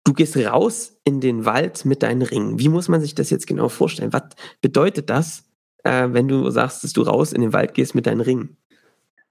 Du 0.07 0.13
gehst 0.13 0.37
raus 0.37 1.01
in 1.03 1.21
den 1.21 1.47
Wald 1.47 1.85
mit 1.85 2.05
deinen 2.05 2.23
Ringen. 2.23 2.61
Wie 2.61 2.69
muss 2.69 2.87
man 2.87 3.01
sich 3.01 3.17
das 3.17 3.29
jetzt 3.29 3.49
genau 3.49 3.69
vorstellen? 3.69 4.13
Was 4.13 4.23
bedeutet 4.61 5.11
das, 5.11 5.43
äh, 5.83 6.07
wenn 6.13 6.29
du 6.29 6.49
sagst, 6.51 6.85
dass 6.85 6.93
du 6.93 7.03
raus 7.03 7.33
in 7.33 7.41
den 7.41 7.53
Wald 7.53 7.75
gehst 7.75 7.97
mit 7.97 8.07
deinen 8.07 8.21
Ringen? 8.21 8.57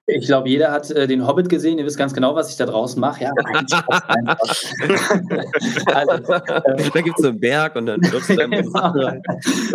Ich 0.07 0.27
glaube, 0.27 0.47
jeder 0.49 0.71
hat 0.71 0.91
äh, 0.91 1.07
den 1.07 1.25
Hobbit 1.25 1.49
gesehen. 1.49 1.79
Ihr 1.79 1.85
wisst 1.85 1.97
ganz 1.97 2.13
genau, 2.13 2.35
was 2.35 2.51
ich 2.51 2.57
da 2.57 2.67
draußen 2.67 2.99
mache. 2.99 3.23
Ja, 3.23 3.31
also, 5.93 6.33
äh, 6.33 6.89
da 6.93 7.01
gibt 7.01 7.17
es 7.17 7.23
so 7.23 7.29
einen 7.29 7.39
Berg 7.39 7.75
und 7.75 7.87
dann 7.87 7.99
wirfst 8.03 8.29
du 8.29 8.35
genau. 8.49 8.93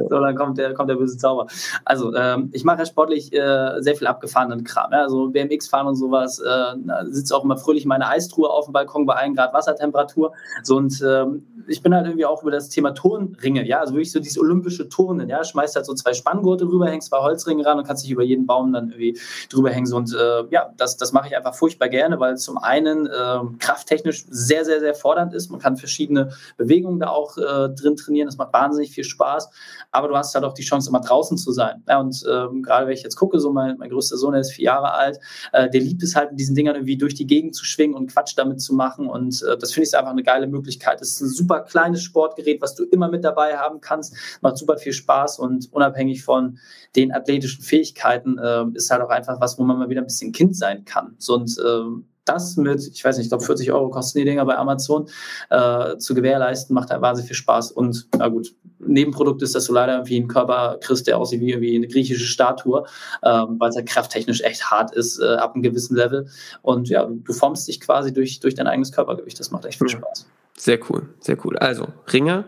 So, 0.08 0.20
dann 0.20 0.36
kommt 0.36 0.58
der, 0.58 0.72
kommt 0.74 0.88
der 0.88 0.94
böse 0.94 1.18
Zauber. 1.18 1.48
Also, 1.84 2.14
ähm, 2.14 2.50
ich 2.52 2.62
mache 2.62 2.78
ja 2.78 2.86
sportlich 2.86 3.32
äh, 3.32 3.80
sehr 3.80 3.96
viel 3.96 4.06
abgefahrenen 4.06 4.62
Kram. 4.62 4.92
Ja? 4.92 5.02
Also 5.02 5.30
BMX 5.30 5.66
fahren 5.66 5.88
und 5.88 5.96
sowas. 5.96 6.38
Äh, 6.38 6.76
sitze 7.06 7.36
auch 7.36 7.42
immer 7.42 7.56
fröhlich 7.56 7.84
meine 7.84 8.06
Eistruhe 8.06 8.50
auf 8.50 8.66
dem 8.66 8.72
Balkon 8.72 9.06
bei 9.06 9.16
1 9.16 9.36
Grad 9.36 9.52
Wassertemperatur. 9.52 10.32
So, 10.62 10.76
und 10.76 11.02
ähm, 11.04 11.44
ich 11.66 11.82
bin 11.82 11.92
halt 11.92 12.06
irgendwie 12.06 12.26
auch 12.26 12.42
über 12.42 12.52
das 12.52 12.68
Thema 12.68 12.92
Turnringe. 12.92 13.66
Ja, 13.66 13.80
also 13.80 13.94
wirklich 13.94 14.12
so 14.12 14.20
dieses 14.20 14.38
olympische 14.38 14.88
Turnen. 14.88 15.28
Ja, 15.28 15.42
schmeißt 15.42 15.74
halt 15.74 15.86
so 15.86 15.94
zwei 15.94 16.14
Spanngurte 16.14 16.66
rüber, 16.66 16.86
hängst 16.86 17.08
zwei 17.08 17.18
Holzringe 17.18 17.66
ran 17.66 17.78
und 17.78 17.84
kannst 17.84 18.04
dich 18.04 18.12
über 18.12 18.22
jeden 18.22 18.46
Baum 18.46 18.72
dann 18.72 18.90
irgendwie 18.90 19.18
drüber 19.48 19.70
hängen. 19.70 19.86
So, 19.86 19.96
und 19.96 20.19
äh, 20.20 20.44
ja, 20.50 20.72
das, 20.76 20.96
das 20.96 21.12
mache 21.12 21.28
ich 21.28 21.36
einfach 21.36 21.54
furchtbar 21.54 21.88
gerne, 21.88 22.20
weil 22.20 22.36
zum 22.36 22.58
einen 22.58 23.06
äh, 23.06 23.38
krafttechnisch 23.58 24.26
sehr, 24.28 24.64
sehr, 24.64 24.80
sehr 24.80 24.94
fordernd 24.94 25.34
ist. 25.34 25.50
Man 25.50 25.60
kann 25.60 25.76
verschiedene 25.76 26.30
Bewegungen 26.56 27.00
da 27.00 27.08
auch 27.08 27.36
äh, 27.36 27.68
drin 27.70 27.96
trainieren. 27.96 28.26
Das 28.26 28.36
macht 28.36 28.52
wahnsinnig 28.52 28.90
viel 28.90 29.04
Spaß. 29.04 29.50
Aber 29.90 30.08
du 30.08 30.16
hast 30.16 30.34
halt 30.34 30.44
auch 30.44 30.54
die 30.54 30.62
Chance, 30.62 30.90
immer 30.90 31.00
draußen 31.00 31.38
zu 31.38 31.52
sein. 31.52 31.82
Ja, 31.88 32.00
und 32.00 32.22
ähm, 32.30 32.62
gerade 32.62 32.86
wenn 32.86 32.94
ich 32.94 33.02
jetzt 33.02 33.16
gucke, 33.16 33.40
so 33.40 33.52
mein, 33.52 33.78
mein 33.78 33.90
größter 33.90 34.16
Sohn, 34.16 34.32
der 34.32 34.42
ist 34.42 34.52
vier 34.52 34.66
Jahre 34.66 34.92
alt, 34.92 35.18
äh, 35.52 35.68
der 35.68 35.80
liebt 35.80 36.02
es 36.02 36.14
halt, 36.14 36.30
mit 36.30 36.40
diesen 36.40 36.54
Dingern 36.54 36.76
irgendwie 36.76 36.96
durch 36.96 37.14
die 37.14 37.26
Gegend 37.26 37.54
zu 37.54 37.64
schwingen 37.64 37.94
und 37.94 38.12
Quatsch 38.12 38.34
damit 38.36 38.60
zu 38.60 38.74
machen. 38.74 39.08
Und 39.08 39.42
äh, 39.42 39.56
das 39.56 39.72
finde 39.72 39.88
ich 39.88 39.96
einfach 39.96 40.12
eine 40.12 40.22
geile 40.22 40.46
Möglichkeit. 40.46 41.00
Das 41.00 41.08
ist 41.08 41.20
ein 41.20 41.28
super 41.28 41.60
kleines 41.60 42.02
Sportgerät, 42.02 42.60
was 42.60 42.74
du 42.74 42.84
immer 42.84 43.08
mit 43.08 43.24
dabei 43.24 43.56
haben 43.56 43.80
kannst. 43.80 44.14
Macht 44.40 44.58
super 44.58 44.76
viel 44.76 44.92
Spaß 44.92 45.38
und 45.38 45.72
unabhängig 45.72 46.24
von 46.24 46.58
den 46.96 47.12
athletischen 47.12 47.62
Fähigkeiten 47.62 48.38
äh, 48.38 48.64
ist 48.74 48.90
halt 48.90 49.02
auch 49.02 49.10
einfach 49.10 49.40
was, 49.40 49.58
wo 49.58 49.62
man 49.62 49.78
mal 49.78 49.88
wieder 49.88 50.02
ein 50.02 50.06
bisschen 50.10 50.32
Kind 50.32 50.56
sein 50.56 50.84
kann. 50.84 51.14
So, 51.18 51.34
und 51.34 51.58
äh, 51.58 52.02
das 52.24 52.56
mit, 52.56 52.86
ich 52.86 53.04
weiß 53.04 53.16
nicht, 53.16 53.26
ich 53.26 53.30
glaube 53.30 53.44
40 53.44 53.72
Euro 53.72 53.90
kosten 53.90 54.18
die 54.18 54.24
Dinger 54.24 54.44
bei 54.44 54.56
Amazon, 54.56 55.08
äh, 55.50 55.96
zu 55.96 56.14
gewährleisten, 56.14 56.74
macht 56.74 56.90
halt 56.90 57.02
wahnsinnig 57.02 57.28
viel 57.28 57.36
Spaß. 57.36 57.72
Und 57.72 58.08
na 58.16 58.28
gut, 58.28 58.54
Nebenprodukt 58.78 59.42
ist, 59.42 59.54
dass 59.54 59.66
du 59.66 59.72
leider 59.72 59.94
irgendwie 59.94 60.16
einen 60.16 60.28
Körper 60.28 60.78
kriegst, 60.80 61.06
der 61.06 61.18
aussieht 61.18 61.40
wie, 61.40 61.60
wie 61.60 61.76
eine 61.76 61.88
griechische 61.88 62.24
Statue, 62.24 62.84
ähm, 63.22 63.56
weil 63.58 63.70
es 63.70 63.76
halt 63.76 63.88
krafttechnisch 63.88 64.42
echt 64.42 64.70
hart 64.70 64.94
ist, 64.94 65.18
äh, 65.20 65.34
ab 65.34 65.54
einem 65.54 65.62
gewissen 65.62 65.96
Level. 65.96 66.28
Und 66.62 66.88
ja, 66.88 67.06
du 67.06 67.32
formst 67.32 67.68
dich 67.68 67.80
quasi 67.80 68.12
durch, 68.12 68.40
durch 68.40 68.54
dein 68.54 68.66
eigenes 68.66 68.92
Körpergewicht. 68.92 69.38
Das 69.38 69.50
macht 69.50 69.64
echt 69.66 69.78
viel 69.78 69.88
Spaß. 69.88 70.26
Sehr 70.56 70.78
cool, 70.90 71.08
sehr 71.20 71.38
cool. 71.44 71.56
Also 71.56 71.88
Ringe, 72.12 72.44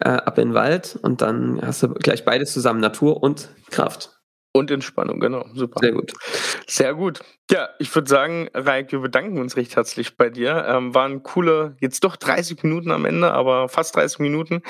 äh, 0.00 0.08
ab 0.08 0.38
in 0.38 0.48
den 0.48 0.54
Wald 0.54 0.98
und 1.02 1.20
dann 1.20 1.60
hast 1.62 1.82
du 1.82 1.88
gleich 1.88 2.24
beides 2.24 2.52
zusammen, 2.52 2.80
Natur 2.80 3.22
und 3.22 3.48
Kraft. 3.70 4.15
Und 4.56 4.70
Entspannung, 4.70 5.20
genau. 5.20 5.44
Super. 5.54 5.80
Sehr 5.80 5.92
gut. 5.92 6.12
Sehr 6.66 6.94
gut. 6.94 7.20
Ja, 7.50 7.68
ich 7.78 7.94
würde 7.94 8.08
sagen, 8.08 8.48
Raik, 8.54 8.90
wir 8.90 9.00
bedanken 9.00 9.38
uns 9.38 9.56
recht 9.56 9.76
herzlich 9.76 10.16
bei 10.16 10.30
dir. 10.30 10.64
Ähm, 10.66 10.94
waren 10.94 11.22
coole, 11.22 11.76
jetzt 11.80 12.02
doch 12.04 12.16
30 12.16 12.62
Minuten 12.62 12.90
am 12.90 13.04
Ende, 13.04 13.30
aber 13.32 13.68
fast 13.68 13.94
30 13.94 14.18
Minuten. 14.20 14.62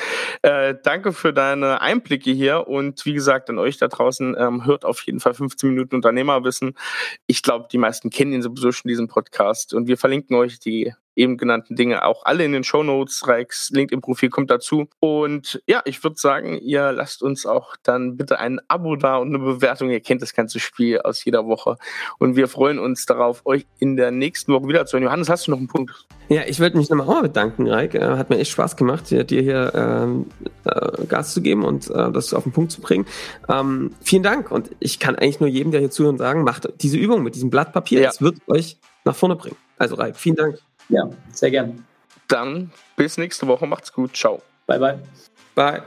Äh, 0.42 0.74
danke 0.82 1.12
für 1.12 1.32
deine 1.32 1.80
Einblicke 1.80 2.32
hier 2.32 2.66
und 2.66 3.06
wie 3.06 3.14
gesagt, 3.14 3.48
an 3.48 3.58
euch 3.58 3.78
da 3.78 3.86
draußen, 3.86 4.36
ähm, 4.36 4.66
hört 4.66 4.84
auf 4.84 5.00
jeden 5.02 5.20
Fall 5.20 5.34
15 5.34 5.70
Minuten 5.70 5.94
Unternehmerwissen. 5.94 6.74
Ich 7.28 7.42
glaube, 7.42 7.68
die 7.70 7.78
meisten 7.78 8.10
kennen 8.10 8.32
ihn 8.32 8.42
sowieso 8.42 8.72
schon, 8.72 8.88
diesen 8.88 9.06
Podcast 9.06 9.72
und 9.72 9.86
wir 9.86 9.96
verlinken 9.96 10.36
euch 10.36 10.58
die 10.58 10.92
eben 11.16 11.36
genannten 11.36 11.74
Dinge 11.74 12.04
auch 12.04 12.24
alle 12.24 12.44
in 12.44 12.52
den 12.52 12.62
Show 12.62 12.82
Notes. 12.82 13.26
Reichs 13.26 13.70
LinkedIn-Profil 13.70 14.28
kommt 14.28 14.50
dazu. 14.50 14.88
Und 15.00 15.62
ja, 15.66 15.82
ich 15.84 16.02
würde 16.04 16.16
sagen, 16.16 16.58
ihr 16.58 16.92
lasst 16.92 17.22
uns 17.22 17.46
auch 17.46 17.74
dann 17.82 18.16
bitte 18.16 18.38
ein 18.38 18.60
Abo 18.68 18.96
da 18.96 19.16
und 19.16 19.28
eine 19.28 19.38
Bewertung. 19.38 19.90
Ihr 19.90 20.00
kennt 20.00 20.22
das 20.22 20.34
ganze 20.34 20.60
Spiel 20.60 21.00
aus 21.00 21.24
jeder 21.24 21.46
Woche. 21.46 21.76
Und 22.18 22.36
wir 22.36 22.48
freuen 22.48 22.78
uns 22.78 23.06
darauf, 23.06 23.44
euch 23.46 23.66
in 23.78 23.96
der 23.96 24.10
nächsten 24.10 24.52
Woche 24.52 24.68
wiederzuhören. 24.68 25.04
Johannes, 25.04 25.28
hast 25.28 25.46
du 25.46 25.50
noch 25.50 25.58
einen 25.58 25.68
Punkt? 25.68 26.06
Ja, 26.28 26.42
ich 26.46 26.58
würde 26.58 26.76
mich 26.76 26.90
nochmal 26.90 27.08
auch 27.08 27.22
bedanken, 27.22 27.68
Reik. 27.68 27.94
Äh, 27.94 28.00
hat 28.00 28.30
mir 28.30 28.38
echt 28.38 28.50
Spaß 28.50 28.76
gemacht, 28.76 29.10
dir 29.10 29.24
hier 29.24 29.72
ähm, 29.74 30.26
äh, 30.64 31.06
Gas 31.06 31.32
zu 31.32 31.40
geben 31.40 31.64
und 31.64 31.88
äh, 31.88 32.10
das 32.10 32.34
auf 32.34 32.42
den 32.42 32.52
Punkt 32.52 32.72
zu 32.72 32.80
bringen. 32.80 33.06
Ähm, 33.48 33.92
vielen 34.02 34.22
Dank. 34.22 34.50
Und 34.50 34.70
ich 34.80 34.98
kann 34.98 35.14
eigentlich 35.14 35.40
nur 35.40 35.48
jedem, 35.48 35.70
der 35.70 35.80
hier 35.80 35.90
zuhört, 35.90 36.18
sagen, 36.18 36.42
macht 36.42 36.68
diese 36.82 36.98
Übung 36.98 37.22
mit 37.22 37.36
diesem 37.36 37.50
Blatt 37.50 37.72
Papier. 37.72 38.00
Ja. 38.00 38.06
Das 38.08 38.20
wird 38.20 38.36
euch 38.48 38.78
nach 39.04 39.14
vorne 39.14 39.36
bringen. 39.36 39.56
Also 39.78 39.94
Reik, 39.94 40.16
vielen 40.16 40.36
Dank. 40.36 40.58
Ja, 40.88 41.08
sehr 41.32 41.50
gern. 41.50 41.84
Dann 42.28 42.70
bis 42.96 43.18
nächste 43.18 43.46
Woche. 43.46 43.66
Macht's 43.66 43.92
gut. 43.92 44.16
Ciao. 44.16 44.42
Bye, 44.66 44.78
bye. 44.78 44.98
Bye. 45.54 45.82